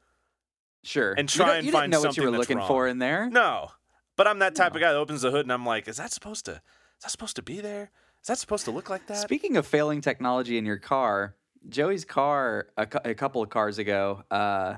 Sure. 0.84 1.12
And 1.12 1.28
try 1.28 1.47
don't- 1.47 1.57
and 1.59 1.66
you 1.66 1.72
find 1.72 1.90
didn't 1.90 2.03
know 2.03 2.09
what 2.09 2.16
you 2.16 2.22
something 2.22 2.24
were 2.26 2.30
that's 2.38 2.40
looking 2.49 2.59
wrong. 2.59 2.68
for 2.68 2.86
in 2.86 2.99
there. 3.01 3.28
No, 3.28 3.72
but 4.16 4.26
I'm 4.28 4.38
that 4.38 4.55
type 4.55 4.72
No. 4.72 4.76
of 4.76 4.82
guy 4.82 4.92
that 4.92 4.99
opens 4.99 5.22
the 5.22 5.30
hood 5.32 5.44
and 5.44 5.53
I'm 5.53 5.66
like, 5.66 5.88
is 5.88 5.97
that 5.97 6.12
supposed 6.12 6.44
to? 6.47 6.53
Is 6.53 7.03
that 7.03 7.11
supposed 7.11 7.36
to 7.36 7.42
be 7.42 7.61
there? 7.61 7.90
Is 8.22 8.28
that 8.28 8.38
supposed 8.38 8.64
to 8.66 8.70
look 8.70 8.88
like 8.88 9.07
that? 9.09 9.16
Speaking 9.18 9.57
of 9.57 9.66
failing 9.66 10.01
technology 10.01 10.59
in 10.59 10.64
your 10.64 10.78
car, 10.78 11.34
Joey's 11.68 12.05
car 12.05 12.68
a, 12.76 12.86
a 13.05 13.14
couple 13.14 13.42
of 13.42 13.51
cars 13.51 13.78
ago 13.78 14.22
uh, 14.30 14.76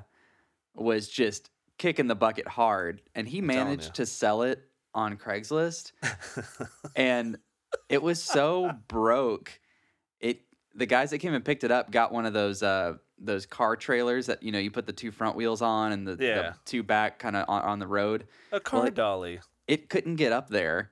was 0.74 1.08
just 1.08 1.50
kicking 1.76 2.06
the 2.08 2.14
bucket 2.14 2.48
hard, 2.48 3.02
and 3.14 3.28
he 3.28 3.40
managed 3.42 3.94
to 3.94 4.06
sell 4.06 4.42
it 4.42 4.62
on 4.94 5.16
Craigslist, 5.16 5.92
and 6.96 7.38
it 7.88 8.02
was 8.02 8.22
so 8.22 8.70
broke. 8.88 9.60
It 10.20 10.42
the 10.74 10.86
guys 10.86 11.10
that 11.10 11.18
came 11.18 11.34
and 11.34 11.44
picked 11.44 11.64
it 11.64 11.70
up 11.70 11.90
got 11.90 12.12
one 12.12 12.26
of 12.26 12.32
those 12.32 12.62
uh, 12.62 12.94
those 13.18 13.46
car 13.46 13.76
trailers 13.76 14.26
that 14.26 14.42
you 14.42 14.52
know 14.52 14.58
you 14.58 14.70
put 14.70 14.86
the 14.86 14.92
two 14.92 15.10
front 15.10 15.36
wheels 15.36 15.62
on 15.62 15.92
and 15.92 16.06
the, 16.06 16.16
the 16.16 16.54
two 16.64 16.82
back 16.82 17.18
kind 17.18 17.36
of 17.36 17.44
on, 17.48 17.62
on 17.62 17.78
the 17.78 17.86
road. 17.86 18.26
a 18.52 18.60
car 18.60 18.86
it- 18.88 18.94
dolly. 18.94 19.40
It 19.66 19.90
couldn't 19.90 20.16
get 20.16 20.32
up 20.32 20.48
there. 20.48 20.90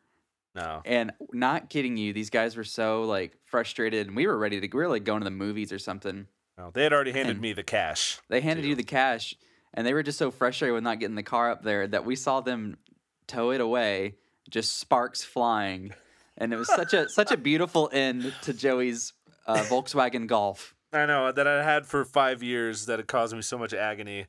No. 0.54 0.80
And 0.84 1.12
not 1.32 1.68
kidding 1.70 1.96
you, 1.98 2.12
these 2.14 2.30
guys 2.30 2.56
were 2.56 2.64
so 2.64 3.02
like 3.04 3.36
frustrated, 3.44 4.06
and 4.06 4.16
we 4.16 4.26
were 4.26 4.36
ready 4.38 4.60
to 4.60 4.66
we 4.66 4.78
were 4.82 4.88
like 4.88 5.04
going 5.04 5.20
to 5.20 5.24
the 5.24 5.30
movies 5.30 5.72
or 5.72 5.78
something. 5.78 6.26
No, 6.58 6.70
they 6.72 6.82
had 6.82 6.92
already 6.94 7.12
handed 7.12 7.32
And- 7.32 7.40
me 7.40 7.52
the 7.52 7.62
cash. 7.62 8.18
They 8.28 8.40
handed 8.40 8.62
too. 8.62 8.68
you 8.68 8.74
the 8.74 8.82
cash, 8.82 9.34
and 9.74 9.86
they 9.86 9.92
were 9.94 10.02
just 10.02 10.18
so 10.18 10.30
frustrated 10.30 10.74
with 10.74 10.82
not 10.84 10.98
getting 11.00 11.14
the 11.16 11.22
car 11.22 11.50
up 11.50 11.62
there 11.62 11.86
that 11.86 12.04
we 12.06 12.16
saw 12.16 12.40
them 12.40 12.78
tow 13.26 13.50
it 13.50 13.60
away, 13.60 14.14
just 14.48 14.78
sparks 14.78 15.22
flying, 15.22 15.92
and 16.38 16.52
it 16.52 16.56
was 16.56 16.68
such 16.68 16.92
a 16.94 17.08
such 17.08 17.30
a 17.32 17.36
beautiful 17.36 17.88
end 17.92 18.32
to 18.42 18.52
Joey's 18.52 19.12
uh, 19.46 19.56
Volkswagen 19.68 20.26
Golf. 20.26 20.74
I 20.92 21.06
know 21.06 21.32
that 21.32 21.46
I 21.46 21.62
had 21.62 21.86
for 21.86 22.04
five 22.04 22.42
years 22.42 22.86
that 22.86 23.00
it 23.00 23.06
caused 23.06 23.34
me 23.34 23.42
so 23.42 23.58
much 23.58 23.74
agony, 23.74 24.26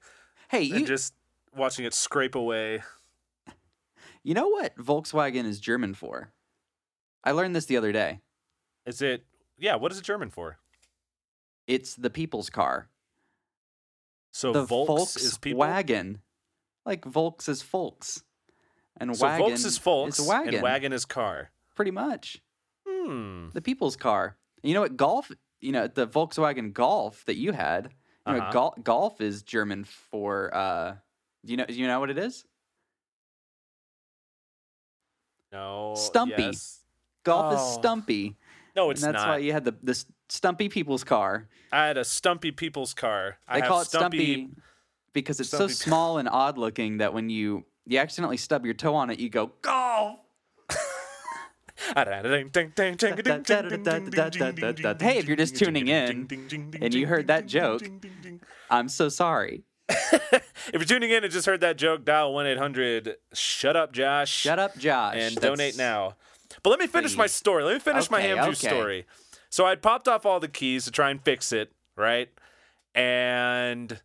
Hey, 0.49 0.69
and 0.69 0.81
you 0.81 0.85
just 0.85 1.13
watching 1.55 1.85
it 1.85 1.93
scrape 1.93 2.35
away. 2.35 2.81
you 4.23 4.33
know 4.33 4.47
what 4.49 4.75
Volkswagen 4.77 5.45
is 5.45 5.59
German 5.59 5.93
for? 5.93 6.31
I 7.23 7.31
learned 7.31 7.55
this 7.55 7.65
the 7.65 7.77
other 7.77 7.91
day. 7.91 8.19
Is 8.85 9.01
it? 9.01 9.25
Yeah. 9.57 9.75
What 9.75 9.91
is 9.91 9.97
it 9.99 10.03
German 10.03 10.29
for? 10.29 10.57
It's 11.67 11.95
the 11.95 12.09
people's 12.09 12.49
car. 12.49 12.89
So 14.31 14.53
the 14.53 14.63
Volks 14.63 15.17
is 15.17 15.37
people. 15.37 15.61
Volkswagen, 15.63 16.19
like 16.85 17.03
Volks 17.05 17.49
is 17.49 17.61
folks, 17.61 18.23
and 18.97 19.15
So 19.17 19.25
wagon 19.25 19.47
Volks 19.47 19.65
is 19.65 19.77
folks, 19.77 20.19
is 20.19 20.27
wagon, 20.27 20.53
and 20.53 20.63
wagon 20.63 20.93
is 20.93 21.05
car. 21.05 21.49
Pretty 21.77 21.91
much 21.91 22.41
Hmm. 22.85 23.49
the 23.53 23.61
people's 23.61 23.95
car. 23.95 24.35
You 24.63 24.73
know 24.73 24.81
what 24.81 24.97
golf? 24.97 25.31
You 25.61 25.71
know 25.71 25.87
the 25.87 26.05
Volkswagen 26.07 26.73
Golf 26.73 27.23
that 27.25 27.37
you 27.37 27.53
had. 27.53 27.93
You 28.27 28.33
Uh-huh. 28.33 28.51
gol- 28.51 28.75
golf 28.83 29.21
is 29.21 29.43
German 29.43 29.85
for. 29.85 30.53
uh 30.53 30.95
Do 31.45 31.51
you 31.53 31.57
know? 31.57 31.65
Do 31.65 31.73
you 31.73 31.87
know 31.87 31.99
what 32.01 32.09
it 32.09 32.17
is? 32.17 32.45
No. 35.51 35.93
Stumpy. 35.95 36.41
yes. 36.43 36.81
Golf 37.23 37.53
is 37.53 37.59
Oh, 37.61 37.79
stumpy, 37.79 38.37
No, 38.75 38.85
and 38.89 38.91
it's 38.93 39.01
that's 39.01 39.13
not. 39.15 39.27
why 39.29 39.37
you 39.37 39.51
had 39.53 39.65
the 39.65 39.75
this 39.83 40.05
stumpy 40.29 40.69
people's 40.69 41.03
car. 41.03 41.47
I 41.71 41.85
had 41.87 41.97
a 41.97 42.05
stumpy 42.05 42.51
people's 42.51 42.93
car. 42.93 43.37
I 43.47 43.55
They 43.55 43.61
have 43.61 43.69
call 43.69 43.81
it 43.81 43.85
stumpy. 43.85 44.33
stumpy 44.33 44.61
because 45.13 45.39
it's 45.39 45.49
stumpy- 45.49 45.73
so 45.73 45.83
small 45.89 46.17
and 46.19 46.27
odd 46.29 46.57
looking 46.57 46.97
that 46.97 47.13
when 47.13 47.29
you 47.29 47.65
you 47.85 47.99
accidentally 47.99 48.37
stub 48.37 48.65
your 48.65 48.73
toe 48.73 48.95
on 48.95 49.09
it, 49.09 49.19
you 49.19 49.29
go 49.29 49.47
golf. 49.61 49.86
Hey, 54.99 55.17
if 55.17 55.27
you're 55.27 55.37
just 55.37 55.55
tuning 55.55 55.87
in 55.87 56.27
and 56.81 56.93
you 56.93 57.07
heard 57.07 57.27
that 57.27 57.45
joke, 57.47 57.81
I'm 58.69 58.89
so 58.89 59.09
sorry. 59.09 59.63
If 60.69 60.81
you're 60.81 60.83
tuning 60.99 61.11
in 61.11 61.23
and 61.23 61.31
just 61.31 61.45
heard 61.45 61.61
that 61.61 61.77
joke, 61.77 62.03
dial 62.03 62.33
1 62.33 62.45
800 62.45 63.15
Shut 63.33 63.77
Up 63.77 63.93
Josh 63.93 64.29
Shut 64.29 64.59
up, 64.59 64.77
Josh. 64.77 65.13
and 65.15 65.33
That's- 65.37 65.39
donate 65.57 65.77
now. 65.77 66.15
But 66.61 66.71
let 66.71 66.79
me 66.79 66.87
finish 66.87 67.15
my 67.15 67.27
story. 67.27 67.63
Let 67.63 67.73
me 67.75 67.79
finish 67.79 68.09
my 68.11 68.19
Okay, 68.19 68.35
ham 68.35 68.49
juice 68.49 68.61
okay. 68.65 68.75
story. 68.75 69.05
So 69.49 69.65
I'd 69.65 69.81
popped 69.81 70.09
off 70.09 70.25
all 70.25 70.41
the 70.41 70.49
keys 70.49 70.83
to 70.83 70.91
try 70.91 71.09
and 71.09 71.21
fix 71.23 71.53
it, 71.53 71.71
right? 71.95 72.27
And 72.93 74.01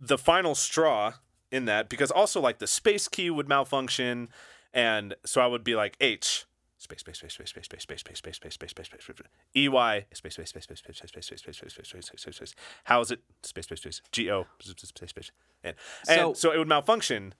the 0.00 0.16
final 0.16 0.54
straw 0.54 1.14
in 1.50 1.66
that, 1.66 1.90
because 1.90 2.10
also 2.10 2.40
like 2.40 2.60
the 2.60 2.66
space 2.66 3.06
key 3.08 3.28
would 3.28 3.46
malfunction. 3.48 4.30
And 4.72 5.16
so 5.26 5.42
I 5.42 5.46
would 5.46 5.64
be 5.64 5.74
like, 5.74 5.96
H, 6.00 6.45
space, 6.86 7.00
space, 7.00 7.18
space, 7.18 7.32
space, 7.32 7.64
space, 7.64 7.64
space, 7.64 7.82
space, 7.82 8.18
space, 8.18 8.36
space, 8.36 8.36
space, 8.36 8.54
space, 8.54 8.70
space, 8.74 8.86
space, 8.86 9.04
space, 9.04 9.16
space. 9.16 9.26
E 9.54 9.68
space, 9.68 10.34
space, 10.34 10.34
space, 10.34 10.62
space, 10.64 10.78
space, 10.80 10.98
space, 10.98 11.10
space, 11.10 11.26
space, 11.26 11.26
space, 11.26 11.38
space, 11.38 11.56
space, 11.56 11.56
space, 11.56 11.88
space, 11.88 12.06
space, 12.06 12.20
space. 12.22 12.36
Space. 12.36 12.54
How 12.84 13.00
is 13.00 13.10
it? 13.10 13.20
Space, 13.42 13.64
space, 13.64 13.80
space. 13.80 14.02
G 14.12 14.30
O, 14.30 14.46
space, 14.60 14.88
space, 14.88 15.10
space. 15.10 15.30
And, 15.64 15.76
So- 16.04 16.12
and 16.28 16.36
so 16.36 16.52
it 16.52 16.58
would 16.58 16.68
malfunction. 16.68 17.34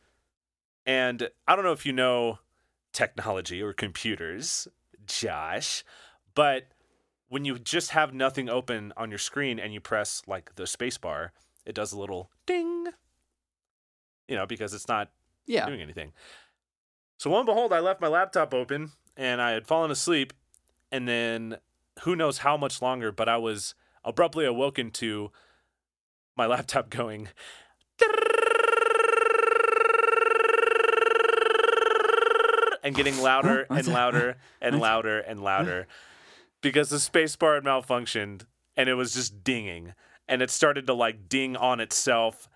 And 0.85 1.31
I 1.49 1.57
don't 1.57 1.65
know 1.65 1.73
if 1.73 1.85
you 1.87 1.93
know 1.93 2.39
technology 2.93 3.61
or 3.63 3.73
computers, 3.73 4.69
Josh, 5.07 5.85
but 6.35 6.65
when 7.29 7.45
you 7.45 7.59
just 7.59 7.91
have 7.91 8.15
nothing 8.15 8.49
open 8.49 8.93
on 8.97 9.11
your 9.11 9.19
screen 9.19 9.59
and 9.59 9.75
you 9.75 9.81
press 9.81 10.23
like 10.27 10.55
the 10.55 10.67
space 10.67 10.97
bar, 10.97 11.33
it 11.65 11.75
does 11.75 11.93
a 11.93 11.99
little 11.99 12.31
ding. 12.47 12.87
You 14.29 14.37
know, 14.37 14.47
because 14.47 14.75
it's 14.75 14.89
not 14.89 15.11
Yeah. 15.47 15.67
doing 15.67 15.81
anything. 15.83 16.13
So 17.19 17.31
lo 17.31 17.39
and 17.39 17.47
behold, 17.47 17.73
I 17.73 17.81
left 17.81 18.01
my 18.01 18.09
laptop 18.09 18.53
open 18.55 18.93
and 19.17 19.41
I 19.41 19.53
had 19.53 19.67
fallen 19.67 19.91
asleep, 19.91 20.33
and 20.93 21.09
then 21.09 21.59
who 22.03 22.15
knows 22.15 22.39
how 22.39 22.57
much 22.57 22.83
longer, 22.83 23.11
but 23.13 23.29
I 23.29 23.37
was 23.37 23.75
abruptly 24.05 24.45
awoken 24.45 24.91
to 24.93 25.31
my 26.37 26.47
laptop 26.47 26.91
going. 26.91 27.29
And 32.83 32.95
getting 32.95 33.21
louder 33.21 33.67
and 33.69 33.87
louder 33.93 34.37
and 34.61 34.79
louder 34.79 35.19
and 35.19 35.41
louder 35.43 35.89
because 36.61 36.89
the 36.89 37.01
space 37.01 37.35
bar 37.35 37.55
had 37.57 37.65
malfunctioned 37.65 38.43
and 38.77 38.89
it 38.89 38.95
was 38.95 39.13
just 39.13 39.43
dinging. 39.43 39.95
And 40.29 40.41
it 40.41 40.51
started 40.51 40.87
to 40.87 40.95
like 40.95 41.29
ding 41.29 41.57
on 41.57 41.81
itself, 41.81 42.49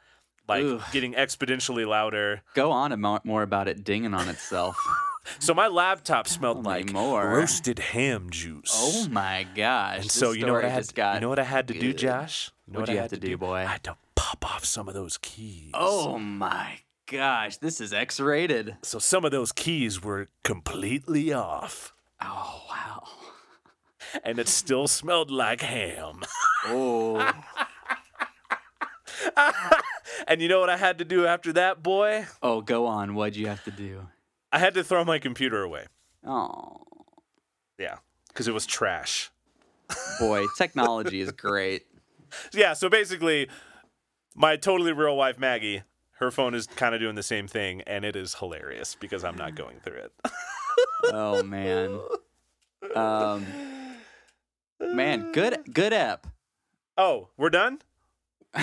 like 0.48 0.64
Ugh. 0.64 0.82
getting 0.92 1.14
exponentially 1.14 1.86
louder. 1.86 2.42
Go 2.54 2.70
on 2.70 2.92
and 2.92 3.02
more 3.24 3.42
about 3.42 3.66
it 3.66 3.82
dinging 3.82 4.14
on 4.14 4.28
itself. 4.28 4.76
So 5.38 5.54
my 5.54 5.68
laptop 5.68 6.26
smelled 6.26 6.64
like 6.64 6.92
more. 6.92 7.28
roasted 7.28 7.78
ham 7.78 8.30
juice. 8.30 8.70
oh 8.74 9.08
my 9.10 9.46
gosh. 9.54 10.00
and 10.02 10.10
so 10.10 10.32
you 10.32 10.46
know 10.46 10.54
what 10.54 10.64
I 10.64 10.68
had? 10.68 10.84
just 10.84 10.96
you 10.96 11.20
know 11.20 11.28
what 11.28 11.38
I 11.38 11.44
had 11.44 11.68
to 11.68 11.74
do. 11.78 11.92
Josh? 11.92 12.50
You 12.66 12.72
know 12.72 12.80
What'd 12.80 12.88
what 12.90 12.94
you 12.94 12.98
I 12.98 13.02
have 13.02 13.10
had 13.10 13.20
to 13.20 13.26
do, 13.28 13.36
boy? 13.36 13.54
I 13.56 13.64
had 13.64 13.84
to 13.84 13.96
pop 14.14 14.44
off 14.44 14.64
some 14.64 14.88
of 14.88 14.94
those 14.94 15.18
keys. 15.18 15.70
Oh 15.74 16.18
my 16.18 16.78
gosh, 17.06 17.56
this 17.58 17.80
is 17.80 17.92
X-rated. 17.92 18.76
So 18.82 18.98
some 18.98 19.24
of 19.24 19.30
those 19.30 19.52
keys 19.52 20.02
were 20.02 20.28
completely 20.44 21.32
off, 21.32 21.92
Oh 22.22 22.62
wow. 22.70 23.02
and 24.24 24.38
it 24.38 24.48
still 24.48 24.88
smelled 24.88 25.30
like 25.30 25.60
ham. 25.60 26.20
Oh. 26.66 27.32
and 30.26 30.40
you 30.40 30.48
know 30.48 30.60
what 30.60 30.70
I 30.70 30.76
had 30.76 30.98
to 30.98 31.04
do 31.04 31.26
after 31.26 31.52
that, 31.54 31.82
boy? 31.82 32.26
oh, 32.42 32.60
go 32.60 32.86
on. 32.86 33.14
What'd 33.14 33.36
you 33.36 33.46
have 33.48 33.64
to 33.64 33.70
do? 33.70 34.06
I 34.52 34.58
had 34.58 34.74
to 34.74 34.84
throw 34.84 35.04
my 35.04 35.18
computer 35.18 35.62
away. 35.62 35.86
Oh, 36.26 36.82
Yeah, 37.78 37.96
because 38.28 38.48
it 38.48 38.52
was 38.52 38.66
trash. 38.66 39.30
boy, 40.18 40.44
technology 40.58 41.20
is 41.20 41.32
great. 41.32 41.86
Yeah, 42.52 42.74
so 42.74 42.88
basically, 42.88 43.48
my 44.34 44.56
totally 44.56 44.92
real 44.92 45.16
wife 45.16 45.38
Maggie, 45.38 45.82
her 46.18 46.30
phone 46.30 46.54
is 46.54 46.66
kind 46.66 46.94
of 46.94 47.00
doing 47.00 47.14
the 47.14 47.22
same 47.22 47.48
thing, 47.48 47.82
and 47.82 48.04
it 48.04 48.14
is 48.16 48.34
hilarious 48.34 48.96
because 49.00 49.24
I'm 49.24 49.36
not 49.36 49.54
going 49.54 49.80
through 49.80 49.98
it. 49.98 50.12
Oh 51.04 51.42
man. 51.42 51.98
Um, 52.94 53.46
man, 54.80 55.32
good 55.32 55.60
good 55.72 55.92
app. 55.92 56.26
Oh, 56.98 57.28
we're 57.36 57.50
done. 57.50 57.80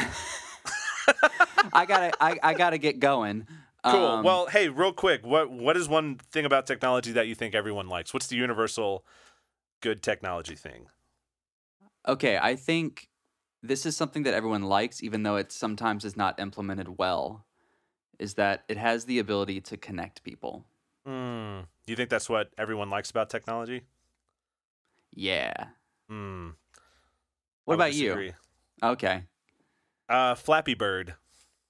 I 1.74 1.86
gotta 1.86 2.12
I, 2.24 2.38
I 2.44 2.54
gotta 2.54 2.78
get 2.78 3.00
going. 3.00 3.48
Cool. 3.86 4.06
Um, 4.06 4.24
well, 4.26 4.48
hey, 4.48 4.70
real 4.70 4.94
quick, 4.94 5.26
what 5.26 5.50
what 5.50 5.78
is 5.78 5.88
one 5.88 6.18
thing 6.32 6.46
about 6.46 6.66
technology 6.68 7.12
that 7.14 7.28
you 7.28 7.36
think 7.36 7.56
everyone 7.56 7.88
likes? 7.88 8.14
What's 8.14 8.28
the 8.28 8.36
universal 8.36 9.06
good 9.82 10.02
technology 10.02 10.56
thing? 10.56 10.88
okay, 12.08 12.40
I 12.42 12.56
think 12.56 13.10
this 13.62 13.86
is 13.86 13.98
something 13.98 14.24
that 14.24 14.34
everyone 14.34 14.64
likes, 14.64 15.04
even 15.04 15.24
though 15.24 15.36
it 15.36 15.52
sometimes 15.52 16.06
is 16.06 16.16
not 16.16 16.40
implemented 16.40 16.98
well. 16.98 17.46
Is 18.20 18.34
that 18.36 18.64
it 18.68 18.78
has 18.78 19.06
the 19.06 19.20
ability 19.20 19.62
to 19.62 19.78
connect 19.78 20.24
people. 20.24 20.66
Hmm. 21.06 21.60
Do 21.86 21.92
you 21.92 21.96
think 21.96 22.10
that's 22.10 22.28
what 22.28 22.50
everyone 22.58 22.90
likes 22.90 23.12
about 23.12 23.30
technology? 23.30 23.84
Yeah. 25.14 25.54
Hmm. 26.10 26.50
What 27.66 27.76
about 27.76 27.94
you? 27.94 28.34
Okay. 28.82 29.24
Uh, 30.10 30.34
Flappy 30.34 30.74
Bird. 30.74 31.14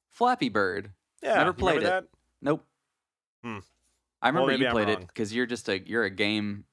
Flappy 0.10 0.48
Bird. 0.48 0.92
Yeah, 1.24 1.36
Never 1.36 1.54
played 1.54 1.78
it. 1.78 1.86
that? 1.86 2.06
Nope. 2.42 2.64
Hmm. 3.44 3.60
I 4.22 4.30
remember 4.30 4.52
maybe 4.52 4.66
you 4.66 4.72
played 4.72 4.90
it 4.90 5.00
because 5.00 5.34
you're 5.34 5.46
just 5.46 5.68
a 5.70 5.80
you're 5.88 6.04
a 6.04 6.10
game 6.10 6.66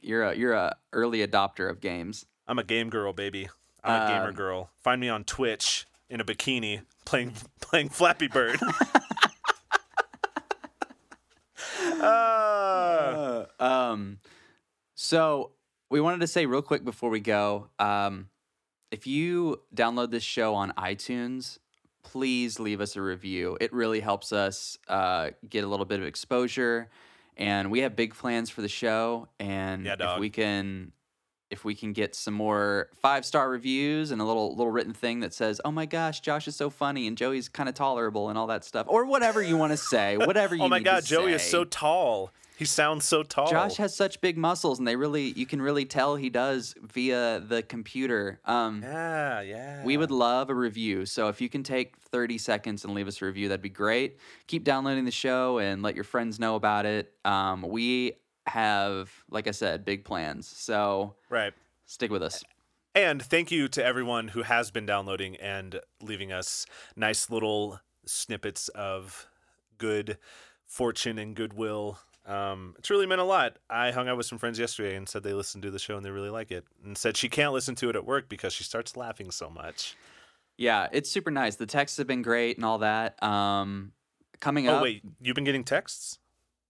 you're 0.00 0.22
a 0.24 0.34
you're 0.34 0.52
a 0.54 0.76
early 0.92 1.26
adopter 1.26 1.68
of 1.70 1.80
games. 1.80 2.26
I'm 2.46 2.58
a 2.58 2.64
game 2.64 2.90
girl, 2.90 3.12
baby. 3.12 3.48
I'm 3.84 4.02
a 4.02 4.06
gamer 4.08 4.28
Um, 4.28 4.34
girl. 4.34 4.70
Find 4.82 5.00
me 5.00 5.08
on 5.08 5.24
Twitch 5.24 5.86
in 6.08 6.20
a 6.20 6.24
bikini 6.24 6.82
playing 7.04 7.34
playing 7.60 7.88
Flappy 7.90 8.28
Bird. 8.28 8.58
uh, 8.62 8.72
Uh, 12.02 13.46
um, 13.60 14.18
so 14.94 15.52
we 15.90 16.00
wanted 16.00 16.20
to 16.20 16.26
say 16.26 16.46
real 16.46 16.62
quick 16.62 16.84
before 16.84 17.10
we 17.10 17.20
go, 17.20 17.68
um, 17.78 18.28
if 18.90 19.06
you 19.06 19.60
download 19.74 20.10
this 20.10 20.22
show 20.22 20.54
on 20.54 20.72
iTunes, 20.72 21.58
please 22.02 22.58
leave 22.60 22.80
us 22.80 22.96
a 22.96 23.02
review. 23.02 23.56
It 23.60 23.72
really 23.72 24.00
helps 24.00 24.32
us 24.32 24.78
uh, 24.88 25.30
get 25.48 25.64
a 25.64 25.66
little 25.66 25.86
bit 25.86 26.00
of 26.00 26.06
exposure, 26.06 26.88
and 27.36 27.70
we 27.70 27.80
have 27.80 27.96
big 27.96 28.14
plans 28.14 28.50
for 28.50 28.62
the 28.62 28.68
show. 28.68 29.28
And 29.38 29.84
Yeah, 29.84 29.96
if 29.98 30.20
we 30.20 30.30
can, 30.30 30.92
if 31.50 31.64
we 31.64 31.74
can 31.74 31.92
get 31.92 32.14
some 32.14 32.34
more 32.34 32.88
five 32.94 33.24
star 33.24 33.48
reviews 33.48 34.10
and 34.10 34.20
a 34.20 34.24
little 34.24 34.50
little 34.50 34.70
written 34.70 34.92
thing 34.92 35.20
that 35.20 35.32
says, 35.34 35.60
"Oh 35.64 35.70
my 35.70 35.86
gosh, 35.86 36.20
Josh 36.20 36.48
is 36.48 36.56
so 36.56 36.70
funny 36.70 37.06
and 37.06 37.16
Joey's 37.16 37.48
kind 37.48 37.68
of 37.68 37.74
tolerable" 37.74 38.28
and 38.28 38.38
all 38.38 38.46
that 38.48 38.64
stuff, 38.64 38.86
or 38.88 39.04
whatever 39.04 39.40
you 39.42 39.56
want 39.56 39.72
to 39.72 39.76
say, 39.76 40.16
whatever 40.16 40.54
you. 40.56 40.62
oh 40.62 40.68
my 40.68 40.80
God, 40.80 41.04
Joey 41.04 41.32
is 41.32 41.42
so 41.42 41.64
tall. 41.64 42.32
He 42.56 42.64
sounds 42.64 43.04
so 43.06 43.22
tall. 43.22 43.50
Josh 43.50 43.76
has 43.76 43.96
such 43.96 44.20
big 44.20 44.36
muscles, 44.36 44.78
and 44.78 44.86
they 44.86 44.96
really 44.96 45.32
you 45.32 45.46
can 45.46 45.60
really 45.60 45.84
tell 45.84 46.16
he 46.16 46.30
does 46.30 46.74
via 46.82 47.40
the 47.40 47.62
computer. 47.62 48.40
Um, 48.44 48.82
yeah, 48.82 49.40
yeah. 49.40 49.84
we 49.84 49.96
would 49.96 50.10
love 50.10 50.50
a 50.50 50.54
review. 50.54 51.06
So 51.06 51.28
if 51.28 51.40
you 51.40 51.48
can 51.48 51.62
take 51.62 51.96
30 51.96 52.38
seconds 52.38 52.84
and 52.84 52.94
leave 52.94 53.08
us 53.08 53.20
a 53.22 53.24
review, 53.24 53.48
that'd 53.48 53.62
be 53.62 53.68
great. 53.68 54.18
Keep 54.46 54.64
downloading 54.64 55.04
the 55.04 55.10
show 55.10 55.58
and 55.58 55.82
let 55.82 55.94
your 55.94 56.04
friends 56.04 56.38
know 56.38 56.54
about 56.54 56.86
it. 56.86 57.12
Um, 57.24 57.62
we 57.62 58.12
have, 58.46 59.10
like 59.30 59.48
I 59.48 59.52
said, 59.52 59.84
big 59.84 60.04
plans. 60.04 60.46
So 60.46 61.14
right. 61.30 61.52
stick 61.86 62.10
with 62.10 62.22
us. 62.22 62.42
And 62.94 63.22
thank 63.22 63.50
you 63.50 63.68
to 63.68 63.84
everyone 63.84 64.28
who 64.28 64.42
has 64.42 64.70
been 64.70 64.84
downloading 64.84 65.36
and 65.36 65.80
leaving 66.02 66.30
us 66.30 66.66
nice 66.94 67.30
little 67.30 67.80
snippets 68.04 68.68
of 68.68 69.26
good 69.78 70.18
fortune 70.66 71.18
and 71.18 71.34
goodwill. 71.34 71.98
Um, 72.24 72.74
it's 72.78 72.88
really 72.90 73.06
meant 73.06 73.20
a 73.20 73.24
lot. 73.24 73.56
I 73.68 73.90
hung 73.90 74.08
out 74.08 74.16
with 74.16 74.26
some 74.26 74.38
friends 74.38 74.58
yesterday 74.58 74.94
and 74.96 75.08
said 75.08 75.22
they 75.24 75.32
listened 75.32 75.62
to 75.64 75.70
the 75.70 75.78
show 75.78 75.96
and 75.96 76.04
they 76.06 76.10
really 76.10 76.30
like 76.30 76.50
it, 76.50 76.64
and 76.84 76.96
said 76.96 77.16
she 77.16 77.28
can't 77.28 77.52
listen 77.52 77.74
to 77.76 77.90
it 77.90 77.96
at 77.96 78.04
work 78.04 78.28
because 78.28 78.52
she 78.52 78.62
starts 78.64 78.96
laughing 78.96 79.30
so 79.30 79.50
much. 79.50 79.96
Yeah, 80.56 80.86
it's 80.92 81.10
super 81.10 81.30
nice. 81.30 81.56
The 81.56 81.66
texts 81.66 81.98
have 81.98 82.06
been 82.06 82.22
great 82.22 82.56
and 82.56 82.64
all 82.64 82.78
that. 82.78 83.20
Um, 83.22 83.92
coming 84.40 84.68
Oh 84.68 84.74
up, 84.74 84.80
Oh 84.80 84.82
wait, 84.84 85.02
you've 85.20 85.34
been 85.34 85.44
getting 85.44 85.64
texts? 85.64 86.18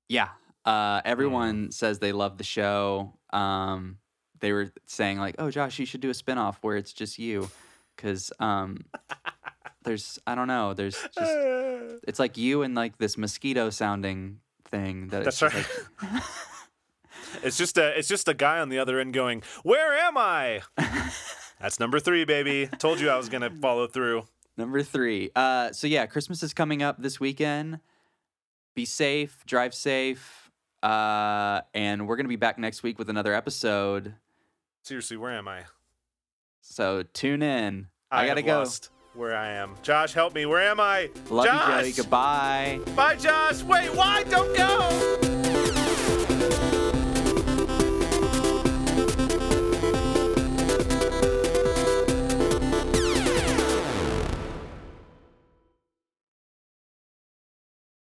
Yeah. 0.08 0.28
Uh, 0.64 1.02
everyone 1.04 1.68
Mm. 1.68 1.72
says 1.74 1.98
they 1.98 2.12
love 2.12 2.38
the 2.38 2.44
show. 2.44 3.18
Um, 3.32 3.98
they 4.40 4.52
were 4.52 4.72
saying 4.86 5.18
like, 5.18 5.34
"Oh, 5.38 5.50
Josh, 5.50 5.78
you 5.78 5.84
should 5.86 6.00
do 6.00 6.10
a 6.10 6.14
spinoff 6.14 6.56
where 6.62 6.76
it's 6.76 6.92
just 6.92 7.18
you," 7.18 7.50
because 7.96 8.32
um, 8.40 8.78
there's 9.84 10.18
I 10.26 10.34
don't 10.34 10.48
know, 10.48 10.72
there's 10.74 10.94
just 10.96 11.14
it's 12.08 12.18
like 12.18 12.36
you 12.36 12.62
and 12.62 12.74
like 12.74 12.98
this 12.98 13.18
mosquito 13.18 13.70
sounding 13.70 14.38
thing 14.72 15.06
that 15.08 15.22
That's 15.24 15.38
just 15.38 15.54
right. 15.54 15.66
like- 16.12 16.22
It's 17.42 17.56
just 17.56 17.78
a 17.78 17.96
it's 17.98 18.08
just 18.08 18.28
a 18.28 18.34
guy 18.34 18.58
on 18.60 18.68
the 18.68 18.78
other 18.78 19.00
end 19.00 19.14
going, 19.14 19.42
"Where 19.62 19.94
am 19.94 20.18
I?" 20.18 20.60
That's 21.60 21.80
number 21.80 21.98
three, 21.98 22.24
baby. 22.24 22.68
Told 22.78 23.00
you 23.00 23.08
I 23.08 23.16
was 23.16 23.28
gonna 23.30 23.50
follow 23.50 23.86
through. 23.86 24.24
number 24.58 24.82
three. 24.82 25.30
Uh, 25.34 25.72
so 25.72 25.86
yeah, 25.86 26.04
Christmas 26.06 26.42
is 26.42 26.52
coming 26.52 26.82
up 26.82 27.00
this 27.00 27.18
weekend. 27.18 27.80
Be 28.74 28.84
safe, 28.84 29.44
drive 29.46 29.72
safe, 29.72 30.50
uh, 30.82 31.62
and 31.72 32.06
we're 32.06 32.16
gonna 32.16 32.28
be 32.28 32.36
back 32.36 32.58
next 32.58 32.82
week 32.82 32.98
with 32.98 33.08
another 33.08 33.32
episode. 33.34 34.14
Seriously, 34.82 35.16
where 35.16 35.32
am 35.32 35.48
I? 35.48 35.62
So 36.60 37.02
tune 37.14 37.42
in. 37.42 37.88
I, 38.10 38.26
gotta 38.26 38.40
have 38.42 38.46
go. 38.46 38.58
lost 38.58 38.90
where 39.14 39.36
I 39.36 39.50
am. 39.52 39.74
Josh, 39.82 40.12
help 40.12 40.34
me. 40.34 40.46
Where 40.46 40.60
am 40.62 40.80
I? 40.80 41.10
Love 41.30 41.46
Josh! 41.46 41.86
you, 41.86 41.92
Joey. 41.92 41.92
Goodbye. 41.92 42.80
Bye, 42.96 43.16
Josh. 43.16 43.62
Wait, 43.62 43.94
why? 43.94 44.24
Don't 44.24 44.56
go. 44.56 45.18